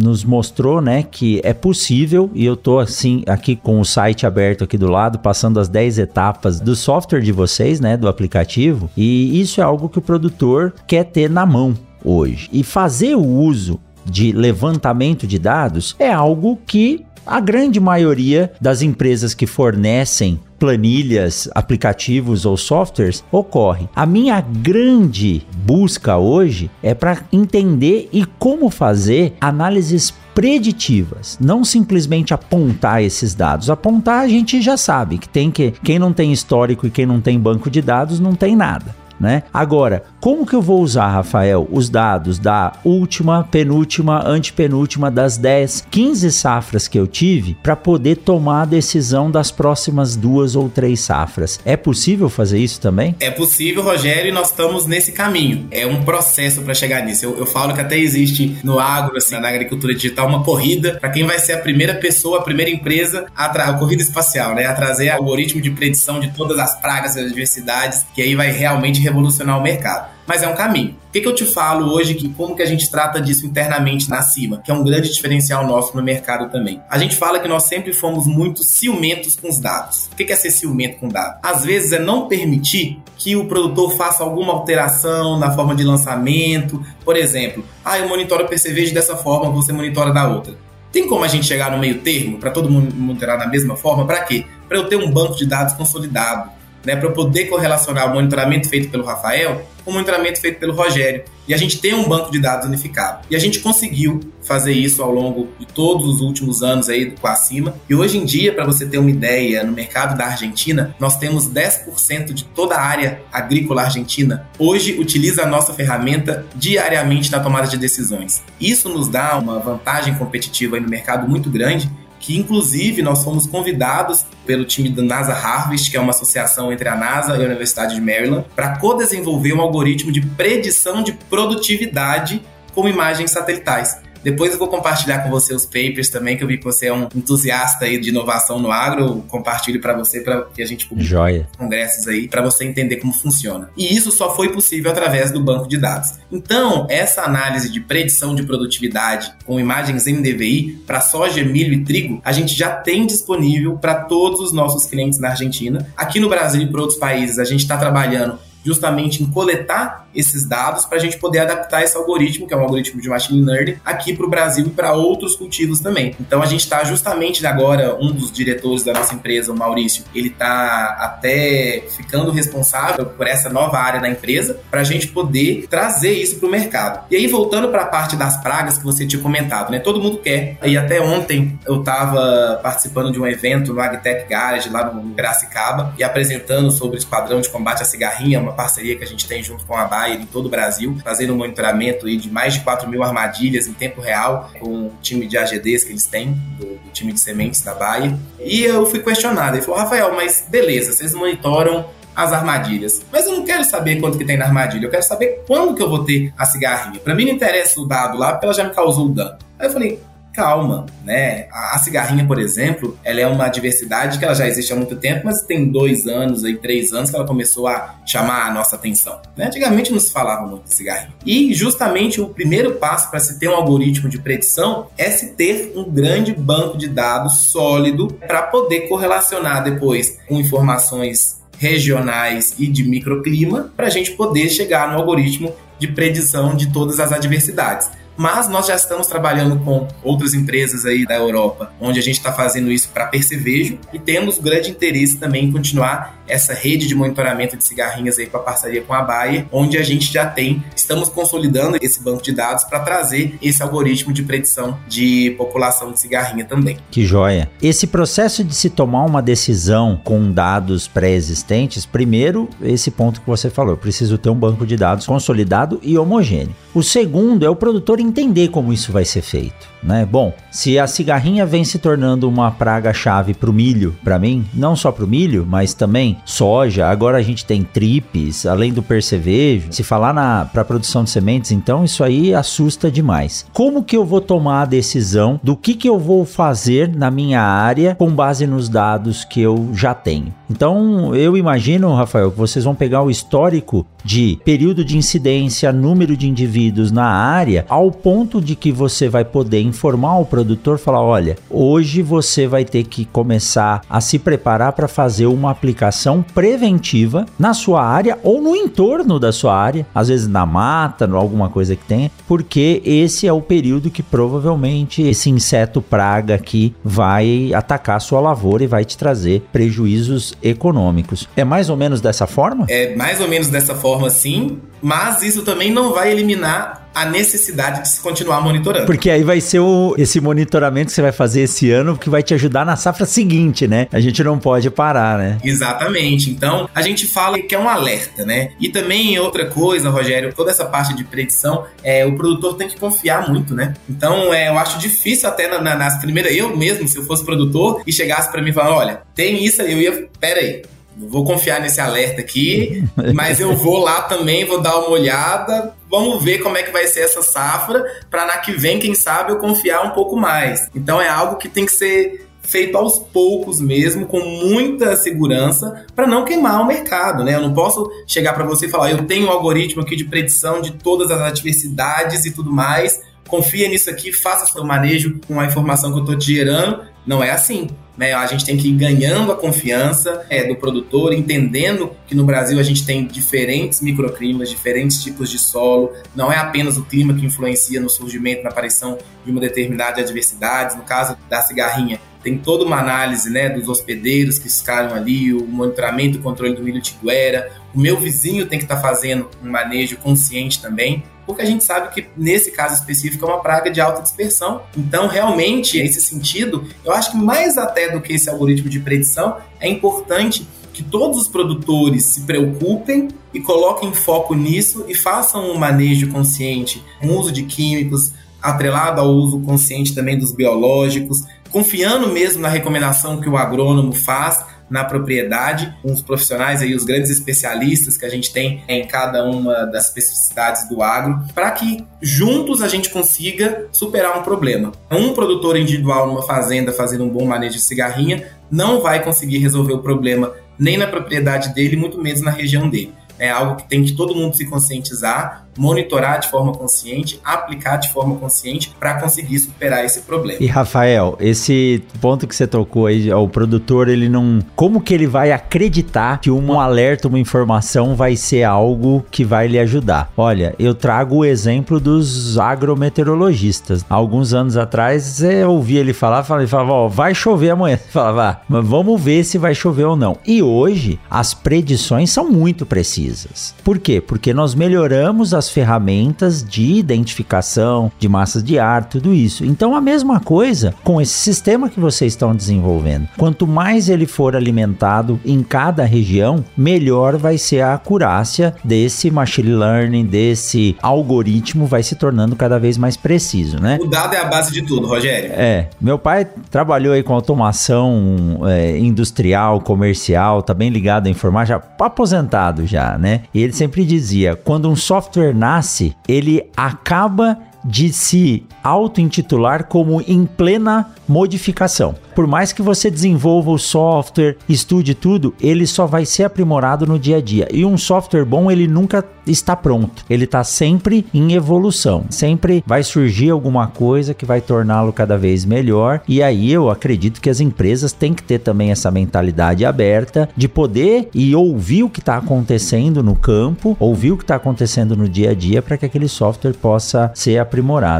nos 0.00 0.24
mostrou, 0.24 0.80
né, 0.80 1.02
que 1.02 1.40
é 1.44 1.52
possível 1.52 2.30
e 2.34 2.44
eu 2.44 2.56
tô 2.56 2.78
assim 2.78 3.22
aqui 3.26 3.56
com 3.56 3.80
o 3.80 3.84
site 3.84 4.26
aberto 4.26 4.64
aqui 4.64 4.78
do 4.78 4.88
lado, 4.88 5.18
passando 5.18 5.60
as 5.60 5.68
10 5.68 5.98
etapas 5.98 6.60
do 6.60 6.74
software 6.74 7.20
de 7.20 7.32
vocês, 7.32 7.80
né, 7.80 7.96
do 7.96 8.08
aplicativo, 8.08 8.88
e 8.96 9.40
isso 9.40 9.60
é 9.60 9.64
algo 9.64 9.88
que 9.88 9.98
o 9.98 10.02
produtor 10.02 10.72
quer 10.86 11.04
ter 11.04 11.28
na 11.28 11.44
mão 11.44 11.74
hoje. 12.04 12.48
E 12.52 12.62
fazer 12.62 13.14
o 13.14 13.24
uso 13.24 13.80
de 14.04 14.32
levantamento 14.32 15.26
de 15.26 15.38
dados 15.38 15.94
é 15.98 16.10
algo 16.10 16.58
que 16.66 17.04
a 17.26 17.38
grande 17.38 17.78
maioria 17.78 18.52
das 18.60 18.82
empresas 18.82 19.34
que 19.34 19.46
fornecem 19.46 20.40
planilhas, 20.58 21.48
aplicativos 21.54 22.44
ou 22.44 22.56
softwares 22.56 23.24
ocorre. 23.32 23.88
A 23.94 24.04
minha 24.04 24.40
grande 24.40 25.46
busca 25.64 26.18
hoje 26.18 26.70
é 26.82 26.92
para 26.92 27.18
entender 27.32 28.08
e 28.12 28.26
como 28.38 28.68
fazer 28.68 29.34
análises 29.40 30.12
preditivas, 30.34 31.38
não 31.40 31.64
simplesmente 31.64 32.34
apontar 32.34 33.02
esses 33.02 33.34
dados. 33.34 33.70
Apontar 33.70 34.24
a 34.24 34.28
gente 34.28 34.60
já 34.60 34.76
sabe 34.76 35.18
que 35.18 35.28
tem 35.28 35.50
que 35.50 35.72
quem 35.82 35.98
não 35.98 36.12
tem 36.12 36.32
histórico 36.32 36.86
e 36.86 36.90
quem 36.90 37.06
não 37.06 37.20
tem 37.20 37.38
banco 37.38 37.70
de 37.70 37.80
dados 37.80 38.20
não 38.20 38.34
tem 38.34 38.54
nada 38.54 38.99
né? 39.20 39.42
Agora, 39.52 40.02
como 40.18 40.46
que 40.46 40.54
eu 40.54 40.62
vou 40.62 40.80
usar, 40.80 41.08
Rafael, 41.08 41.68
os 41.70 41.90
dados 41.90 42.38
da 42.38 42.72
última, 42.84 43.44
penúltima, 43.44 44.26
antepenúltima, 44.26 45.10
das 45.10 45.36
10, 45.36 45.86
15 45.90 46.32
safras 46.32 46.88
que 46.88 46.98
eu 46.98 47.06
tive 47.06 47.54
para 47.62 47.76
poder 47.76 48.16
tomar 48.16 48.62
a 48.62 48.64
decisão 48.64 49.30
das 49.30 49.50
próximas 49.50 50.16
duas 50.16 50.56
ou 50.56 50.68
três 50.68 51.00
safras? 51.00 51.60
É 51.64 51.76
possível 51.76 52.28
fazer 52.28 52.58
isso 52.58 52.80
também? 52.80 53.14
É 53.20 53.30
possível, 53.30 53.82
Rogério, 53.82 54.28
e 54.28 54.32
nós 54.32 54.48
estamos 54.48 54.86
nesse 54.86 55.12
caminho. 55.12 55.68
É 55.70 55.86
um 55.86 56.02
processo 56.02 56.62
para 56.62 56.74
chegar 56.74 57.04
nisso. 57.04 57.24
Eu, 57.24 57.38
eu, 57.38 57.46
falo 57.46 57.74
que 57.74 57.80
até 57.80 57.98
existe 57.98 58.58
no 58.64 58.78
agro, 58.78 59.16
assim, 59.16 59.38
na 59.38 59.48
agricultura 59.48 59.94
digital, 59.94 60.28
uma 60.28 60.42
corrida 60.42 60.98
para 61.00 61.10
quem 61.10 61.24
vai 61.24 61.38
ser 61.38 61.54
a 61.54 61.58
primeira 61.58 61.94
pessoa, 61.94 62.38
a 62.38 62.42
primeira 62.42 62.70
empresa, 62.70 63.26
a, 63.36 63.46
a 63.46 63.72
corrida 63.74 64.02
espacial, 64.02 64.54
né? 64.54 64.66
A 64.66 64.72
trazer 64.72 65.10
algoritmo 65.10 65.60
de 65.60 65.70
predição 65.70 66.20
de 66.20 66.30
todas 66.32 66.58
as 66.58 66.80
pragas 66.80 67.16
e 67.16 67.20
adversidades, 67.20 68.04
que 68.14 68.22
aí 68.22 68.34
vai 68.34 68.50
realmente 68.50 69.00
revolucionar 69.10 69.58
o 69.58 69.62
mercado. 69.62 70.08
Mas 70.26 70.42
é 70.42 70.48
um 70.48 70.54
caminho. 70.54 70.96
O 71.08 71.12
que, 71.12 71.20
que 71.20 71.26
eu 71.26 71.34
te 71.34 71.44
falo 71.44 71.92
hoje 71.92 72.14
que 72.14 72.28
como 72.28 72.54
que 72.54 72.62
a 72.62 72.66
gente 72.66 72.88
trata 72.88 73.20
disso 73.20 73.44
internamente 73.44 74.08
na 74.08 74.22
CIMA, 74.22 74.62
que 74.64 74.70
é 74.70 74.74
um 74.74 74.84
grande 74.84 75.12
diferencial 75.12 75.66
nosso 75.66 75.96
no 75.96 76.02
mercado 76.02 76.48
também. 76.50 76.80
A 76.88 76.98
gente 76.98 77.16
fala 77.16 77.40
que 77.40 77.48
nós 77.48 77.64
sempre 77.64 77.92
fomos 77.92 78.28
muito 78.28 78.62
ciumentos 78.62 79.34
com 79.34 79.48
os 79.48 79.58
dados. 79.58 80.08
O 80.12 80.14
que, 80.14 80.24
que 80.24 80.32
é 80.32 80.36
ser 80.36 80.52
ciumento 80.52 80.98
com 80.98 81.08
dados? 81.08 81.40
Às 81.42 81.64
vezes 81.64 81.90
é 81.92 81.98
não 81.98 82.28
permitir 82.28 83.02
que 83.16 83.34
o 83.34 83.46
produtor 83.46 83.96
faça 83.96 84.22
alguma 84.22 84.52
alteração 84.52 85.36
na 85.36 85.50
forma 85.50 85.74
de 85.74 85.82
lançamento. 85.82 86.80
Por 87.04 87.16
exemplo, 87.16 87.64
ah, 87.84 87.98
eu 87.98 88.08
monitoro 88.08 88.44
o 88.44 88.48
percevejo 88.48 88.94
dessa 88.94 89.16
forma, 89.16 89.50
você 89.50 89.72
monitora 89.72 90.12
da 90.12 90.28
outra. 90.28 90.54
Tem 90.92 91.08
como 91.08 91.24
a 91.24 91.28
gente 91.28 91.46
chegar 91.46 91.72
no 91.72 91.78
meio 91.78 92.00
termo 92.02 92.38
para 92.38 92.50
todo 92.50 92.70
mundo 92.70 92.94
monitorar 92.94 93.38
da 93.38 93.48
mesma 93.48 93.76
forma? 93.76 94.06
Para 94.06 94.22
quê? 94.22 94.44
Para 94.68 94.78
eu 94.78 94.88
ter 94.88 94.96
um 94.96 95.10
banco 95.10 95.36
de 95.36 95.46
dados 95.46 95.74
consolidado 95.74 96.59
né, 96.84 96.96
para 96.96 97.10
poder 97.10 97.46
correlacionar 97.46 98.10
o 98.10 98.14
monitoramento 98.14 98.68
feito 98.68 98.88
pelo 98.90 99.04
Rafael 99.04 99.66
com 99.84 99.90
o 99.90 99.94
monitoramento 99.94 100.40
feito 100.40 100.58
pelo 100.58 100.74
Rogério. 100.74 101.24
E 101.48 101.54
a 101.54 101.56
gente 101.56 101.78
tem 101.78 101.94
um 101.94 102.08
banco 102.08 102.30
de 102.30 102.38
dados 102.38 102.66
unificado. 102.66 103.26
E 103.30 103.34
a 103.34 103.38
gente 103.38 103.58
conseguiu 103.60 104.20
fazer 104.42 104.72
isso 104.72 105.02
ao 105.02 105.10
longo 105.10 105.48
de 105.58 105.66
todos 105.66 106.06
os 106.06 106.20
últimos 106.20 106.62
anos 106.62 106.88
aí 106.88 107.10
com 107.10 107.26
a 107.26 107.34
CIMA. 107.34 107.74
E 107.88 107.94
hoje 107.94 108.18
em 108.18 108.24
dia, 108.24 108.52
para 108.52 108.64
você 108.64 108.86
ter 108.86 108.98
uma 108.98 109.10
ideia, 109.10 109.64
no 109.64 109.72
mercado 109.72 110.16
da 110.16 110.26
Argentina, 110.26 110.94
nós 111.00 111.16
temos 111.16 111.48
10% 111.48 112.32
de 112.32 112.44
toda 112.44 112.76
a 112.76 112.82
área 112.82 113.22
agrícola 113.32 113.82
argentina 113.82 114.48
hoje 114.58 114.98
utiliza 115.00 115.42
a 115.42 115.46
nossa 115.46 115.72
ferramenta 115.72 116.46
diariamente 116.54 117.32
na 117.32 117.40
tomada 117.40 117.66
de 117.66 117.76
decisões. 117.76 118.42
Isso 118.60 118.88
nos 118.88 119.08
dá 119.08 119.38
uma 119.38 119.58
vantagem 119.58 120.14
competitiva 120.14 120.78
no 120.78 120.88
mercado 120.88 121.28
muito 121.28 121.50
grande 121.50 121.90
que 122.20 122.38
inclusive 122.38 123.02
nós 123.02 123.24
fomos 123.24 123.46
convidados 123.46 124.24
pelo 124.46 124.64
time 124.64 124.90
do 124.90 125.02
NASA 125.02 125.32
Harvest, 125.32 125.90
que 125.90 125.96
é 125.96 126.00
uma 126.00 126.10
associação 126.10 126.72
entre 126.72 126.88
a 126.88 126.94
NASA 126.94 127.36
e 127.36 127.42
a 127.42 127.46
Universidade 127.46 127.94
de 127.94 128.00
Maryland, 128.00 128.44
para 128.54 128.76
co-desenvolver 128.76 129.54
um 129.54 129.60
algoritmo 129.60 130.12
de 130.12 130.20
predição 130.20 131.02
de 131.02 131.12
produtividade 131.12 132.42
com 132.74 132.86
imagens 132.86 133.30
satelitais. 133.30 133.98
Depois 134.22 134.52
eu 134.52 134.58
vou 134.58 134.68
compartilhar 134.68 135.20
com 135.20 135.30
você 135.30 135.54
os 135.54 135.64
papers 135.64 136.08
também, 136.08 136.36
que 136.36 136.44
eu 136.44 136.48
vi 136.48 136.58
que 136.58 136.64
você 136.64 136.86
é 136.86 136.92
um 136.92 137.08
entusiasta 137.14 137.84
aí 137.84 137.98
de 137.98 138.10
inovação 138.10 138.58
no 138.58 138.70
agro. 138.70 139.04
Eu 139.04 139.24
compartilho 139.28 139.80
para 139.80 139.96
você 139.96 140.20
para 140.20 140.42
que 140.42 140.62
a 140.62 140.66
gente 140.66 140.86
publique 140.86 141.08
Joia. 141.08 141.48
congressos 141.56 142.06
aí 142.06 142.28
para 142.28 142.42
você 142.42 142.64
entender 142.64 142.96
como 142.96 143.12
funciona. 143.12 143.70
E 143.76 143.94
isso 143.94 144.10
só 144.10 144.34
foi 144.34 144.50
possível 144.50 144.90
através 144.90 145.30
do 145.30 145.40
banco 145.40 145.68
de 145.68 145.78
dados. 145.78 146.14
Então, 146.30 146.86
essa 146.90 147.22
análise 147.22 147.70
de 147.70 147.80
predição 147.80 148.34
de 148.34 148.42
produtividade 148.42 149.32
com 149.44 149.58
imagens 149.58 150.06
NDVI 150.06 150.82
para 150.86 151.00
soja, 151.00 151.42
milho 151.44 151.72
e 151.72 151.84
trigo, 151.84 152.20
a 152.24 152.32
gente 152.32 152.54
já 152.54 152.70
tem 152.70 153.06
disponível 153.06 153.76
para 153.76 153.94
todos 153.94 154.40
os 154.40 154.52
nossos 154.52 154.84
clientes 154.84 155.18
na 155.18 155.30
Argentina. 155.30 155.86
Aqui 155.96 156.20
no 156.20 156.28
Brasil 156.28 156.62
e 156.62 156.66
para 156.66 156.80
outros 156.80 156.98
países, 156.98 157.38
a 157.38 157.44
gente 157.44 157.60
está 157.60 157.76
trabalhando 157.76 158.38
justamente 158.64 159.22
em 159.22 159.26
coletar 159.26 160.08
esses 160.14 160.44
dados 160.44 160.84
para 160.84 160.98
a 160.98 161.00
gente 161.00 161.16
poder 161.18 161.40
adaptar 161.40 161.82
esse 161.82 161.96
algoritmo, 161.96 162.46
que 162.46 162.54
é 162.54 162.56
um 162.56 162.62
algoritmo 162.62 163.00
de 163.00 163.08
machine 163.08 163.42
learning, 163.42 163.76
aqui 163.84 164.14
para 164.14 164.26
o 164.26 164.28
Brasil 164.28 164.66
e 164.66 164.70
para 164.70 164.92
outros 164.92 165.36
cultivos 165.36 165.80
também. 165.80 166.14
Então 166.20 166.42
a 166.42 166.46
gente 166.46 166.60
está 166.60 166.82
justamente 166.84 167.46
agora, 167.46 167.96
um 168.00 168.12
dos 168.12 168.32
diretores 168.32 168.82
da 168.82 168.92
nossa 168.92 169.14
empresa, 169.14 169.52
o 169.52 169.56
Maurício, 169.56 170.04
ele 170.14 170.28
está 170.28 170.96
até 171.00 171.84
ficando 171.96 172.30
responsável 172.30 173.06
por 173.06 173.26
essa 173.26 173.48
nova 173.48 173.78
área 173.78 174.00
da 174.00 174.08
empresa 174.08 174.60
para 174.70 174.80
a 174.80 174.84
gente 174.84 175.08
poder 175.08 175.66
trazer 175.68 176.12
isso 176.12 176.38
para 176.38 176.48
o 176.48 176.50
mercado. 176.50 177.06
E 177.10 177.16
aí, 177.16 177.26
voltando 177.26 177.68
para 177.68 177.82
a 177.82 177.86
parte 177.86 178.16
das 178.16 178.40
pragas 178.42 178.78
que 178.78 178.84
você 178.84 179.06
tinha 179.06 179.20
comentado, 179.22 179.70
né? 179.70 179.78
Todo 179.78 180.00
mundo 180.00 180.18
quer. 180.18 180.58
E 180.64 180.76
até 180.76 181.00
ontem 181.00 181.58
eu 181.66 181.80
estava 181.80 182.58
participando 182.62 183.12
de 183.12 183.20
um 183.20 183.26
evento 183.26 183.72
no 183.72 183.80
Agtech 183.80 184.28
Garage, 184.28 184.68
lá 184.68 184.92
no 184.92 185.14
Piracicaba, 185.14 185.94
e 185.98 186.04
apresentando 186.04 186.70
sobre 186.70 186.96
o 186.96 186.98
Esquadrão 186.98 187.40
de 187.40 187.48
Combate 187.48 187.82
à 187.82 187.84
Cigarrinha, 187.84 188.49
uma 188.50 188.56
parceria 188.56 188.96
que 188.96 189.04
a 189.04 189.06
gente 189.06 189.26
tem 189.26 189.42
junto 189.42 189.64
com 189.64 189.74
a 189.74 189.84
Bayer 189.84 190.20
em 190.20 190.26
todo 190.26 190.46
o 190.46 190.48
Brasil, 190.48 190.96
fazendo 191.02 191.32
um 191.32 191.36
monitoramento 191.36 192.06
de 192.06 192.30
mais 192.30 192.54
de 192.54 192.60
4 192.60 192.88
mil 192.88 193.02
armadilhas 193.02 193.66
em 193.66 193.72
tempo 193.72 194.00
real, 194.00 194.50
com 194.58 194.88
o 194.88 194.92
time 195.00 195.26
de 195.26 195.38
AGDs 195.38 195.84
que 195.84 195.92
eles 195.92 196.06
têm, 196.06 196.32
do, 196.58 196.66
do 196.66 196.90
time 196.92 197.12
de 197.12 197.20
sementes 197.20 197.62
da 197.62 197.74
Bayer. 197.74 198.14
E 198.38 198.62
eu 198.62 198.86
fui 198.86 199.00
questionado. 199.00 199.56
Ele 199.56 199.62
falou, 199.64 199.80
Rafael, 199.80 200.14
mas 200.14 200.44
beleza, 200.48 200.92
vocês 200.92 201.14
monitoram 201.14 201.86
as 202.14 202.32
armadilhas. 202.32 203.02
Mas 203.10 203.26
eu 203.26 203.32
não 203.32 203.44
quero 203.44 203.64
saber 203.64 204.00
quanto 204.00 204.18
que 204.18 204.24
tem 204.24 204.36
na 204.36 204.46
armadilha, 204.46 204.86
eu 204.86 204.90
quero 204.90 205.02
saber 205.02 205.42
quando 205.46 205.74
que 205.74 205.82
eu 205.82 205.88
vou 205.88 206.04
ter 206.04 206.32
a 206.36 206.44
cigarrinha. 206.44 207.00
Para 207.00 207.14
mim 207.14 207.26
não 207.26 207.32
interessa 207.32 207.80
o 207.80 207.86
dado 207.86 208.18
lá, 208.18 208.32
porque 208.32 208.46
ela 208.46 208.54
já 208.54 208.64
me 208.64 208.74
causou 208.74 209.06
o 209.06 209.10
dano. 209.10 209.38
Aí 209.58 209.66
eu 209.66 209.72
falei, 209.72 210.00
calma, 210.32 210.86
né? 211.04 211.46
A, 211.52 211.76
a, 211.76 211.78
cigarrinha, 211.78 212.24
por 212.24 212.38
exemplo, 212.38 212.98
ela 213.04 213.20
é 213.20 213.26
uma 213.26 213.48
diversidade 213.48 214.18
que 214.18 214.24
ela 214.24 214.34
já 214.34 214.46
existe 214.46 214.72
há 214.72 214.76
muito 214.76 214.96
tempo, 214.96 215.22
mas 215.24 215.42
tem 215.42 215.70
dois 215.70 216.06
anos, 216.06 216.44
aí, 216.44 216.56
três 216.56 216.92
anos 216.92 217.10
que 217.10 217.16
ela 217.16 217.26
começou 217.26 217.66
a 217.66 217.96
chamar 218.06 218.46
a 218.46 218.54
nossa 218.54 218.76
atenção. 218.76 219.20
Né? 219.36 219.46
Antigamente 219.46 219.92
não 219.92 220.00
se 220.00 220.12
falava 220.12 220.46
muito 220.46 220.64
de 220.64 220.74
cigarrinha. 220.74 221.12
E 221.24 221.52
justamente 221.52 222.20
o 222.20 222.28
primeiro 222.28 222.74
passo 222.76 223.10
para 223.10 223.20
se 223.20 223.38
ter 223.38 223.48
um 223.48 223.54
algoritmo 223.54 224.08
de 224.08 224.18
predição 224.18 224.88
é 224.96 225.10
se 225.10 225.34
ter 225.34 225.72
um 225.76 225.90
grande 225.90 226.32
banco 226.32 226.78
de 226.78 226.88
dados 226.88 227.46
sólido 227.46 228.08
para 228.26 228.42
poder 228.42 228.88
correlacionar 228.88 229.62
depois 229.62 230.18
com 230.28 230.38
informações 230.38 231.40
regionais 231.58 232.54
e 232.58 232.66
de 232.66 232.84
microclima 232.84 233.70
para 233.76 233.86
a 233.86 233.90
gente 233.90 234.12
poder 234.12 234.48
chegar 234.48 234.90
no 234.90 234.98
algoritmo 234.98 235.54
de 235.78 235.88
predição 235.88 236.54
de 236.54 236.72
todas 236.72 236.98
as 237.00 237.12
adversidades 237.12 237.90
mas 238.16 238.48
nós 238.48 238.66
já 238.66 238.76
estamos 238.76 239.06
trabalhando 239.06 239.58
com 239.64 239.88
outras 240.02 240.34
empresas 240.34 240.84
aí 240.84 241.06
da 241.06 241.16
Europa, 241.16 241.72
onde 241.80 241.98
a 241.98 242.02
gente 242.02 242.18
está 242.18 242.32
fazendo 242.32 242.70
isso 242.70 242.90
para 242.90 243.06
percevejo 243.06 243.78
e 243.92 243.98
temos 243.98 244.38
grande 244.38 244.70
interesse 244.70 245.16
também 245.16 245.46
em 245.46 245.52
continuar 245.52 246.19
essa 246.30 246.54
rede 246.54 246.86
de 246.86 246.94
monitoramento 246.94 247.56
de 247.56 247.64
cigarrinhas 247.64 248.18
aí 248.18 248.26
com 248.26 248.36
a 248.36 248.40
parceria 248.40 248.82
com 248.82 248.94
a 248.94 249.02
Bayer, 249.02 249.46
onde 249.52 249.76
a 249.76 249.82
gente 249.82 250.12
já 250.12 250.26
tem, 250.26 250.62
estamos 250.74 251.08
consolidando 251.08 251.78
esse 251.80 252.02
banco 252.02 252.22
de 252.22 252.32
dados 252.32 252.64
para 252.64 252.80
trazer 252.80 253.36
esse 253.42 253.62
algoritmo 253.62 254.12
de 254.12 254.22
predição 254.22 254.78
de 254.88 255.34
população 255.36 255.92
de 255.92 256.00
cigarrinha 256.00 256.44
também. 256.44 256.78
Que 256.90 257.04
joia! 257.04 257.50
Esse 257.62 257.86
processo 257.86 258.44
de 258.44 258.54
se 258.54 258.70
tomar 258.70 259.04
uma 259.04 259.20
decisão 259.20 260.00
com 260.02 260.30
dados 260.30 260.86
pré-existentes, 260.86 261.84
primeiro, 261.84 262.48
esse 262.62 262.90
ponto 262.90 263.20
que 263.20 263.26
você 263.26 263.50
falou, 263.50 263.72
eu 263.72 263.78
preciso 263.78 264.18
ter 264.18 264.30
um 264.30 264.34
banco 264.34 264.66
de 264.66 264.76
dados 264.76 265.06
consolidado 265.06 265.80
e 265.82 265.98
homogêneo. 265.98 266.54
O 266.74 266.82
segundo 266.82 267.44
é 267.44 267.50
o 267.50 267.56
produtor 267.56 267.98
entender 267.98 268.48
como 268.48 268.72
isso 268.72 268.92
vai 268.92 269.04
ser 269.04 269.22
feito, 269.22 269.68
né? 269.82 270.06
Bom, 270.06 270.32
se 270.50 270.78
a 270.78 270.86
cigarrinha 270.86 271.44
vem 271.44 271.64
se 271.64 271.78
tornando 271.78 272.28
uma 272.28 272.50
praga 272.50 272.92
chave 272.92 273.34
para 273.34 273.50
o 273.50 273.52
milho, 273.52 273.96
para 274.04 274.18
mim, 274.18 274.44
não 274.54 274.76
só 274.76 274.92
para 274.92 275.04
o 275.04 275.08
milho, 275.08 275.44
mas 275.48 275.74
também 275.74 276.19
soja. 276.24 276.88
Agora 276.88 277.18
a 277.18 277.22
gente 277.22 277.44
tem 277.44 277.62
tripes, 277.62 278.46
além 278.46 278.72
do 278.72 278.82
percevejo. 278.82 279.72
Se 279.72 279.82
falar 279.82 280.12
na 280.12 280.48
para 280.52 280.64
produção 280.64 281.04
de 281.04 281.10
sementes, 281.10 281.52
então 281.52 281.84
isso 281.84 282.02
aí 282.02 282.34
assusta 282.34 282.90
demais. 282.90 283.46
Como 283.52 283.84
que 283.84 283.96
eu 283.96 284.04
vou 284.04 284.20
tomar 284.20 284.62
a 284.62 284.66
decisão 284.66 285.40
do 285.42 285.56
que 285.56 285.74
que 285.74 285.88
eu 285.88 285.98
vou 285.98 286.24
fazer 286.24 286.88
na 286.88 287.10
minha 287.10 287.40
área 287.40 287.94
com 287.94 288.10
base 288.10 288.46
nos 288.46 288.68
dados 288.68 289.24
que 289.24 289.40
eu 289.40 289.68
já 289.72 289.94
tenho? 289.94 290.32
Então, 290.50 291.14
eu 291.14 291.36
imagino, 291.36 291.94
Rafael, 291.94 292.30
que 292.32 292.38
vocês 292.38 292.64
vão 292.64 292.74
pegar 292.74 293.02
o 293.02 293.10
histórico 293.10 293.86
de 294.04 294.38
período 294.44 294.84
de 294.84 294.96
incidência, 294.96 295.72
número 295.72 296.16
de 296.16 296.28
indivíduos 296.28 296.90
na 296.90 297.06
área, 297.06 297.64
ao 297.68 297.90
ponto 297.90 298.40
de 298.40 298.56
que 298.56 298.72
você 298.72 299.08
vai 299.08 299.24
poder 299.24 299.60
informar 299.60 300.18
o 300.18 300.24
produtor, 300.24 300.78
falar, 300.78 301.02
olha, 301.02 301.36
hoje 301.48 302.02
você 302.02 302.46
vai 302.46 302.64
ter 302.64 302.84
que 302.84 303.04
começar 303.04 303.82
a 303.88 304.00
se 304.00 304.18
preparar 304.18 304.72
para 304.72 304.88
fazer 304.88 305.26
uma 305.26 305.50
aplicação 305.50 306.09
preventiva 306.20 307.26
na 307.38 307.54
sua 307.54 307.84
área 307.84 308.18
ou 308.22 308.40
no 308.40 308.56
entorno 308.56 309.18
da 309.18 309.32
sua 309.32 309.54
área, 309.56 309.86
às 309.94 310.08
vezes 310.08 310.26
na 310.26 310.44
mata, 310.44 311.06
em 311.06 311.14
alguma 311.14 311.48
coisa 311.48 311.76
que 311.76 311.84
tenha, 311.84 312.10
porque 312.26 312.82
esse 312.84 313.26
é 313.26 313.32
o 313.32 313.40
período 313.40 313.90
que 313.90 314.02
provavelmente 314.02 315.02
esse 315.02 315.30
inseto 315.30 315.80
praga 315.80 316.34
aqui 316.34 316.74
vai 316.84 317.52
atacar 317.54 317.96
a 317.96 318.00
sua 318.00 318.20
lavoura 318.20 318.64
e 318.64 318.66
vai 318.66 318.84
te 318.84 318.96
trazer 318.96 319.42
prejuízos 319.52 320.34
econômicos. 320.42 321.28
É 321.36 321.44
mais 321.44 321.70
ou 321.70 321.76
menos 321.76 322.00
dessa 322.00 322.26
forma? 322.26 322.66
É 322.68 322.94
mais 322.96 323.20
ou 323.20 323.28
menos 323.28 323.48
dessa 323.48 323.74
forma, 323.74 324.10
sim, 324.10 324.58
mas 324.82 325.22
isso 325.22 325.42
também 325.42 325.70
não 325.72 325.92
vai 325.92 326.10
eliminar 326.10 326.89
a 326.94 327.04
necessidade 327.04 327.82
de 327.82 327.88
se 327.88 328.00
continuar 328.00 328.40
monitorando. 328.40 328.86
Porque 328.86 329.10
aí 329.10 329.22
vai 329.22 329.40
ser 329.40 329.60
o, 329.60 329.94
esse 329.96 330.20
monitoramento 330.20 330.86
que 330.86 330.92
você 330.92 331.02
vai 331.02 331.12
fazer 331.12 331.42
esse 331.42 331.70
ano 331.70 331.96
que 331.96 332.10
vai 332.10 332.22
te 332.22 332.34
ajudar 332.34 332.64
na 332.64 332.76
safra 332.76 333.06
seguinte, 333.06 333.66
né? 333.66 333.86
A 333.92 334.00
gente 334.00 334.22
não 334.22 334.38
pode 334.38 334.70
parar, 334.70 335.18
né? 335.18 335.38
Exatamente. 335.44 336.30
Então, 336.30 336.68
a 336.74 336.82
gente 336.82 337.06
fala 337.06 337.38
que 337.38 337.54
é 337.54 337.58
um 337.58 337.68
alerta, 337.68 338.24
né? 338.24 338.52
E 338.60 338.68
também 338.68 339.18
outra 339.18 339.46
coisa, 339.46 339.90
Rogério, 339.90 340.32
toda 340.32 340.50
essa 340.50 340.64
parte 340.64 340.94
de 340.94 341.04
predição, 341.04 341.64
é, 341.82 342.04
o 342.04 342.16
produtor 342.16 342.54
tem 342.54 342.68
que 342.68 342.78
confiar 342.78 343.28
muito, 343.28 343.54
né? 343.54 343.74
Então, 343.88 344.32
é, 344.32 344.48
eu 344.48 344.58
acho 344.58 344.78
difícil 344.78 345.28
até 345.28 345.48
na, 345.48 345.60
na, 345.60 345.74
nas 345.76 345.98
primeiras, 346.00 346.34
eu 346.34 346.56
mesmo, 346.56 346.86
se 346.88 346.96
eu 346.96 347.04
fosse 347.04 347.24
produtor, 347.24 347.82
e 347.86 347.92
chegasse 347.92 348.30
para 348.30 348.42
mim 348.42 348.50
e 348.50 348.52
falar, 348.52 348.76
olha, 348.76 349.02
tem 349.14 349.44
isso, 349.44 349.62
eu 349.62 349.80
ia, 349.80 350.08
pera 350.18 350.40
aí, 350.40 350.62
vou 350.96 351.24
confiar 351.24 351.60
nesse 351.60 351.80
alerta 351.80 352.20
aqui, 352.20 352.84
mas 353.14 353.40
eu 353.40 353.56
vou 353.56 353.78
lá 353.78 354.02
também, 354.02 354.44
vou 354.44 354.60
dar 354.60 354.78
uma 354.78 354.90
olhada, 354.90 355.74
vamos 355.90 356.22
ver 356.22 356.38
como 356.38 356.56
é 356.56 356.62
que 356.62 356.70
vai 356.70 356.86
ser 356.86 357.00
essa 357.00 357.22
safra, 357.22 357.84
para 358.10 358.26
na 358.26 358.38
que 358.38 358.52
vem, 358.52 358.78
quem 358.78 358.94
sabe, 358.94 359.32
eu 359.32 359.38
confiar 359.38 359.84
um 359.84 359.90
pouco 359.90 360.16
mais. 360.16 360.68
Então 360.74 361.00
é 361.00 361.08
algo 361.08 361.36
que 361.36 361.48
tem 361.48 361.64
que 361.64 361.72
ser 361.72 362.26
feito 362.42 362.76
aos 362.76 362.98
poucos 362.98 363.60
mesmo, 363.60 364.06
com 364.06 364.20
muita 364.20 364.96
segurança, 364.96 365.86
para 365.94 366.06
não 366.06 366.24
queimar 366.24 366.60
o 366.60 366.66
mercado, 366.66 367.22
né? 367.22 367.34
Eu 367.34 367.42
não 367.42 367.54
posso 367.54 367.88
chegar 368.06 368.32
para 368.32 368.44
você 368.44 368.66
e 368.66 368.68
falar, 368.68 368.90
eu 368.90 369.06
tenho 369.06 369.26
um 369.26 369.30
algoritmo 369.30 369.82
aqui 369.82 369.94
de 369.94 370.04
predição 370.04 370.60
de 370.60 370.72
todas 370.72 371.10
as 371.10 371.20
adversidades 371.20 372.24
e 372.24 372.32
tudo 372.32 372.50
mais, 372.50 373.00
confia 373.28 373.68
nisso 373.68 373.88
aqui, 373.88 374.12
faça 374.12 374.46
seu 374.46 374.64
manejo 374.64 375.20
com 375.26 375.38
a 375.38 375.46
informação 375.46 375.92
que 375.92 375.98
eu 375.98 376.02
estou 376.02 376.18
te 376.18 376.34
gerando. 376.34 376.82
Não 377.06 377.22
é 377.22 377.30
assim. 377.30 377.68
Né? 378.00 378.14
A 378.14 378.24
gente 378.24 378.46
tem 378.46 378.56
que 378.56 378.66
ir 378.66 378.72
ganhando 378.72 379.30
a 379.30 379.36
confiança 379.36 380.24
é, 380.30 380.42
do 380.48 380.56
produtor, 380.56 381.12
entendendo 381.12 381.94
que 382.06 382.14
no 382.14 382.24
Brasil 382.24 382.58
a 382.58 382.62
gente 382.62 382.86
tem 382.86 383.06
diferentes 383.06 383.82
microclimas, 383.82 384.48
diferentes 384.48 385.02
tipos 385.02 385.28
de 385.28 385.38
solo. 385.38 385.92
Não 386.16 386.32
é 386.32 386.38
apenas 386.38 386.78
o 386.78 386.84
clima 386.86 387.12
que 387.12 387.26
influencia 387.26 387.78
no 387.78 387.90
surgimento, 387.90 388.42
na 388.42 388.48
aparição 388.48 388.96
de 389.22 389.30
uma 389.30 389.38
determinada 389.38 390.00
adversidade. 390.00 390.78
No 390.78 390.82
caso 390.82 391.14
da 391.28 391.42
cigarrinha, 391.42 392.00
tem 392.22 392.38
toda 392.38 392.64
uma 392.64 392.78
análise 392.78 393.28
né, 393.28 393.50
dos 393.50 393.68
hospedeiros 393.68 394.38
que 394.38 394.48
ficaram 394.48 394.94
ali, 394.94 395.34
o 395.34 395.46
monitoramento 395.46 396.16
e 396.16 396.22
controle 396.22 396.54
do 396.54 396.62
milho 396.62 396.80
tiguera. 396.80 397.52
O 397.74 397.78
meu 397.78 398.00
vizinho 398.00 398.46
tem 398.46 398.58
que 398.58 398.64
estar 398.64 398.76
tá 398.76 398.80
fazendo 398.80 399.28
um 399.44 399.50
manejo 399.50 399.98
consciente 399.98 400.62
também 400.62 401.02
porque 401.30 401.42
a 401.42 401.46
gente 401.46 401.62
sabe 401.62 401.94
que 401.94 402.08
nesse 402.16 402.50
caso 402.50 402.74
específico 402.74 403.24
é 403.24 403.28
uma 403.28 403.40
praga 403.40 403.70
de 403.70 403.80
alta 403.80 404.02
dispersão. 404.02 404.62
Então, 404.76 405.06
realmente, 405.06 405.80
nesse 405.80 406.00
sentido, 406.00 406.66
eu 406.84 406.92
acho 406.92 407.12
que 407.12 407.16
mais 407.16 407.56
até 407.56 407.88
do 407.88 408.00
que 408.00 408.12
esse 408.12 408.28
algoritmo 408.28 408.68
de 408.68 408.80
predição, 408.80 409.36
é 409.60 409.68
importante 409.68 410.46
que 410.72 410.82
todos 410.82 411.20
os 411.20 411.28
produtores 411.28 412.04
se 412.04 412.22
preocupem 412.22 413.08
e 413.32 413.40
coloquem 413.40 413.92
foco 413.94 414.34
nisso 414.34 414.84
e 414.88 414.94
façam 414.94 415.52
um 415.52 415.56
manejo 415.56 416.08
consciente, 416.08 416.82
um 417.02 417.16
uso 417.16 417.30
de 417.30 417.44
químicos 417.44 418.12
atrelado 418.42 419.00
ao 419.00 419.08
uso 419.08 419.40
consciente 419.40 419.94
também 419.94 420.18
dos 420.18 420.32
biológicos, 420.32 421.18
confiando 421.50 422.08
mesmo 422.08 422.40
na 422.42 422.48
recomendação 422.48 423.20
que 423.20 423.28
o 423.28 423.36
agrônomo 423.36 423.92
faz 423.92 424.44
na 424.70 424.84
propriedade, 424.84 425.76
com 425.82 425.92
os 425.92 426.00
profissionais 426.00 426.62
aí, 426.62 426.74
os 426.74 426.84
grandes 426.84 427.10
especialistas 427.10 427.96
que 427.96 428.06
a 428.06 428.08
gente 428.08 428.32
tem 428.32 428.62
em 428.68 428.86
cada 428.86 429.24
uma 429.24 429.66
das 429.66 429.88
especificidades 429.88 430.68
do 430.68 430.82
agro, 430.82 431.20
para 431.34 431.50
que 431.50 431.84
juntos 432.00 432.62
a 432.62 432.68
gente 432.68 432.88
consiga 432.90 433.66
superar 433.72 434.18
um 434.18 434.22
problema. 434.22 434.72
Um 434.90 435.12
produtor 435.12 435.56
individual 435.56 436.06
numa 436.06 436.22
fazenda 436.22 436.72
fazendo 436.72 437.04
um 437.04 437.10
bom 437.10 437.26
manejo 437.26 437.54
de 437.54 437.60
cigarrinha 437.60 438.28
não 438.50 438.80
vai 438.80 439.02
conseguir 439.02 439.38
resolver 439.38 439.72
o 439.72 439.82
problema 439.82 440.32
nem 440.58 440.76
na 440.76 440.86
propriedade 440.86 441.54
dele, 441.54 441.76
muito 441.76 442.00
menos 442.00 442.20
na 442.20 442.30
região 442.30 442.68
dele. 442.68 442.92
É 443.18 443.28
algo 443.28 443.56
que 443.56 443.68
tem 443.68 443.84
que 443.84 443.92
todo 443.92 444.14
mundo 444.14 444.36
se 444.36 444.46
conscientizar 444.46 445.46
monitorar 445.56 446.20
de 446.20 446.28
forma 446.28 446.52
consciente, 446.52 447.20
aplicar 447.24 447.76
de 447.76 447.92
forma 447.92 448.16
consciente 448.16 448.74
para 448.78 449.00
conseguir 449.00 449.38
superar 449.38 449.84
esse 449.84 450.02
problema. 450.02 450.38
E 450.40 450.46
Rafael, 450.46 451.16
esse 451.20 451.82
ponto 452.00 452.26
que 452.26 452.34
você 452.34 452.46
tocou 452.46 452.86
aí, 452.86 453.12
o 453.12 453.28
produtor 453.28 453.88
ele 453.88 454.08
não, 454.08 454.40
como 454.54 454.80
que 454.80 454.94
ele 454.94 455.06
vai 455.06 455.32
acreditar 455.32 456.20
que 456.20 456.30
um 456.30 456.58
alerta, 456.58 457.08
uma 457.08 457.18
informação 457.18 457.94
vai 457.94 458.16
ser 458.16 458.44
algo 458.44 459.04
que 459.10 459.24
vai 459.24 459.46
lhe 459.48 459.58
ajudar? 459.58 460.12
Olha, 460.16 460.54
eu 460.58 460.74
trago 460.74 461.16
o 461.16 461.24
exemplo 461.24 461.80
dos 461.80 462.38
agrometeorologistas. 462.38 463.84
Alguns 463.88 464.32
anos 464.32 464.56
atrás 464.56 465.22
eu 465.22 465.50
ouvi 465.50 465.76
ele 465.76 465.92
falar, 465.92 466.24
ele 466.38 466.46
falava, 466.46 466.72
ó, 466.72 466.88
vai 466.88 467.14
chover 467.14 467.50
amanhã. 467.50 467.76
Você 467.76 467.88
falava, 467.90 468.40
ah, 468.42 468.60
vamos 468.60 469.00
ver 469.00 469.24
se 469.24 469.38
vai 469.38 469.54
chover 469.54 469.84
ou 469.84 469.96
não. 469.96 470.16
E 470.26 470.42
hoje 470.42 470.98
as 471.10 471.34
predições 471.34 472.10
são 472.10 472.30
muito 472.30 472.64
precisas. 472.64 473.54
Por 473.64 473.78
quê? 473.78 474.00
Porque 474.00 474.32
nós 474.32 474.54
melhoramos 474.54 475.34
as 475.40 475.50
ferramentas 475.50 476.44
de 476.44 476.74
identificação 476.74 477.90
de 477.98 478.08
massas 478.08 478.44
de 478.44 478.58
ar, 478.58 478.84
tudo 478.84 479.12
isso. 479.12 479.44
Então 479.44 479.74
a 479.74 479.80
mesma 479.80 480.20
coisa 480.20 480.74
com 480.84 481.00
esse 481.00 481.14
sistema 481.14 481.68
que 481.68 481.80
vocês 481.80 482.12
estão 482.12 482.34
desenvolvendo. 482.34 483.08
Quanto 483.16 483.46
mais 483.46 483.88
ele 483.88 484.06
for 484.06 484.36
alimentado 484.36 485.18
em 485.24 485.42
cada 485.42 485.84
região, 485.84 486.44
melhor 486.56 487.16
vai 487.16 487.38
ser 487.38 487.62
a 487.62 487.74
acurácia 487.74 488.54
desse 488.62 489.10
machine 489.10 489.54
learning, 489.54 490.04
desse 490.04 490.76
algoritmo 490.82 491.66
vai 491.66 491.82
se 491.82 491.96
tornando 491.96 492.36
cada 492.36 492.58
vez 492.58 492.76
mais 492.76 492.96
preciso, 492.96 493.60
né? 493.60 493.78
O 493.80 493.86
dado 493.86 494.14
é 494.14 494.18
a 494.18 494.26
base 494.26 494.52
de 494.52 494.62
tudo, 494.62 494.86
Rogério. 494.86 495.30
É, 495.32 495.68
meu 495.80 495.98
pai 495.98 496.26
trabalhou 496.50 496.92
aí 496.92 497.02
com 497.02 497.14
automação 497.14 498.40
é, 498.46 498.78
industrial, 498.78 499.60
comercial, 499.60 500.42
tá 500.42 500.52
bem 500.52 500.68
ligado 500.68 501.06
à 501.06 501.10
informática, 501.10 501.62
aposentado 501.78 502.66
já, 502.66 502.98
né? 502.98 503.22
E 503.32 503.42
ele 503.42 503.52
sempre 503.52 503.84
dizia, 503.84 504.36
quando 504.36 504.68
um 504.68 504.76
software 504.76 505.29
nasce, 505.32 505.94
ele 506.08 506.50
acaba 506.56 507.38
de 507.64 507.92
se 507.92 508.44
auto-intitular 508.62 509.64
como 509.64 510.00
em 510.06 510.24
plena 510.24 510.90
modificação. 511.08 511.94
Por 512.14 512.26
mais 512.26 512.52
que 512.52 512.62
você 512.62 512.90
desenvolva 512.90 513.50
o 513.50 513.58
software, 513.58 514.36
estude 514.48 514.94
tudo, 514.94 515.34
ele 515.40 515.66
só 515.66 515.86
vai 515.86 516.04
ser 516.04 516.24
aprimorado 516.24 516.86
no 516.86 516.98
dia 516.98 517.16
a 517.16 517.20
dia. 517.20 517.48
E 517.50 517.64
um 517.64 517.78
software 517.78 518.24
bom, 518.24 518.50
ele 518.50 518.66
nunca 518.66 519.04
está 519.26 519.56
pronto. 519.56 520.04
Ele 520.08 520.24
está 520.24 520.44
sempre 520.44 521.06
em 521.14 521.32
evolução. 521.32 522.04
Sempre 522.10 522.62
vai 522.66 522.82
surgir 522.82 523.30
alguma 523.30 523.68
coisa 523.68 524.12
que 524.12 524.26
vai 524.26 524.40
torná-lo 524.40 524.92
cada 524.92 525.16
vez 525.16 525.44
melhor. 525.44 526.02
E 526.06 526.22
aí 526.22 526.52
eu 526.52 526.68
acredito 526.68 527.20
que 527.20 527.30
as 527.30 527.40
empresas 527.40 527.92
têm 527.92 528.12
que 528.12 528.22
ter 528.22 528.40
também 528.40 528.70
essa 528.70 528.90
mentalidade 528.90 529.64
aberta 529.64 530.28
de 530.36 530.48
poder 530.48 531.08
e 531.14 531.34
ouvir 531.34 531.84
o 531.84 531.90
que 531.90 532.00
está 532.00 532.16
acontecendo 532.16 533.02
no 533.02 533.14
campo, 533.14 533.76
ouvir 533.78 534.12
o 534.12 534.16
que 534.16 534.24
está 534.24 534.36
acontecendo 534.36 534.96
no 534.96 535.08
dia 535.08 535.30
a 535.30 535.34
dia 535.34 535.62
para 535.62 535.76
que 535.76 535.86
aquele 535.86 536.08
software 536.08 536.54
possa 536.54 537.10
ser 537.14 537.38
aprimorado. 537.38 537.49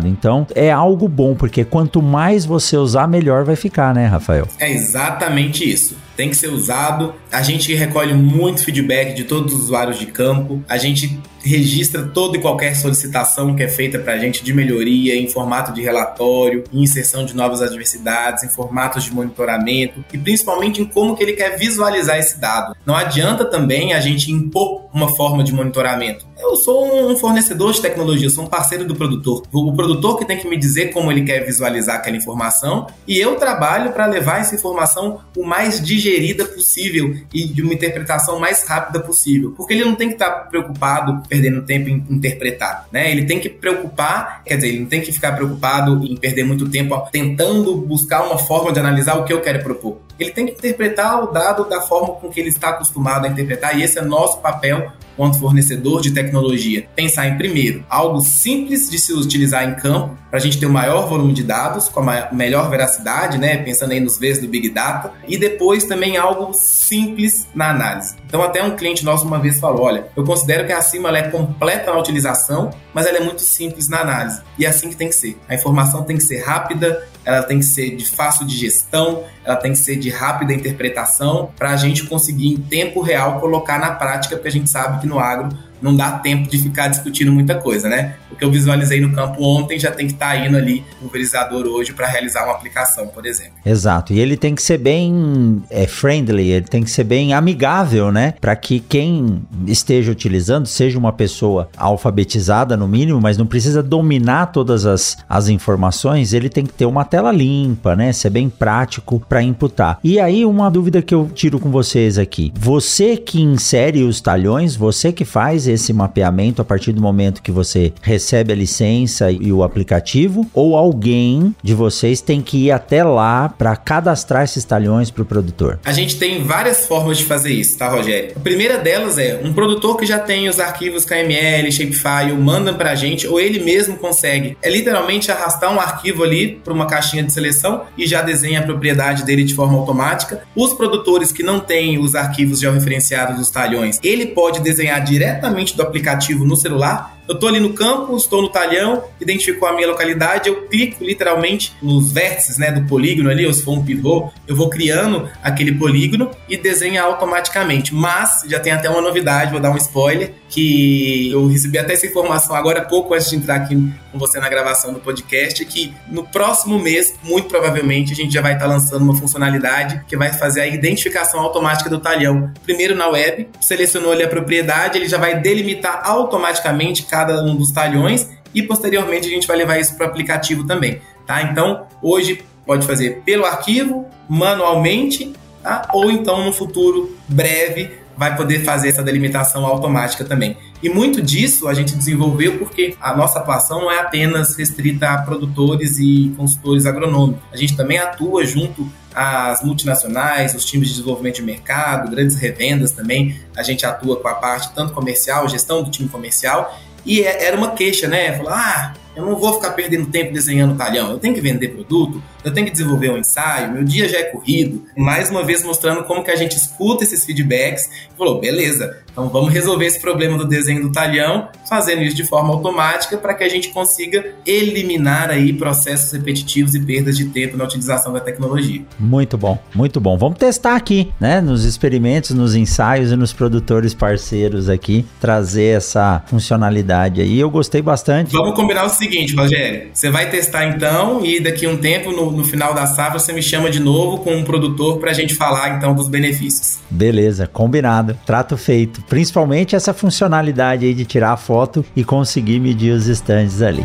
Então 0.08 0.46
é 0.54 0.70
algo 0.70 1.08
bom, 1.08 1.34
porque 1.34 1.64
quanto 1.64 2.00
mais 2.00 2.44
você 2.44 2.76
usar, 2.76 3.06
melhor 3.06 3.44
vai 3.44 3.56
ficar, 3.56 3.94
né, 3.94 4.06
Rafael? 4.06 4.46
É 4.58 4.70
exatamente 4.72 5.68
isso 5.68 5.96
tem 6.20 6.28
que 6.28 6.36
ser 6.36 6.48
usado. 6.48 7.14
A 7.32 7.40
gente 7.40 7.74
recolhe 7.74 8.12
muito 8.12 8.62
feedback 8.62 9.14
de 9.14 9.24
todos 9.24 9.54
os 9.54 9.60
usuários 9.62 9.98
de 9.98 10.04
campo. 10.04 10.62
A 10.68 10.76
gente 10.76 11.18
registra 11.42 12.02
toda 12.02 12.36
e 12.36 12.40
qualquer 12.40 12.74
solicitação 12.76 13.54
que 13.54 13.62
é 13.62 13.68
feita 13.68 13.98
para 13.98 14.12
a 14.12 14.18
gente 14.18 14.44
de 14.44 14.52
melhoria 14.52 15.16
em 15.16 15.28
formato 15.28 15.72
de 15.72 15.80
relatório, 15.82 16.64
em 16.72 16.82
inserção 16.82 17.24
de 17.24 17.34
novas 17.34 17.62
adversidades, 17.62 18.44
em 18.44 18.48
formatos 18.48 19.04
de 19.04 19.14
monitoramento 19.14 20.04
e 20.12 20.18
principalmente 20.18 20.82
em 20.82 20.84
como 20.84 21.16
que 21.16 21.22
ele 21.22 21.32
quer 21.32 21.56
visualizar 21.56 22.18
esse 22.18 22.38
dado. 22.38 22.76
Não 22.84 22.94
adianta 22.94 23.44
também 23.44 23.94
a 23.94 24.00
gente 24.00 24.30
impor 24.30 24.88
uma 24.92 25.08
forma 25.08 25.42
de 25.42 25.52
monitoramento. 25.52 26.26
Eu 26.38 26.56
sou 26.56 27.10
um 27.10 27.16
fornecedor 27.16 27.72
de 27.72 27.80
tecnologia, 27.80 28.28
sou 28.30 28.44
um 28.44 28.48
parceiro 28.48 28.84
do 28.84 28.94
produtor. 28.94 29.42
O 29.52 29.72
produtor 29.74 30.18
que 30.18 30.24
tem 30.24 30.38
que 30.38 30.48
me 30.48 30.56
dizer 30.56 30.92
como 30.92 31.10
ele 31.10 31.22
quer 31.22 31.44
visualizar 31.44 31.96
aquela 31.96 32.16
informação 32.16 32.86
e 33.06 33.18
eu 33.18 33.36
trabalho 33.36 33.92
para 33.92 34.06
levar 34.06 34.40
essa 34.40 34.54
informação 34.54 35.20
o 35.36 35.44
mais 35.44 35.82
digerida 36.10 36.44
possível 36.44 37.14
e 37.32 37.44
de 37.44 37.62
uma 37.62 37.72
interpretação 37.72 38.38
mais 38.40 38.66
rápida 38.66 39.00
possível. 39.00 39.52
Porque 39.56 39.74
ele 39.74 39.84
não 39.84 39.94
tem 39.94 40.08
que 40.08 40.14
estar 40.14 40.30
preocupado 40.48 41.22
perdendo 41.28 41.62
tempo 41.62 41.88
em 41.88 42.04
interpretar, 42.10 42.86
né? 42.90 43.10
Ele 43.10 43.24
tem 43.24 43.38
que 43.38 43.48
preocupar, 43.48 44.42
quer 44.44 44.56
dizer, 44.56 44.68
ele 44.68 44.80
não 44.80 44.86
tem 44.86 45.00
que 45.00 45.12
ficar 45.12 45.32
preocupado 45.32 46.04
em 46.04 46.16
perder 46.16 46.44
muito 46.44 46.68
tempo 46.68 47.00
tentando 47.12 47.76
buscar 47.76 48.22
uma 48.24 48.38
forma 48.38 48.72
de 48.72 48.80
analisar 48.80 49.14
o 49.16 49.24
que 49.24 49.32
eu 49.32 49.40
quero 49.40 49.62
propor. 49.62 49.98
Ele 50.18 50.30
tem 50.30 50.46
que 50.46 50.52
interpretar 50.52 51.22
o 51.22 51.32
dado 51.32 51.68
da 51.68 51.80
forma 51.80 52.14
com 52.14 52.28
que 52.28 52.40
ele 52.40 52.48
está 52.48 52.70
acostumado 52.70 53.24
a 53.26 53.28
interpretar 53.28 53.78
e 53.78 53.82
esse 53.82 53.98
é 53.98 54.02
nosso 54.02 54.38
papel 54.40 54.92
quanto 55.20 55.38
fornecedor 55.38 56.00
de 56.00 56.12
tecnologia, 56.12 56.86
pensar 56.96 57.28
em 57.28 57.36
primeiro 57.36 57.84
algo 57.90 58.22
simples 58.22 58.88
de 58.88 58.98
se 58.98 59.12
utilizar 59.12 59.68
em 59.68 59.74
campo 59.74 60.16
para 60.30 60.38
a 60.38 60.42
gente 60.42 60.58
ter 60.58 60.64
o 60.64 60.70
maior 60.70 61.10
volume 61.10 61.34
de 61.34 61.42
dados 61.42 61.90
com 61.90 62.08
a 62.08 62.30
melhor 62.32 62.70
veracidade, 62.70 63.36
né? 63.36 63.58
Pensando 63.58 63.92
aí 63.92 64.00
nos 64.00 64.16
Vs 64.16 64.38
do 64.38 64.48
Big 64.48 64.70
Data 64.70 65.12
e 65.28 65.36
depois 65.36 65.84
também 65.84 66.16
algo 66.16 66.54
simples 66.54 67.46
na 67.54 67.68
análise. 67.68 68.14
Então 68.24 68.42
até 68.42 68.62
um 68.62 68.76
cliente 68.76 69.04
nosso 69.04 69.26
uma 69.26 69.38
vez 69.38 69.60
falou, 69.60 69.82
olha, 69.82 70.06
eu 70.16 70.24
considero 70.24 70.64
que 70.64 70.72
a 70.72 70.80
Cima 70.80 71.14
é 71.18 71.28
completa 71.28 71.92
na 71.92 71.98
utilização, 71.98 72.70
mas 72.94 73.06
ela 73.06 73.18
é 73.18 73.20
muito 73.20 73.42
simples 73.42 73.88
na 73.88 74.00
análise 74.00 74.40
e 74.58 74.64
é 74.64 74.68
assim 74.68 74.88
que 74.88 74.96
tem 74.96 75.08
que 75.08 75.14
ser. 75.16 75.36
A 75.48 75.54
informação 75.54 76.02
tem 76.04 76.16
que 76.16 76.22
ser 76.22 76.38
rápida, 76.38 77.06
ela 77.24 77.42
tem 77.42 77.58
que 77.58 77.64
ser 77.64 77.96
de 77.96 78.06
fácil 78.06 78.46
de 78.46 78.56
gestão, 78.56 79.24
ela 79.44 79.56
tem 79.56 79.72
que 79.72 79.78
ser 79.78 79.96
de 79.96 80.10
rápida 80.10 80.52
interpretação 80.52 81.50
para 81.56 81.70
a 81.70 81.76
gente 81.76 82.04
conseguir 82.04 82.48
em 82.48 82.56
tempo 82.56 83.00
real 83.00 83.40
colocar 83.40 83.78
na 83.78 83.90
prática, 83.92 84.36
porque 84.36 84.48
a 84.48 84.52
gente 84.52 84.70
sabe 84.70 85.00
que 85.00 85.06
no 85.10 85.20
agro 85.20 85.48
não 85.82 85.96
dá 85.96 86.12
tempo 86.12 86.48
de 86.48 86.58
ficar 86.58 86.88
discutindo 86.88 87.32
muita 87.32 87.54
coisa, 87.54 87.88
né? 87.88 88.16
O 88.30 88.36
que 88.36 88.44
eu 88.44 88.50
visualizei 88.50 89.00
no 89.00 89.12
campo 89.12 89.42
ontem 89.42 89.78
já 89.78 89.90
tem 89.90 90.06
que 90.06 90.12
estar 90.12 90.34
tá 90.34 90.36
indo 90.36 90.56
ali 90.56 90.84
no 91.00 91.08
pulverizador 91.08 91.66
hoje 91.66 91.92
para 91.92 92.06
realizar 92.06 92.44
uma 92.44 92.54
aplicação, 92.54 93.08
por 93.08 93.26
exemplo. 93.26 93.52
Exato. 93.64 94.12
E 94.12 94.20
ele 94.20 94.36
tem 94.36 94.54
que 94.54 94.62
ser 94.62 94.78
bem 94.78 95.62
é, 95.70 95.86
friendly, 95.86 96.50
ele 96.50 96.66
tem 96.66 96.82
que 96.82 96.90
ser 96.90 97.04
bem 97.04 97.34
amigável, 97.34 98.12
né? 98.12 98.34
Para 98.40 98.54
que 98.56 98.80
quem 98.80 99.42
esteja 99.66 100.12
utilizando 100.12 100.66
seja 100.66 100.98
uma 100.98 101.12
pessoa 101.12 101.68
alfabetizada 101.76 102.76
no 102.76 102.86
mínimo, 102.86 103.20
mas 103.20 103.36
não 103.36 103.46
precisa 103.46 103.82
dominar 103.82 104.46
todas 104.46 104.86
as, 104.86 105.18
as 105.28 105.48
informações, 105.48 106.32
ele 106.32 106.48
tem 106.48 106.64
que 106.64 106.72
ter 106.72 106.86
uma 106.86 107.04
tela 107.04 107.32
limpa, 107.32 107.96
né? 107.96 108.12
Ser 108.12 108.30
bem 108.30 108.48
prático 108.48 109.22
para 109.28 109.42
imputar. 109.42 109.98
E 110.02 110.18
aí, 110.18 110.44
uma 110.44 110.70
dúvida 110.70 111.02
que 111.02 111.14
eu 111.14 111.28
tiro 111.34 111.58
com 111.58 111.70
vocês 111.70 112.18
aqui: 112.18 112.52
você 112.56 113.16
que 113.16 113.40
insere 113.40 114.02
os 114.02 114.20
talhões, 114.20 114.76
você 114.76 115.12
que 115.12 115.24
faz 115.24 115.66
esse 115.72 115.92
mapeamento 115.92 116.62
a 116.62 116.64
partir 116.64 116.92
do 116.92 117.00
momento 117.00 117.42
que 117.42 117.50
você 117.50 117.92
recebe 118.02 118.52
a 118.52 118.56
licença 118.56 119.30
e 119.30 119.52
o 119.52 119.62
aplicativo, 119.62 120.48
ou 120.54 120.76
alguém 120.76 121.54
de 121.62 121.74
vocês 121.74 122.20
tem 122.20 122.40
que 122.40 122.66
ir 122.66 122.70
até 122.70 123.02
lá 123.04 123.48
para 123.48 123.74
cadastrar 123.76 124.44
esses 124.44 124.64
talhões 124.64 125.10
para 125.10 125.22
o 125.22 125.26
produtor? 125.26 125.78
A 125.84 125.92
gente 125.92 126.16
tem 126.16 126.42
várias 126.42 126.86
formas 126.86 127.18
de 127.18 127.24
fazer 127.24 127.52
isso, 127.52 127.78
tá, 127.78 127.88
Rogério? 127.88 128.32
A 128.36 128.40
primeira 128.40 128.78
delas 128.78 129.18
é 129.18 129.40
um 129.42 129.52
produtor 129.52 129.96
que 129.96 130.06
já 130.06 130.18
tem 130.18 130.48
os 130.48 130.58
arquivos 130.58 131.04
KML, 131.04 131.70
Shapefile, 131.70 132.32
manda 132.36 132.72
para 132.72 132.92
a 132.92 132.94
gente, 132.94 133.26
ou 133.26 133.40
ele 133.40 133.60
mesmo 133.60 133.96
consegue. 133.96 134.56
É 134.62 134.70
literalmente 134.70 135.30
arrastar 135.30 135.72
um 135.72 135.80
arquivo 135.80 136.22
ali 136.22 136.60
para 136.64 136.72
uma 136.72 136.86
caixinha 136.86 137.22
de 137.22 137.32
seleção 137.32 137.82
e 137.96 138.06
já 138.06 138.22
desenha 138.22 138.60
a 138.60 138.62
propriedade 138.62 139.24
dele 139.24 139.44
de 139.44 139.54
forma 139.54 139.78
automática. 139.78 140.42
Os 140.54 140.74
produtores 140.74 141.32
que 141.32 141.42
não 141.42 141.60
têm 141.60 141.98
os 141.98 142.14
arquivos 142.14 142.60
já 142.60 142.70
referenciados 142.70 143.36
dos 143.36 143.50
talhões, 143.50 143.98
ele 144.02 144.26
pode 144.26 144.60
desenhar 144.60 145.02
diretamente 145.02 145.59
do 145.64 145.82
aplicativo 145.82 146.44
no 146.44 146.56
celular 146.56 147.19
eu 147.30 147.34
estou 147.34 147.48
ali 147.48 147.60
no 147.60 147.72
campo, 147.72 148.16
estou 148.16 148.42
no 148.42 148.48
talhão, 148.48 149.04
identificou 149.20 149.68
a 149.68 149.72
minha 149.72 149.86
localidade, 149.86 150.48
eu 150.48 150.66
clico 150.66 151.04
literalmente 151.04 151.72
nos 151.80 152.10
vértices 152.10 152.58
né, 152.58 152.72
do 152.72 152.82
polígono 152.88 153.30
ali, 153.30 153.46
ou 153.46 153.54
se 153.54 153.62
for 153.62 153.78
um 153.78 153.84
pivô, 153.84 154.32
eu 154.48 154.56
vou 154.56 154.68
criando 154.68 155.30
aquele 155.40 155.70
polígono 155.70 156.28
e 156.48 156.56
desenha 156.56 157.04
automaticamente. 157.04 157.94
Mas 157.94 158.42
já 158.48 158.58
tem 158.58 158.72
até 158.72 158.90
uma 158.90 159.00
novidade, 159.00 159.52
vou 159.52 159.60
dar 159.60 159.70
um 159.70 159.76
spoiler, 159.76 160.32
que 160.48 161.30
eu 161.30 161.46
recebi 161.46 161.78
até 161.78 161.92
essa 161.92 162.04
informação 162.04 162.56
agora 162.56 162.82
pouco 162.82 163.14
antes 163.14 163.30
de 163.30 163.36
entrar 163.36 163.54
aqui 163.54 163.76
com 164.10 164.18
você 164.18 164.40
na 164.40 164.48
gravação 164.48 164.92
do 164.92 164.98
podcast, 164.98 165.64
que 165.64 165.94
no 166.08 166.24
próximo 166.24 166.80
mês, 166.80 167.14
muito 167.22 167.48
provavelmente, 167.48 168.12
a 168.12 168.16
gente 168.16 168.34
já 168.34 168.42
vai 168.42 168.54
estar 168.54 168.66
lançando 168.66 169.02
uma 169.02 169.16
funcionalidade 169.16 170.04
que 170.08 170.16
vai 170.16 170.32
fazer 170.32 170.62
a 170.62 170.66
identificação 170.66 171.38
automática 171.40 171.88
do 171.88 172.00
talhão. 172.00 172.52
Primeiro 172.64 172.96
na 172.96 173.08
web, 173.08 173.48
selecionou 173.60 174.10
ali 174.10 174.24
a 174.24 174.28
propriedade, 174.28 174.98
ele 174.98 175.08
já 175.08 175.18
vai 175.18 175.38
delimitar 175.38 176.02
automaticamente 176.04 177.04
cada 177.04 177.19
cada 177.20 177.42
um 177.42 177.54
dos 177.54 177.70
talhões 177.70 178.28
e 178.54 178.62
posteriormente 178.62 179.26
a 179.26 179.30
gente 179.30 179.46
vai 179.46 179.56
levar 179.56 179.78
isso 179.78 179.94
para 179.94 180.06
o 180.06 180.10
aplicativo 180.10 180.66
também, 180.66 181.00
tá? 181.26 181.42
Então, 181.42 181.86
hoje 182.02 182.42
pode 182.66 182.86
fazer 182.86 183.22
pelo 183.24 183.44
arquivo, 183.44 184.06
manualmente, 184.28 185.32
tá? 185.62 185.88
Ou 185.92 186.10
então 186.10 186.44
no 186.44 186.52
futuro 186.52 187.16
breve 187.28 188.00
vai 188.16 188.36
poder 188.36 188.64
fazer 188.64 188.88
essa 188.88 189.02
delimitação 189.02 189.64
automática 189.64 190.24
também. 190.24 190.56
E 190.82 190.88
muito 190.88 191.22
disso 191.22 191.68
a 191.68 191.74
gente 191.74 191.94
desenvolveu 191.94 192.58
porque 192.58 192.94
a 193.00 193.16
nossa 193.16 193.38
atuação 193.38 193.80
não 193.80 193.90
é 193.90 193.98
apenas 194.00 194.56
restrita 194.56 195.10
a 195.10 195.22
produtores 195.22 195.98
e 195.98 196.32
consultores 196.36 196.86
agronômicos. 196.86 197.42
A 197.52 197.56
gente 197.56 197.76
também 197.76 197.98
atua 197.98 198.44
junto 198.44 198.86
às 199.14 199.62
multinacionais, 199.62 200.54
os 200.54 200.64
times 200.64 200.88
de 200.88 200.94
desenvolvimento 200.94 201.36
de 201.36 201.42
mercado, 201.42 202.10
grandes 202.10 202.36
revendas 202.36 202.92
também. 202.92 203.40
A 203.56 203.62
gente 203.62 203.84
atua 203.86 204.16
com 204.16 204.28
a 204.28 204.34
parte 204.34 204.72
tanto 204.74 204.92
comercial, 204.92 205.48
gestão 205.48 205.82
do 205.82 205.90
time 205.90 206.08
comercial 206.08 206.78
e 207.04 207.22
é, 207.22 207.44
era 207.44 207.56
uma 207.56 207.72
queixa, 207.72 208.08
né? 208.08 208.36
Falar, 208.36 208.56
ah, 208.56 209.00
eu 209.14 209.24
não 209.24 209.36
vou 209.36 209.54
ficar 209.54 209.72
perdendo 209.72 210.10
tempo 210.10 210.32
desenhando 210.32 210.76
talhão, 210.76 211.10
eu 211.10 211.18
tenho 211.18 211.34
que 211.34 211.40
vender 211.40 211.68
produto, 211.68 212.22
eu 212.44 212.52
tenho 212.52 212.66
que 212.66 212.72
desenvolver 212.72 213.10
um 213.10 213.18
ensaio, 213.18 213.72
meu 213.72 213.84
dia 213.84 214.08
já 214.08 214.18
é 214.18 214.24
corrido. 214.24 214.84
Mais 214.96 215.30
uma 215.30 215.44
vez 215.44 215.62
mostrando 215.62 216.04
como 216.04 216.24
que 216.24 216.30
a 216.30 216.36
gente 216.36 216.56
escuta 216.56 217.04
esses 217.04 217.24
feedbacks 217.24 217.88
e 218.12 218.16
falou, 218.16 218.40
beleza, 218.40 218.98
então 219.10 219.28
vamos 219.28 219.52
resolver 219.52 219.86
esse 219.86 220.00
problema 220.00 220.38
do 220.38 220.46
desenho 220.46 220.82
do 220.82 220.92
talhão, 220.92 221.48
fazendo 221.68 222.02
isso 222.02 222.16
de 222.16 222.26
forma 222.26 222.52
automática 222.52 223.16
para 223.18 223.34
que 223.34 223.44
a 223.44 223.48
gente 223.48 223.68
consiga 223.68 224.34
eliminar 224.46 225.30
aí 225.30 225.52
processos 225.52 226.12
repetitivos 226.12 226.74
e 226.74 226.80
perdas 226.80 227.16
de 227.16 227.26
tempo 227.26 227.56
na 227.56 227.64
utilização 227.64 228.12
da 228.12 228.20
tecnologia. 228.20 228.82
Muito 228.98 229.36
bom, 229.36 229.58
muito 229.74 230.00
bom. 230.00 230.16
Vamos 230.16 230.38
testar 230.38 230.76
aqui, 230.76 231.12
né, 231.20 231.40
nos 231.40 231.64
experimentos, 231.64 232.30
nos 232.30 232.54
ensaios 232.54 233.12
e 233.12 233.16
nos 233.16 233.32
produtores 233.32 233.94
parceiros 233.94 234.68
aqui, 234.68 235.04
trazer 235.20 235.76
essa 235.76 236.22
funcionalidade 236.26 237.20
aí. 237.20 237.38
Eu 237.38 237.50
gostei 237.50 237.82
bastante. 237.82 238.32
Vamos 238.32 238.54
combinar 238.54 238.84
o 238.84 238.88
seguinte, 238.88 239.34
Rogério, 239.34 239.90
você 239.92 240.10
vai 240.10 240.30
testar 240.30 240.66
então 240.66 241.24
e 241.24 241.40
daqui 241.40 241.66
a 241.66 241.70
um 241.70 241.76
tempo 241.76 242.10
no 242.12 242.29
no, 242.30 242.44
final 242.44 242.74
da 242.74 242.86
safra 242.86 243.18
você 243.18 243.32
me 243.32 243.42
chama 243.42 243.70
de 243.70 243.80
novo 243.80 244.18
com 244.18 244.34
um 244.34 244.44
produtor 244.44 244.98
para 244.98 245.10
a 245.10 245.14
gente 245.14 245.34
falar 245.34 245.76
então 245.76 245.94
dos 245.94 246.08
benefícios. 246.08 246.78
Beleza, 246.90 247.46
combinado. 247.46 248.18
Trato 248.26 248.56
feito. 248.56 249.02
Principalmente 249.02 249.76
essa 249.76 249.94
funcionalidade 249.94 250.86
aí 250.86 250.94
de 250.94 251.04
tirar 251.04 251.32
a 251.32 251.36
foto 251.36 251.84
e 251.94 252.04
conseguir 252.04 252.60
medir 252.60 252.92
os 252.92 253.06
estandes 253.06 253.62
ali. 253.62 253.84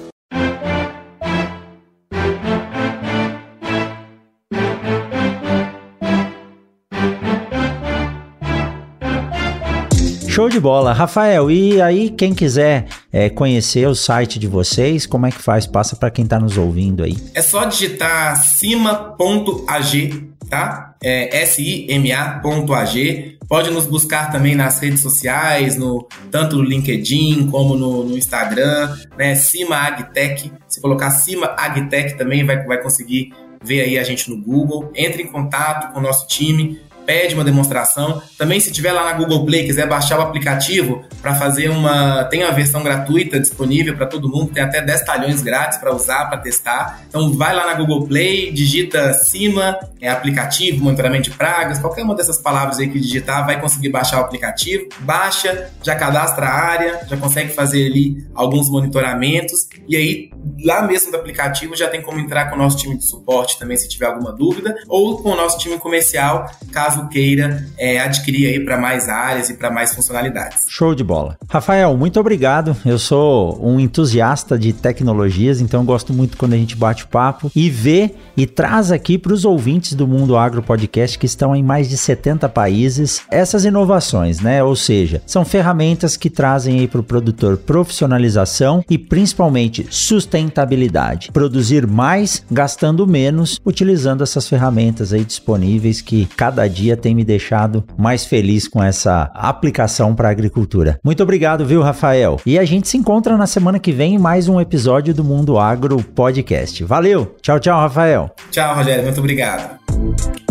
Show 10.31 10.47
de 10.47 10.61
bola. 10.61 10.93
Rafael, 10.93 11.51
e 11.51 11.81
aí 11.81 12.09
quem 12.09 12.33
quiser 12.33 12.87
é, 13.11 13.29
conhecer 13.29 13.85
o 13.85 13.93
site 13.93 14.39
de 14.39 14.47
vocês, 14.47 15.05
como 15.05 15.25
é 15.25 15.29
que 15.29 15.41
faz? 15.41 15.67
Passa 15.67 15.97
para 15.97 16.09
quem 16.09 16.23
está 16.23 16.39
nos 16.39 16.57
ouvindo 16.57 17.03
aí. 17.03 17.17
É 17.33 17.41
só 17.41 17.65
digitar 17.65 18.41
cima.ag, 18.41 20.29
tá? 20.49 20.95
É 21.03 21.41
S-I-M-A.ag. 21.41 23.39
Pode 23.45 23.71
nos 23.71 23.85
buscar 23.85 24.31
também 24.31 24.55
nas 24.55 24.79
redes 24.79 25.01
sociais, 25.01 25.75
no, 25.75 26.07
tanto 26.31 26.55
no 26.55 26.63
LinkedIn 26.63 27.49
como 27.51 27.75
no, 27.75 28.05
no 28.05 28.17
Instagram, 28.17 28.95
né? 29.17 29.35
Cima 29.35 29.75
Agtech. 29.79 30.49
Se 30.69 30.79
colocar 30.79 31.11
Cima 31.11 31.47
Agtech 31.57 32.17
também 32.17 32.45
vai, 32.45 32.63
vai 32.65 32.81
conseguir 32.81 33.33
ver 33.61 33.81
aí 33.81 33.99
a 33.99 34.03
gente 34.05 34.29
no 34.29 34.41
Google. 34.41 34.93
Entre 34.95 35.23
em 35.23 35.27
contato 35.27 35.91
com 35.91 35.99
o 35.99 36.01
nosso 36.01 36.25
time 36.25 36.79
pede 37.11 37.35
uma 37.35 37.43
demonstração. 37.43 38.21
Também, 38.37 38.57
se 38.61 38.71
tiver 38.71 38.93
lá 38.93 39.03
na 39.03 39.11
Google 39.11 39.45
Play, 39.45 39.65
quiser 39.65 39.85
baixar 39.85 40.17
o 40.17 40.21
aplicativo 40.21 41.03
para 41.21 41.35
fazer 41.35 41.67
uma. 41.67 42.23
Tem 42.25 42.41
uma 42.41 42.53
versão 42.53 42.81
gratuita 42.81 43.37
disponível 43.37 43.97
para 43.97 44.05
todo 44.05 44.29
mundo, 44.29 44.53
tem 44.53 44.63
até 44.63 44.81
10 44.81 45.03
talhões 45.03 45.41
grátis 45.41 45.77
para 45.77 45.93
usar, 45.93 46.29
para 46.29 46.37
testar. 46.37 47.01
Então, 47.09 47.33
vai 47.33 47.53
lá 47.53 47.65
na 47.65 47.73
Google 47.73 48.07
Play, 48.07 48.53
digita 48.53 49.13
cima, 49.13 49.77
é 49.99 50.09
aplicativo, 50.09 50.81
monitoramento 50.81 51.29
de 51.29 51.31
pragas, 51.31 51.79
qualquer 51.79 52.03
uma 52.03 52.15
dessas 52.15 52.37
palavras 52.37 52.79
aí 52.79 52.87
que 52.87 52.97
digitar, 52.97 53.45
vai 53.45 53.59
conseguir 53.59 53.89
baixar 53.89 54.19
o 54.19 54.21
aplicativo. 54.21 54.87
Baixa, 54.99 55.69
já 55.83 55.95
cadastra 55.95 56.45
a 56.45 56.53
área, 56.53 57.01
já 57.09 57.17
consegue 57.17 57.53
fazer 57.53 57.87
ali 57.87 58.25
alguns 58.33 58.69
monitoramentos. 58.69 59.67
E 59.85 59.97
aí, 59.97 60.31
lá 60.63 60.81
mesmo 60.87 61.11
do 61.11 61.17
aplicativo, 61.17 61.75
já 61.75 61.89
tem 61.89 62.01
como 62.01 62.19
entrar 62.19 62.49
com 62.49 62.55
o 62.55 62.57
nosso 62.57 62.77
time 62.77 62.97
de 62.97 63.05
suporte 63.05 63.59
também, 63.59 63.75
se 63.75 63.89
tiver 63.89 64.05
alguma 64.05 64.31
dúvida, 64.31 64.73
ou 64.87 65.21
com 65.21 65.31
o 65.31 65.35
nosso 65.35 65.57
time 65.57 65.77
comercial, 65.77 66.49
caso 66.71 67.00
caso 67.01 67.09
queira 67.09 67.65
é, 67.77 67.99
adquirir 67.99 68.47
aí 68.47 68.59
para 68.59 68.77
mais 68.77 69.09
áreas 69.09 69.49
e 69.49 69.53
para 69.55 69.71
mais 69.71 69.93
funcionalidades. 69.93 70.65
Show 70.67 70.93
de 70.93 71.03
bola. 71.03 71.37
Rafael, 71.49 71.95
muito 71.97 72.19
obrigado. 72.19 72.75
Eu 72.85 72.99
sou 72.99 73.59
um 73.65 73.79
entusiasta 73.79 74.57
de 74.57 74.73
tecnologias, 74.73 75.61
então 75.61 75.83
gosto 75.85 76.13
muito 76.13 76.37
quando 76.37 76.53
a 76.53 76.57
gente 76.57 76.75
bate 76.75 77.05
papo 77.07 77.51
e 77.55 77.69
vê 77.69 78.11
e 78.35 78.45
traz 78.45 78.91
aqui 78.91 79.17
para 79.17 79.33
os 79.33 79.45
ouvintes 79.45 79.93
do 79.93 80.07
Mundo 80.07 80.37
Agro 80.37 80.61
Podcast 80.61 81.17
que 81.17 81.25
estão 81.25 81.55
em 81.55 81.63
mais 81.63 81.89
de 81.89 81.97
70 81.97 82.47
países 82.49 83.21
essas 83.29 83.65
inovações, 83.65 84.39
né? 84.39 84.63
Ou 84.63 84.75
seja, 84.75 85.21
são 85.25 85.43
ferramentas 85.43 86.17
que 86.17 86.29
trazem 86.29 86.79
aí 86.79 86.87
para 86.87 87.01
o 87.01 87.03
produtor 87.03 87.57
profissionalização 87.57 88.83
e 88.89 88.97
principalmente 88.97 89.87
sustentabilidade. 89.89 91.31
Produzir 91.31 91.87
mais 91.87 92.43
gastando 92.51 93.05
menos 93.07 93.59
utilizando 93.65 94.23
essas 94.23 94.47
ferramentas 94.47 95.13
aí 95.13 95.23
disponíveis 95.23 96.01
que 96.01 96.25
cada 96.35 96.67
dia 96.67 96.80
tem 96.97 97.13
me 97.13 97.23
deixado 97.23 97.83
mais 97.97 98.25
feliz 98.25 98.67
com 98.67 98.83
essa 98.83 99.31
aplicação 99.33 100.15
para 100.15 100.29
a 100.29 100.31
agricultura. 100.31 100.99
Muito 101.03 101.21
obrigado, 101.23 101.65
viu, 101.65 101.81
Rafael? 101.81 102.39
E 102.45 102.57
a 102.57 102.65
gente 102.65 102.87
se 102.87 102.97
encontra 102.97 103.37
na 103.37 103.47
semana 103.47 103.79
que 103.79 103.91
vem 103.91 104.15
em 104.15 104.19
mais 104.19 104.47
um 104.47 104.59
episódio 104.59 105.13
do 105.13 105.23
Mundo 105.23 105.57
Agro 105.57 106.03
Podcast. 106.03 106.83
Valeu! 106.83 107.35
Tchau, 107.41 107.59
tchau, 107.59 107.79
Rafael. 107.79 108.31
Tchau, 108.49 108.75
Rogério. 108.75 109.03
Muito 109.03 109.19
obrigado. 109.19 110.50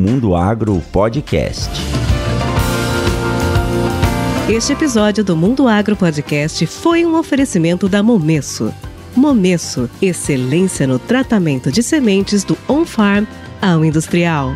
Mundo 0.00 0.34
Agro 0.34 0.82
Podcast. 0.90 1.68
Este 4.48 4.72
episódio 4.72 5.22
do 5.22 5.36
Mundo 5.36 5.68
Agro 5.68 5.94
Podcast 5.94 6.66
foi 6.66 7.04
um 7.04 7.18
oferecimento 7.18 7.86
da 7.86 8.02
Momesso. 8.02 8.72
Momesso, 9.14 9.90
excelência 10.00 10.86
no 10.86 10.98
tratamento 10.98 11.70
de 11.70 11.82
sementes 11.82 12.44
do 12.44 12.56
on-farm 12.66 13.26
ao 13.60 13.84
industrial. 13.84 14.54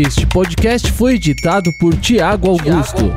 Este 0.00 0.26
podcast 0.26 0.90
foi 0.92 1.16
editado 1.16 1.74
por 1.74 1.94
Tiago 1.94 2.48
Augusto. 2.48 3.12